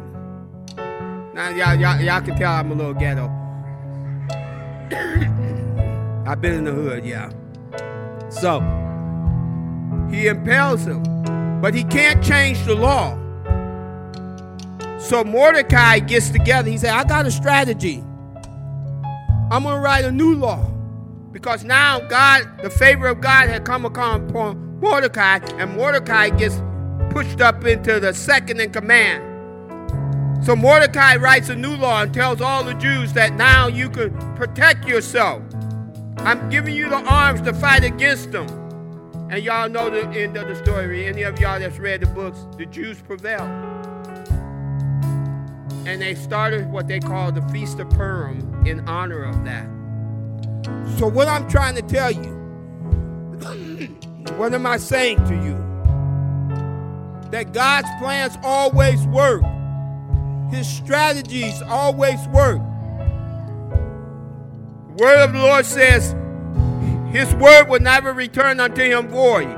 Now 1.34 1.48
y'all, 1.56 1.74
y'all, 1.74 2.00
y'all 2.00 2.20
can 2.20 2.36
tell 2.36 2.52
I'm 2.52 2.70
a 2.70 2.74
little 2.74 2.92
ghetto. 2.94 3.30
I've 6.24 6.40
been 6.40 6.54
in 6.54 6.64
the 6.64 6.72
hood, 6.72 7.04
yeah. 7.04 7.30
So 8.28 8.60
he 10.10 10.28
impels 10.28 10.84
him, 10.84 11.02
but 11.60 11.74
he 11.74 11.84
can't 11.84 12.22
change 12.22 12.64
the 12.64 12.74
law. 12.74 13.18
So 14.98 15.24
Mordecai 15.24 15.98
gets 15.98 16.30
together. 16.30 16.70
He 16.70 16.78
said, 16.78 16.90
I 16.90 17.04
got 17.04 17.26
a 17.26 17.30
strategy. 17.30 18.04
I'm 19.50 19.64
going 19.64 19.74
to 19.74 19.80
write 19.80 20.04
a 20.04 20.12
new 20.12 20.34
law. 20.34 20.68
Because 21.32 21.64
now 21.64 21.98
God, 21.98 22.44
the 22.62 22.70
favor 22.70 23.06
of 23.08 23.20
God 23.20 23.48
had 23.48 23.64
come 23.64 23.84
upon 23.84 24.28
Mordecai, 24.80 25.38
and 25.58 25.76
Mordecai 25.76 26.28
gets 26.30 26.60
pushed 27.10 27.40
up 27.40 27.64
into 27.64 27.98
the 27.98 28.14
second 28.14 28.60
in 28.60 28.70
command. 28.70 29.24
So 30.44 30.54
Mordecai 30.54 31.16
writes 31.16 31.48
a 31.48 31.54
new 31.54 31.76
law 31.76 32.02
and 32.02 32.14
tells 32.14 32.40
all 32.40 32.64
the 32.64 32.74
Jews 32.74 33.12
that 33.14 33.34
now 33.34 33.66
you 33.66 33.90
can 33.90 34.12
protect 34.36 34.86
yourself. 34.86 35.42
I'm 36.18 36.48
giving 36.50 36.74
you 36.74 36.88
the 36.88 36.96
arms 36.96 37.40
to 37.42 37.52
fight 37.52 37.84
against 37.84 38.32
them. 38.32 38.48
And 39.30 39.42
y'all 39.42 39.68
know 39.68 39.88
the 39.88 40.06
end 40.08 40.36
of 40.36 40.46
the 40.46 40.54
story. 40.54 41.06
Any 41.06 41.22
of 41.22 41.40
y'all 41.40 41.58
that's 41.58 41.78
read 41.78 42.02
the 42.02 42.06
books, 42.06 42.46
the 42.58 42.66
Jews 42.66 43.00
prevailed. 43.00 43.48
And 45.86 46.00
they 46.00 46.14
started 46.14 46.70
what 46.70 46.86
they 46.86 47.00
call 47.00 47.32
the 47.32 47.42
Feast 47.48 47.80
of 47.80 47.90
Purim 47.90 48.66
in 48.66 48.86
honor 48.88 49.24
of 49.24 49.44
that. 49.44 49.66
So, 50.98 51.08
what 51.08 51.28
I'm 51.28 51.48
trying 51.48 51.74
to 51.74 51.82
tell 51.82 52.12
you, 52.12 52.30
what 54.36 54.54
am 54.54 54.66
I 54.66 54.76
saying 54.76 55.24
to 55.26 55.34
you? 55.34 55.58
That 57.30 57.52
God's 57.52 57.88
plans 57.98 58.36
always 58.44 59.04
work, 59.06 59.42
His 60.50 60.68
strategies 60.68 61.60
always 61.62 62.28
work. 62.28 62.60
Word 64.96 65.24
of 65.24 65.32
the 65.32 65.38
Lord 65.38 65.64
says, 65.64 66.14
His 67.12 67.34
word 67.34 67.68
will 67.68 67.80
never 67.80 68.12
return 68.12 68.60
unto 68.60 68.82
Him 68.82 69.08
void, 69.08 69.48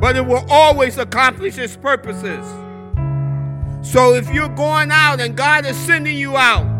but 0.00 0.16
it 0.16 0.26
will 0.26 0.44
always 0.48 0.98
accomplish 0.98 1.54
His 1.54 1.76
purposes. 1.76 2.44
So 3.82 4.14
if 4.14 4.32
you're 4.32 4.48
going 4.48 4.90
out 4.90 5.20
and 5.20 5.36
God 5.36 5.66
is 5.66 5.76
sending 5.76 6.16
you 6.16 6.36
out, 6.36 6.74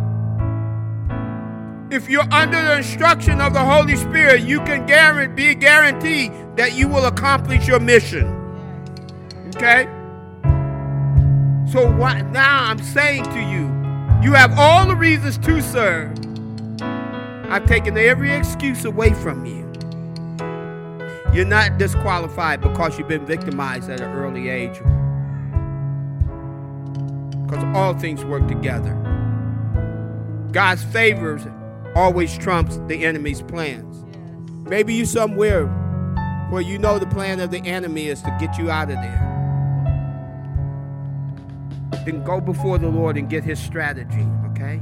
if 1.90 2.08
you're 2.08 2.32
under 2.32 2.60
the 2.60 2.78
instruction 2.78 3.40
of 3.40 3.52
the 3.52 3.64
Holy 3.64 3.94
Spirit, 3.96 4.42
you 4.42 4.58
can 4.60 4.86
guarantee, 4.86 5.54
be 5.54 5.54
guaranteed 5.54 6.32
that 6.56 6.72
you 6.72 6.88
will 6.88 7.06
accomplish 7.06 7.68
your 7.68 7.78
mission. 7.78 8.26
Okay? 9.54 9.84
So 11.70 11.90
what 11.96 12.26
now 12.26 12.64
I'm 12.64 12.82
saying 12.82 13.24
to 13.24 13.40
you, 13.40 13.70
you 14.22 14.32
have 14.32 14.58
all 14.58 14.86
the 14.86 14.96
reasons 14.96 15.38
to 15.38 15.62
serve. 15.62 16.33
I've 17.54 17.66
taken 17.66 17.96
every 17.96 18.32
excuse 18.32 18.84
away 18.84 19.14
from 19.14 19.46
you. 19.46 19.62
You're 21.32 21.44
not 21.44 21.78
disqualified 21.78 22.60
because 22.60 22.98
you've 22.98 23.06
been 23.06 23.24
victimized 23.24 23.88
at 23.88 24.00
an 24.00 24.10
early 24.10 24.48
age 24.48 24.76
because 27.44 27.62
all 27.76 27.94
things 27.94 28.24
work 28.24 28.48
together 28.48 28.92
God's 30.50 30.82
favors 30.82 31.42
always 31.94 32.36
trumps 32.36 32.80
the 32.88 33.04
enemy's 33.04 33.40
plans. 33.40 34.04
Maybe 34.68 34.94
you're 34.94 35.06
somewhere 35.06 35.66
where 36.50 36.60
you 36.60 36.76
know 36.76 36.98
the 36.98 37.06
plan 37.06 37.38
of 37.38 37.52
the 37.52 37.58
enemy 37.58 38.08
is 38.08 38.20
to 38.22 38.36
get 38.40 38.58
you 38.58 38.68
out 38.68 38.90
of 38.90 38.96
there. 38.96 39.30
Then 42.04 42.24
go 42.24 42.40
before 42.40 42.78
the 42.78 42.88
Lord 42.88 43.16
and 43.16 43.30
get 43.30 43.44
his 43.44 43.60
strategy, 43.60 44.26
okay? 44.50 44.80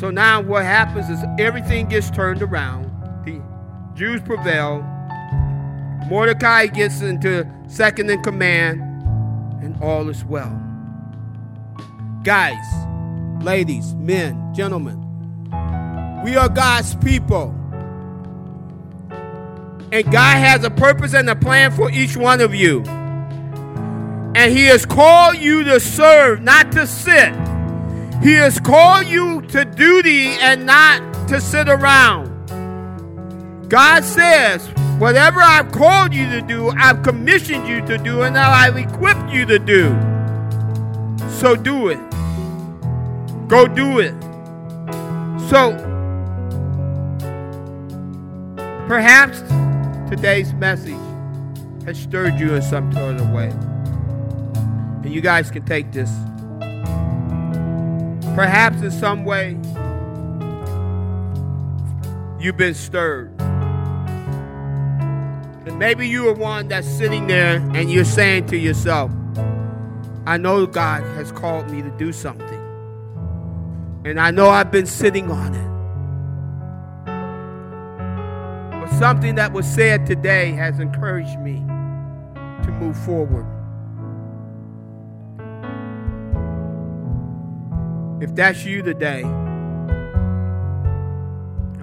So 0.00 0.10
now 0.10 0.40
what 0.40 0.64
happens 0.64 1.10
is 1.10 1.22
everything 1.38 1.86
gets 1.86 2.10
turned 2.10 2.40
around. 2.40 2.84
The 3.26 3.42
Jews 3.94 4.22
prevail. 4.22 4.80
Mordecai 6.08 6.68
gets 6.68 7.02
into 7.02 7.46
second 7.68 8.08
in 8.08 8.22
command, 8.22 8.80
and 9.62 9.76
all 9.82 10.08
is 10.08 10.24
well. 10.24 10.58
Guys, 12.24 12.64
ladies, 13.44 13.94
men, 13.96 14.54
gentlemen, 14.54 14.98
we 16.24 16.34
are 16.34 16.48
God's 16.48 16.94
people. 16.94 17.54
And 19.92 20.10
God 20.10 20.38
has 20.38 20.64
a 20.64 20.70
purpose 20.70 21.12
and 21.12 21.28
a 21.28 21.36
plan 21.36 21.72
for 21.72 21.90
each 21.90 22.16
one 22.16 22.40
of 22.40 22.54
you. 22.54 22.84
And 24.34 24.50
He 24.50 24.64
has 24.64 24.86
called 24.86 25.36
you 25.36 25.62
to 25.64 25.78
serve, 25.78 26.40
not 26.40 26.72
to 26.72 26.86
sit. 26.86 27.49
He 28.22 28.34
has 28.34 28.60
called 28.60 29.06
you 29.06 29.40
to 29.48 29.64
duty 29.64 30.26
and 30.26 30.66
not 30.66 31.28
to 31.28 31.40
sit 31.40 31.68
around. 31.68 32.28
God 33.70 34.04
says, 34.04 34.68
whatever 34.98 35.40
I've 35.40 35.72
called 35.72 36.12
you 36.12 36.28
to 36.28 36.42
do, 36.42 36.68
I've 36.70 37.02
commissioned 37.02 37.66
you 37.66 37.80
to 37.86 37.96
do, 37.96 38.22
and 38.22 38.34
now 38.34 38.50
I've 38.50 38.76
equipped 38.76 39.30
you 39.30 39.46
to 39.46 39.58
do. 39.58 39.88
So 41.30 41.56
do 41.56 41.88
it. 41.88 41.98
Go 43.48 43.66
do 43.66 44.00
it. 44.00 44.14
So, 45.48 45.72
perhaps 48.86 49.40
today's 50.10 50.52
message 50.52 50.94
has 51.86 51.98
stirred 51.98 52.38
you 52.38 52.54
in 52.54 52.62
some 52.62 52.92
sort 52.92 53.16
of 53.16 53.30
way. 53.30 53.48
And 55.02 55.12
you 55.12 55.22
guys 55.22 55.50
can 55.50 55.64
take 55.64 55.90
this. 55.90 56.10
Perhaps 58.34 58.82
in 58.82 58.90
some 58.90 59.24
way 59.24 59.58
you've 62.38 62.56
been 62.56 62.74
stirred. 62.74 63.38
And 65.66 65.78
maybe 65.78 66.08
you 66.08 66.28
are 66.28 66.34
one 66.34 66.68
that's 66.68 66.88
sitting 66.88 67.26
there 67.26 67.56
and 67.74 67.90
you're 67.90 68.04
saying 68.04 68.46
to 68.46 68.56
yourself, 68.56 69.10
I 70.26 70.36
know 70.36 70.64
God 70.66 71.02
has 71.16 71.32
called 71.32 71.68
me 71.70 71.82
to 71.82 71.90
do 71.90 72.12
something. 72.12 72.46
And 74.04 74.20
I 74.20 74.30
know 74.30 74.48
I've 74.48 74.70
been 74.70 74.86
sitting 74.86 75.30
on 75.30 75.54
it. 75.54 75.70
But 78.80 78.98
something 78.98 79.34
that 79.34 79.52
was 79.52 79.66
said 79.66 80.06
today 80.06 80.52
has 80.52 80.78
encouraged 80.78 81.38
me 81.40 81.56
to 82.64 82.70
move 82.80 82.96
forward. 83.04 83.44
If 88.20 88.34
that's 88.34 88.66
you 88.66 88.82
today, 88.82 89.22
I 89.24 89.28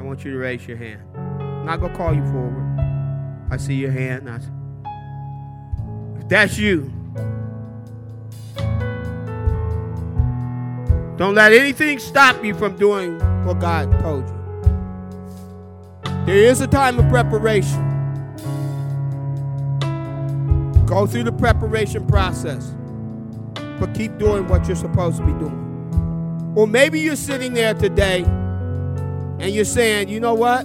want 0.01 0.23
you 0.23 0.29
to 0.33 0.37
raise 0.37 0.67
your 0.67 0.77
hand. 0.77 1.01
I'm 1.15 1.65
not 1.65 1.79
going 1.79 1.91
to 1.91 1.97
call 1.97 2.13
you 2.13 2.23
forward. 2.25 2.77
I 3.49 3.57
see 3.57 3.73
your 3.73 3.89
hand. 3.89 4.29
I, 4.29 4.35
if 6.19 6.29
that's 6.29 6.59
you, 6.59 6.93
don't 11.17 11.33
let 11.33 11.53
anything 11.53 11.97
stop 11.97 12.45
you 12.45 12.53
from 12.53 12.75
doing 12.77 13.17
what 13.43 13.57
God 13.59 13.99
told 13.99 14.29
you. 14.29 14.35
There 16.27 16.37
is 16.37 16.61
a 16.61 16.67
time 16.67 16.99
of 16.99 17.09
preparation. 17.09 17.83
Go 20.85 21.07
through 21.07 21.23
the 21.23 21.31
preparation 21.31 22.05
process, 22.05 22.75
but 23.79 23.95
keep 23.95 24.19
doing 24.19 24.47
what 24.47 24.67
you're 24.67 24.75
supposed 24.75 25.17
to 25.17 25.25
be 25.25 25.33
doing. 25.39 25.66
Or 26.57 26.65
maybe 26.65 26.99
you're 26.99 27.15
sitting 27.15 27.53
there 27.53 27.75
today 27.75 28.23
and 28.23 29.53
you're 29.53 29.63
saying, 29.63 30.09
you 30.09 30.19
know 30.19 30.33
what? 30.33 30.63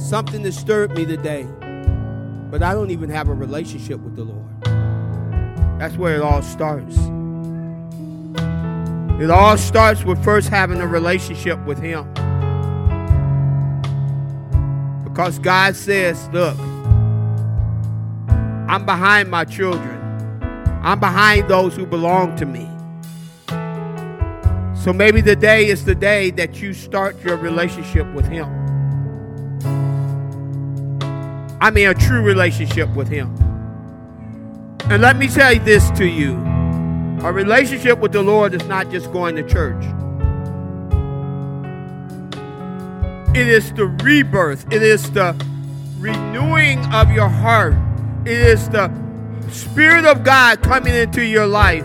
Something 0.00 0.42
disturbed 0.42 0.96
me 0.96 1.04
today, 1.04 1.46
but 2.50 2.62
I 2.62 2.72
don't 2.72 2.90
even 2.90 3.10
have 3.10 3.28
a 3.28 3.34
relationship 3.34 4.00
with 4.00 4.16
the 4.16 4.24
Lord. 4.24 4.48
That's 5.78 5.98
where 5.98 6.16
it 6.16 6.22
all 6.22 6.40
starts. 6.40 6.96
It 9.22 9.30
all 9.30 9.58
starts 9.58 10.02
with 10.04 10.24
first 10.24 10.48
having 10.48 10.80
a 10.80 10.86
relationship 10.86 11.62
with 11.66 11.78
Him. 11.78 12.10
Because 15.04 15.38
God 15.38 15.76
says, 15.76 16.26
look, 16.30 16.58
I'm 18.66 18.86
behind 18.86 19.30
my 19.30 19.44
children. 19.44 20.01
I'm 20.82 20.98
behind 20.98 21.48
those 21.48 21.76
who 21.76 21.86
belong 21.86 22.36
to 22.36 22.44
me. 22.44 22.68
So 24.82 24.92
maybe 24.92 25.22
today 25.22 25.68
is 25.68 25.84
the 25.84 25.94
day 25.94 26.32
that 26.32 26.60
you 26.60 26.74
start 26.74 27.22
your 27.22 27.36
relationship 27.36 28.04
with 28.14 28.26
Him. 28.26 28.48
I 31.60 31.70
mean, 31.70 31.88
a 31.88 31.94
true 31.94 32.20
relationship 32.20 32.92
with 32.96 33.06
Him. 33.06 33.32
And 34.90 35.00
let 35.00 35.16
me 35.16 35.28
tell 35.28 35.52
you 35.52 35.60
this 35.60 35.88
to 35.92 36.04
you 36.04 36.32
a 37.22 37.32
relationship 37.32 38.00
with 38.00 38.10
the 38.10 38.22
Lord 38.22 38.52
is 38.52 38.66
not 38.66 38.90
just 38.90 39.12
going 39.12 39.36
to 39.36 39.48
church, 39.48 39.84
it 43.36 43.46
is 43.46 43.72
the 43.74 43.86
rebirth, 44.02 44.66
it 44.72 44.82
is 44.82 45.08
the 45.12 45.40
renewing 45.98 46.80
of 46.92 47.12
your 47.12 47.28
heart, 47.28 47.74
it 48.24 48.36
is 48.36 48.68
the 48.70 48.88
Spirit 49.52 50.06
of 50.06 50.24
God 50.24 50.62
coming 50.62 50.94
into 50.94 51.22
your 51.22 51.46
life 51.46 51.84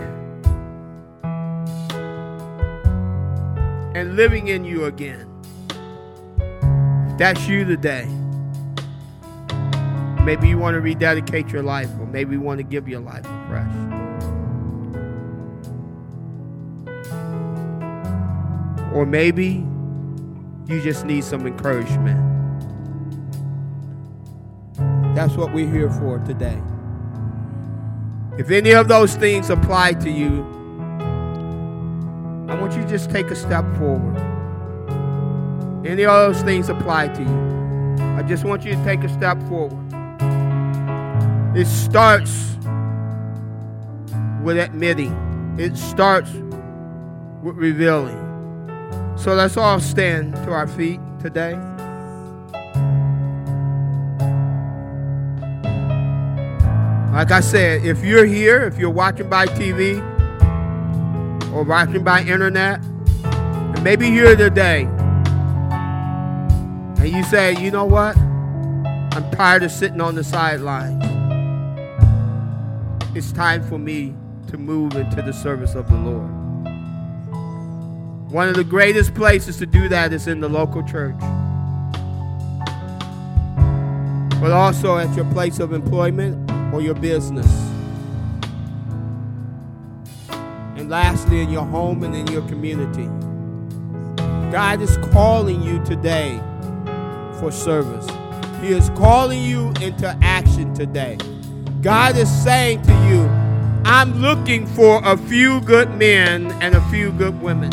and 3.94 4.16
living 4.16 4.48
in 4.48 4.64
you 4.64 4.86
again. 4.86 5.26
That's 7.18 7.46
you 7.46 7.66
today. 7.66 8.08
Maybe 10.24 10.48
you 10.48 10.56
want 10.56 10.76
to 10.76 10.80
rededicate 10.80 11.50
your 11.50 11.62
life, 11.62 11.90
or 12.00 12.06
maybe 12.06 12.32
you 12.36 12.40
want 12.40 12.58
to 12.58 12.64
give 12.64 12.88
your 12.88 13.00
life 13.00 13.26
afresh. 13.26 13.70
Or 18.94 19.04
maybe 19.04 19.66
you 20.66 20.80
just 20.82 21.04
need 21.04 21.22
some 21.24 21.46
encouragement. 21.46 22.24
That's 25.14 25.34
what 25.34 25.52
we're 25.52 25.70
here 25.70 25.90
for 25.90 26.18
today. 26.20 26.60
If 28.38 28.50
any 28.50 28.70
of 28.70 28.86
those 28.86 29.16
things 29.16 29.50
apply 29.50 29.94
to 29.94 30.08
you, 30.08 30.44
I 32.48 32.54
want 32.54 32.72
you 32.72 32.82
to 32.82 32.88
just 32.88 33.10
take 33.10 33.32
a 33.32 33.34
step 33.34 33.64
forward. 33.76 34.16
Any 35.84 36.04
of 36.04 36.32
those 36.32 36.40
things 36.42 36.68
apply 36.68 37.08
to 37.08 37.20
you. 37.20 38.04
I 38.14 38.22
just 38.22 38.44
want 38.44 38.64
you 38.64 38.76
to 38.76 38.84
take 38.84 39.02
a 39.02 39.08
step 39.08 39.42
forward. 39.48 39.84
It 41.56 41.66
starts 41.66 42.56
with 44.44 44.56
admitting, 44.56 45.16
it 45.58 45.76
starts 45.76 46.30
with 47.42 47.56
revealing. 47.56 48.16
So 49.16 49.34
let's 49.34 49.56
all 49.56 49.80
stand 49.80 50.36
to 50.36 50.52
our 50.52 50.68
feet 50.68 51.00
today. 51.20 51.58
Like 57.18 57.32
I 57.32 57.40
said, 57.40 57.84
if 57.84 58.04
you're 58.04 58.26
here, 58.26 58.62
if 58.62 58.78
you're 58.78 58.90
watching 58.90 59.28
by 59.28 59.46
TV 59.46 59.98
or 61.52 61.64
watching 61.64 62.04
by 62.04 62.22
internet, 62.22 62.80
and 63.24 63.82
maybe 63.82 64.06
you're 64.06 64.36
here 64.36 64.36
today, 64.36 64.82
and 66.94 67.08
you 67.08 67.24
say, 67.24 67.60
you 67.60 67.72
know 67.72 67.86
what? 67.86 68.16
I'm 68.16 69.28
tired 69.32 69.64
of 69.64 69.72
sitting 69.72 70.00
on 70.00 70.14
the 70.14 70.22
sidelines. 70.22 71.02
It's 73.16 73.32
time 73.32 73.68
for 73.68 73.80
me 73.80 74.14
to 74.46 74.56
move 74.56 74.94
into 74.94 75.20
the 75.20 75.32
service 75.32 75.74
of 75.74 75.88
the 75.88 75.96
Lord. 75.96 76.30
One 78.30 78.48
of 78.48 78.54
the 78.54 78.62
greatest 78.62 79.16
places 79.16 79.56
to 79.56 79.66
do 79.66 79.88
that 79.88 80.12
is 80.12 80.28
in 80.28 80.38
the 80.38 80.48
local 80.48 80.84
church. 80.84 81.18
But 84.40 84.52
also 84.52 84.98
at 84.98 85.12
your 85.16 85.24
place 85.32 85.58
of 85.58 85.72
employment 85.72 86.37
or 86.78 86.80
your 86.80 86.94
business. 86.94 87.50
And 90.76 90.88
lastly, 90.88 91.40
in 91.40 91.50
your 91.50 91.64
home 91.64 92.04
and 92.04 92.14
in 92.14 92.28
your 92.28 92.42
community. 92.42 93.06
God 94.52 94.80
is 94.80 94.96
calling 95.10 95.60
you 95.60 95.84
today 95.84 96.40
for 97.40 97.50
service. 97.50 98.06
He 98.60 98.68
is 98.68 98.90
calling 98.90 99.42
you 99.42 99.72
into 99.80 100.16
action 100.22 100.72
today. 100.72 101.18
God 101.82 102.16
is 102.16 102.30
saying 102.44 102.82
to 102.82 102.92
you, 103.08 103.22
I'm 103.84 104.20
looking 104.20 104.64
for 104.64 105.00
a 105.04 105.16
few 105.16 105.60
good 105.62 105.90
men 105.96 106.52
and 106.62 106.76
a 106.76 106.90
few 106.90 107.10
good 107.10 107.42
women. 107.42 107.72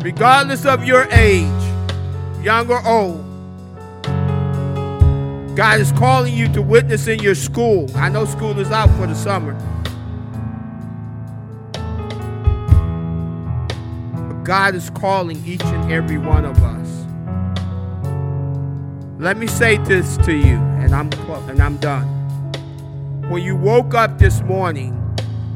Regardless 0.00 0.66
of 0.66 0.84
your 0.84 1.04
age, 1.10 1.48
young 2.42 2.70
or 2.70 2.86
old, 2.86 3.24
God 5.54 5.80
is 5.80 5.92
calling 5.92 6.34
you 6.34 6.50
to 6.54 6.62
witness 6.62 7.06
in 7.08 7.18
your 7.20 7.34
school. 7.34 7.86
I 7.94 8.08
know 8.08 8.24
school 8.24 8.58
is 8.58 8.70
out 8.70 8.88
for 8.96 9.06
the 9.06 9.14
summer. 9.14 9.52
But 14.12 14.44
God 14.44 14.74
is 14.74 14.88
calling 14.88 15.44
each 15.44 15.62
and 15.62 15.92
every 15.92 16.16
one 16.16 16.46
of 16.46 16.56
us. 16.62 16.88
Let 19.20 19.36
me 19.36 19.46
say 19.46 19.76
this 19.76 20.16
to 20.18 20.34
you, 20.34 20.56
and 20.56 20.94
I'm 20.94 21.12
and 21.50 21.60
I'm 21.60 21.76
done. 21.76 22.08
When 23.28 23.42
you 23.42 23.54
woke 23.54 23.94
up 23.94 24.18
this 24.18 24.40
morning, 24.40 24.98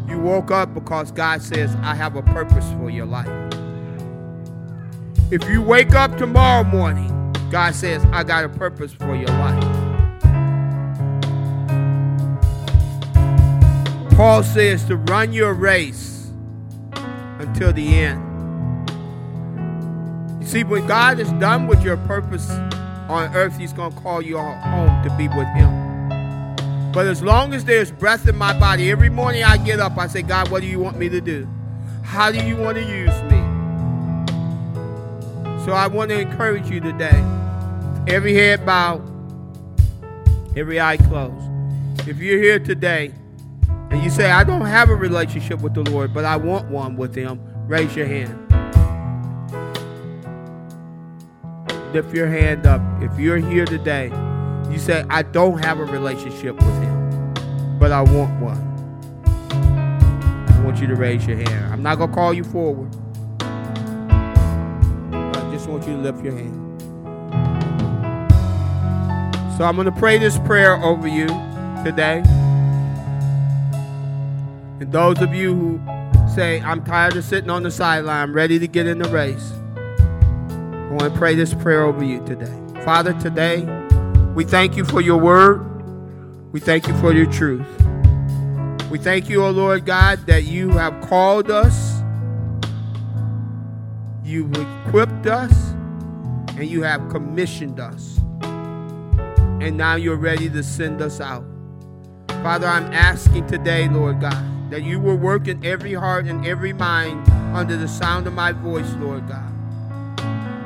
you 0.07 0.18
woke 0.18 0.51
up 0.51 0.74
because 0.74 1.11
God 1.11 1.40
says, 1.40 1.74
I 1.76 1.94
have 1.94 2.16
a 2.16 2.22
purpose 2.22 2.70
for 2.72 2.90
your 2.90 3.07
life. 3.07 3.28
If 5.30 5.49
you 5.49 5.62
wake 5.62 5.94
up 5.94 6.18
tomorrow 6.18 6.64
morning, 6.64 7.12
God 7.51 7.74
says, 7.74 8.05
I 8.12 8.24
got 8.24 8.44
a 8.44 8.49
purpose 8.49 8.92
for 8.92 9.16
your 9.16 9.28
life. 9.28 9.86
Paul 14.16 14.42
says 14.42 14.82
to 14.86 14.96
run 14.96 15.34
your 15.34 15.52
race 15.52 16.30
until 17.38 17.70
the 17.70 17.86
end. 17.86 18.22
You 20.40 20.46
see, 20.46 20.64
when 20.64 20.86
God 20.86 21.18
is 21.20 21.30
done 21.32 21.66
with 21.66 21.82
your 21.82 21.98
purpose 21.98 22.48
on 23.10 23.36
earth, 23.36 23.58
He's 23.58 23.74
going 23.74 23.92
to 23.92 24.00
call 24.00 24.22
you 24.22 24.38
home 24.38 25.04
to 25.04 25.14
be 25.18 25.28
with 25.28 25.46
Him. 25.48 25.70
But 26.92 27.04
as 27.04 27.22
long 27.22 27.52
as 27.52 27.66
there's 27.66 27.90
breath 27.92 28.26
in 28.26 28.38
my 28.38 28.58
body, 28.58 28.90
every 28.90 29.10
morning 29.10 29.44
I 29.44 29.58
get 29.58 29.80
up, 29.80 29.98
I 29.98 30.06
say, 30.06 30.22
God, 30.22 30.50
what 30.50 30.62
do 30.62 30.66
you 30.66 30.78
want 30.78 30.96
me 30.96 31.10
to 31.10 31.20
do? 31.20 31.46
How 32.02 32.32
do 32.32 32.42
you 32.42 32.56
want 32.56 32.78
to 32.78 32.82
use 32.82 33.22
me? 33.24 33.36
So 35.66 35.72
I 35.72 35.88
want 35.88 36.10
to 36.10 36.18
encourage 36.18 36.70
you 36.70 36.80
today. 36.80 37.22
Every 38.08 38.32
head 38.32 38.64
bowed, 38.64 39.02
every 40.56 40.80
eye 40.80 40.96
closed. 40.96 42.08
If 42.08 42.16
you're 42.16 42.40
here 42.40 42.58
today 42.58 43.12
and 43.91 44.03
you 44.03 44.11
say, 44.11 44.30
I 44.30 44.45
don't 44.45 44.66
have 44.66 44.91
a 44.91 44.95
relationship 44.95 45.61
with 45.61 45.74
the 45.74 45.89
Lord, 45.91 46.12
but 46.12 46.24
I 46.24 46.37
want 46.37 46.70
one 46.70 46.97
with 46.97 47.14
Him, 47.14 47.41
raise 47.66 47.95
your 47.95 48.07
hand. 48.07 48.43
Lift 51.93 52.14
your 52.14 52.26
hand 52.26 52.66
up. 52.66 52.82
If 53.03 53.18
you're 53.18 53.39
here 53.39 53.64
today, 53.64 54.07
you 54.70 54.78
say, 54.78 55.05
I 55.09 55.22
don't 55.22 55.64
have 55.64 55.78
a 55.78 55.84
relationship 55.84 56.57
with 56.57 56.82
Him, 56.82 57.34
but 57.78 57.93
I 57.93 58.03
want 58.03 58.41
one. 58.41 58.62
I 60.49 60.61
want 60.64 60.80
you 60.80 60.87
to 60.89 60.97
raise 60.97 61.26
your 61.26 61.37
hand. 61.37 61.72
I'm 61.72 61.82
not 61.82 61.99
going 61.99 62.11
to 62.11 62.14
call 62.14 62.34
you 62.34 62.45
forward. 62.45 62.95
I 63.41 65.49
just 65.53 65.68
want 65.68 65.87
you 65.87 65.95
to 65.95 66.03
lift 66.03 66.24
your 66.24 66.34
hand. 66.34 66.62
So 69.57 69.64
I'm 69.64 69.76
going 69.76 69.87
to 69.87 69.93
pray 69.93 70.18
this 70.18 70.39
prayer 70.41 70.76
over 70.82 71.07
you 71.07 71.28
today. 71.84 72.22
And 74.81 74.93
those 74.93 75.20
of 75.20 75.35
you 75.35 75.55
who 75.55 75.81
say, 76.35 76.61
I'm 76.61 76.85
tired 76.85 77.16
of 77.16 77.24
sitting 77.24 77.51
on 77.51 77.62
the 77.62 77.70
sideline, 77.70 78.22
I'm 78.22 78.33
ready 78.33 78.59
to 78.59 78.66
get 78.66 78.87
in 78.87 78.99
the 78.99 79.09
race, 79.09 79.53
I 79.77 80.89
want 80.91 81.12
to 81.12 81.18
pray 81.18 81.35
this 81.35 81.55
prayer 81.55 81.85
over 81.85 82.05
you 82.05 82.24
today. 82.27 82.53
Father, 82.85 83.12
today, 83.14 83.64
we 84.35 84.45
thank 84.45 84.77
you 84.77 84.85
for 84.85 85.01
your 85.01 85.18
word. 85.18 85.62
We 86.53 86.61
thank 86.61 86.87
you 86.87 86.97
for 86.99 87.12
your 87.12 87.31
truth. 87.31 87.66
We 88.91 88.99
thank 88.99 89.29
you, 89.29 89.43
O 89.43 89.49
oh 89.49 89.51
Lord 89.51 89.85
God, 89.85 90.20
that 90.27 90.45
you 90.45 90.70
have 90.70 91.01
called 91.09 91.51
us, 91.51 92.01
you've 94.24 94.57
equipped 94.57 95.27
us, 95.27 95.53
and 96.57 96.66
you 96.66 96.83
have 96.83 97.09
commissioned 97.09 97.81
us 97.81 98.16
and 99.61 99.77
now 99.77 99.97
you're 99.97 100.16
ready 100.16 100.49
to 100.51 100.62
send 100.62 101.01
us 101.01 101.20
out. 101.20 101.45
Father, 102.29 102.66
I'm 102.66 102.93
asking 102.93 103.47
today, 103.47 103.89
Lord 103.89 104.20
God, 104.20 104.55
that 104.70 104.82
you 104.82 104.98
will 104.98 105.16
work 105.16 105.48
in 105.48 105.64
every 105.64 105.94
heart 105.94 106.26
and 106.26 106.46
every 106.46 106.72
mind 106.72 107.28
under 107.54 107.76
the 107.76 107.88
sound 107.88 108.26
of 108.26 108.32
my 108.32 108.52
voice, 108.52 108.90
Lord 108.94 109.28
God. 109.28 109.52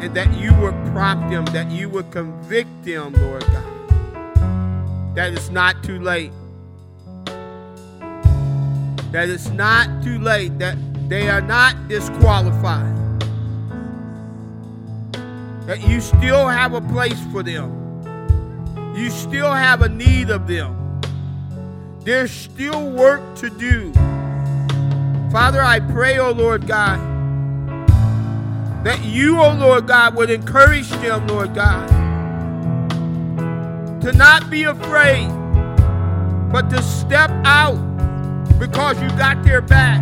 And 0.02 0.14
that 0.14 0.32
you 0.34 0.54
would 0.54 0.74
prompt 0.92 1.30
them, 1.30 1.44
that 1.46 1.70
you 1.70 1.88
would 1.90 2.10
convict 2.10 2.84
them, 2.84 3.12
Lord 3.12 3.42
God. 3.42 5.14
That 5.14 5.32
it's 5.32 5.50
not 5.50 5.82
too 5.82 6.00
late. 6.00 6.32
That 9.12 9.28
it's 9.28 9.48
not 9.48 10.02
too 10.02 10.18
late, 10.18 10.58
that 10.58 10.76
they 11.08 11.28
are 11.28 11.42
not 11.42 11.88
disqualified. 11.88 12.96
That 15.66 15.86
you 15.86 16.00
still 16.00 16.48
have 16.48 16.72
a 16.72 16.80
place 16.80 17.18
for 17.32 17.42
them 17.42 17.80
you 18.94 19.08
still 19.08 19.50
have 19.50 19.82
a 19.82 19.88
need 19.88 20.30
of 20.30 20.46
them. 20.46 20.79
There's 22.02 22.30
still 22.30 22.90
work 22.92 23.36
to 23.36 23.50
do. 23.50 23.92
Father, 25.30 25.60
I 25.62 25.80
pray, 25.80 26.18
O 26.18 26.28
oh 26.28 26.32
Lord 26.32 26.66
God, 26.66 26.98
that 28.84 29.04
you, 29.04 29.38
O 29.38 29.50
oh 29.50 29.54
Lord 29.54 29.86
God, 29.86 30.16
would 30.16 30.30
encourage 30.30 30.88
them, 30.88 31.26
Lord 31.26 31.54
God, 31.54 31.88
to 34.00 34.12
not 34.12 34.48
be 34.48 34.62
afraid, 34.62 35.28
but 36.50 36.70
to 36.70 36.82
step 36.82 37.30
out 37.44 37.76
because 38.58 39.00
you 39.02 39.08
got 39.10 39.42
their 39.42 39.60
back, 39.60 40.00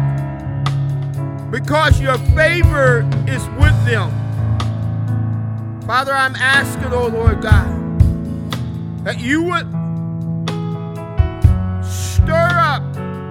because 1.51 2.01
your 2.01 2.16
favor 2.36 3.01
is 3.26 3.44
with 3.59 3.74
them. 3.84 4.12
Father, 5.84 6.12
I'm 6.12 6.36
asking, 6.36 6.92
O 6.92 7.05
oh 7.05 7.09
Lord 7.09 7.42
God, 7.42 7.66
that 9.05 9.18
you 9.18 9.42
would 9.42 9.66
stir 12.23 12.51
up 12.59 12.83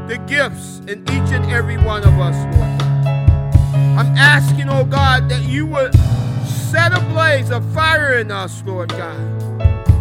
the 0.08 0.18
gifts 0.28 0.80
in 0.88 1.02
each 1.04 1.32
and 1.32 1.46
every 1.52 1.78
one 1.78 2.04
of 2.04 2.20
us, 2.20 2.36
Lord. 2.56 2.82
I'm 3.98 4.16
asking, 4.18 4.70
oh 4.70 4.86
God, 4.86 5.30
that 5.30 5.44
you 5.44 5.66
would 5.66 5.94
set 6.46 6.96
a 6.96 7.02
blaze 7.10 7.52
of 7.52 7.66
fire 7.74 8.20
in 8.20 8.32
us, 8.32 8.64
Lord 8.66 8.90
God, 8.90 9.18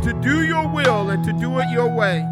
to 0.02 0.12
do 0.23 0.44
your 0.44 0.69
will 0.69 1.10
and 1.10 1.24
to 1.24 1.32
do 1.32 1.59
it 1.59 1.69
your 1.70 1.89
way. 1.89 2.24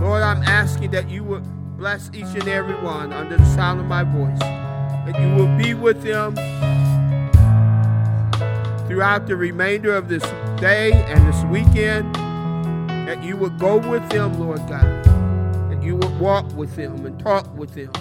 Lord, 0.00 0.22
I'm 0.22 0.42
asking 0.44 0.92
that 0.92 1.10
you 1.10 1.24
would 1.24 1.44
bless 1.76 2.10
each 2.14 2.34
and 2.34 2.48
every 2.48 2.76
one 2.76 3.12
under 3.12 3.36
the 3.36 3.44
sound 3.54 3.80
of 3.80 3.86
my 3.86 4.04
voice, 4.04 4.38
that 4.38 5.20
you 5.20 5.34
will 5.34 5.54
be 5.58 5.74
with 5.74 6.02
them 6.02 6.34
throughout 8.86 9.26
the 9.26 9.36
remainder 9.36 9.94
of 9.94 10.08
this 10.08 10.22
day 10.60 10.92
and 10.92 11.26
this 11.26 11.44
weekend, 11.44 12.16
that 13.06 13.22
you 13.22 13.36
would 13.36 13.56
go 13.56 13.76
with 13.78 14.06
them, 14.10 14.38
Lord 14.40 14.58
God, 14.66 15.04
that 15.70 15.80
you 15.80 15.94
would 15.94 16.18
walk 16.18 16.52
with 16.54 16.74
them 16.74 17.06
and 17.06 17.16
talk 17.20 17.46
with 17.56 17.72
them 17.72 17.92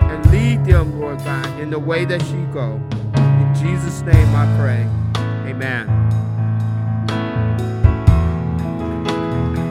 and 0.00 0.30
lead 0.32 0.64
them, 0.64 0.98
Lord 0.98 1.18
God, 1.18 1.60
in 1.60 1.68
the 1.68 1.78
way 1.78 2.06
that 2.06 2.22
she 2.22 2.40
go. 2.52 2.80
In 3.16 3.54
Jesus' 3.54 4.00
name 4.00 4.34
I 4.34 4.46
pray. 4.58 4.88
Amen. 5.46 5.86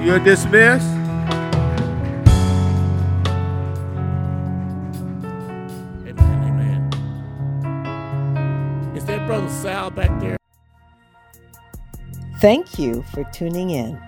You're 0.05 0.19
dismissed. 0.19 0.85
Amen. 6.05 6.19
Amen. 6.45 6.91
Is 8.95 9.03
that 9.05 9.25
Brother 9.25 9.49
Sal 9.49 9.89
back 9.89 10.19
there? 10.21 10.37
Thank 12.39 12.77
you 12.77 13.01
for 13.11 13.23
tuning 13.33 13.71
in. 13.71 13.99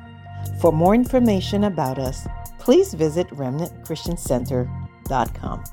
For 0.59 0.71
more 0.71 0.95
information 0.95 1.65
about 1.65 1.99
us, 1.99 2.25
please 2.59 2.93
visit 2.93 3.27
remnantchristiancenter.com. 3.29 5.63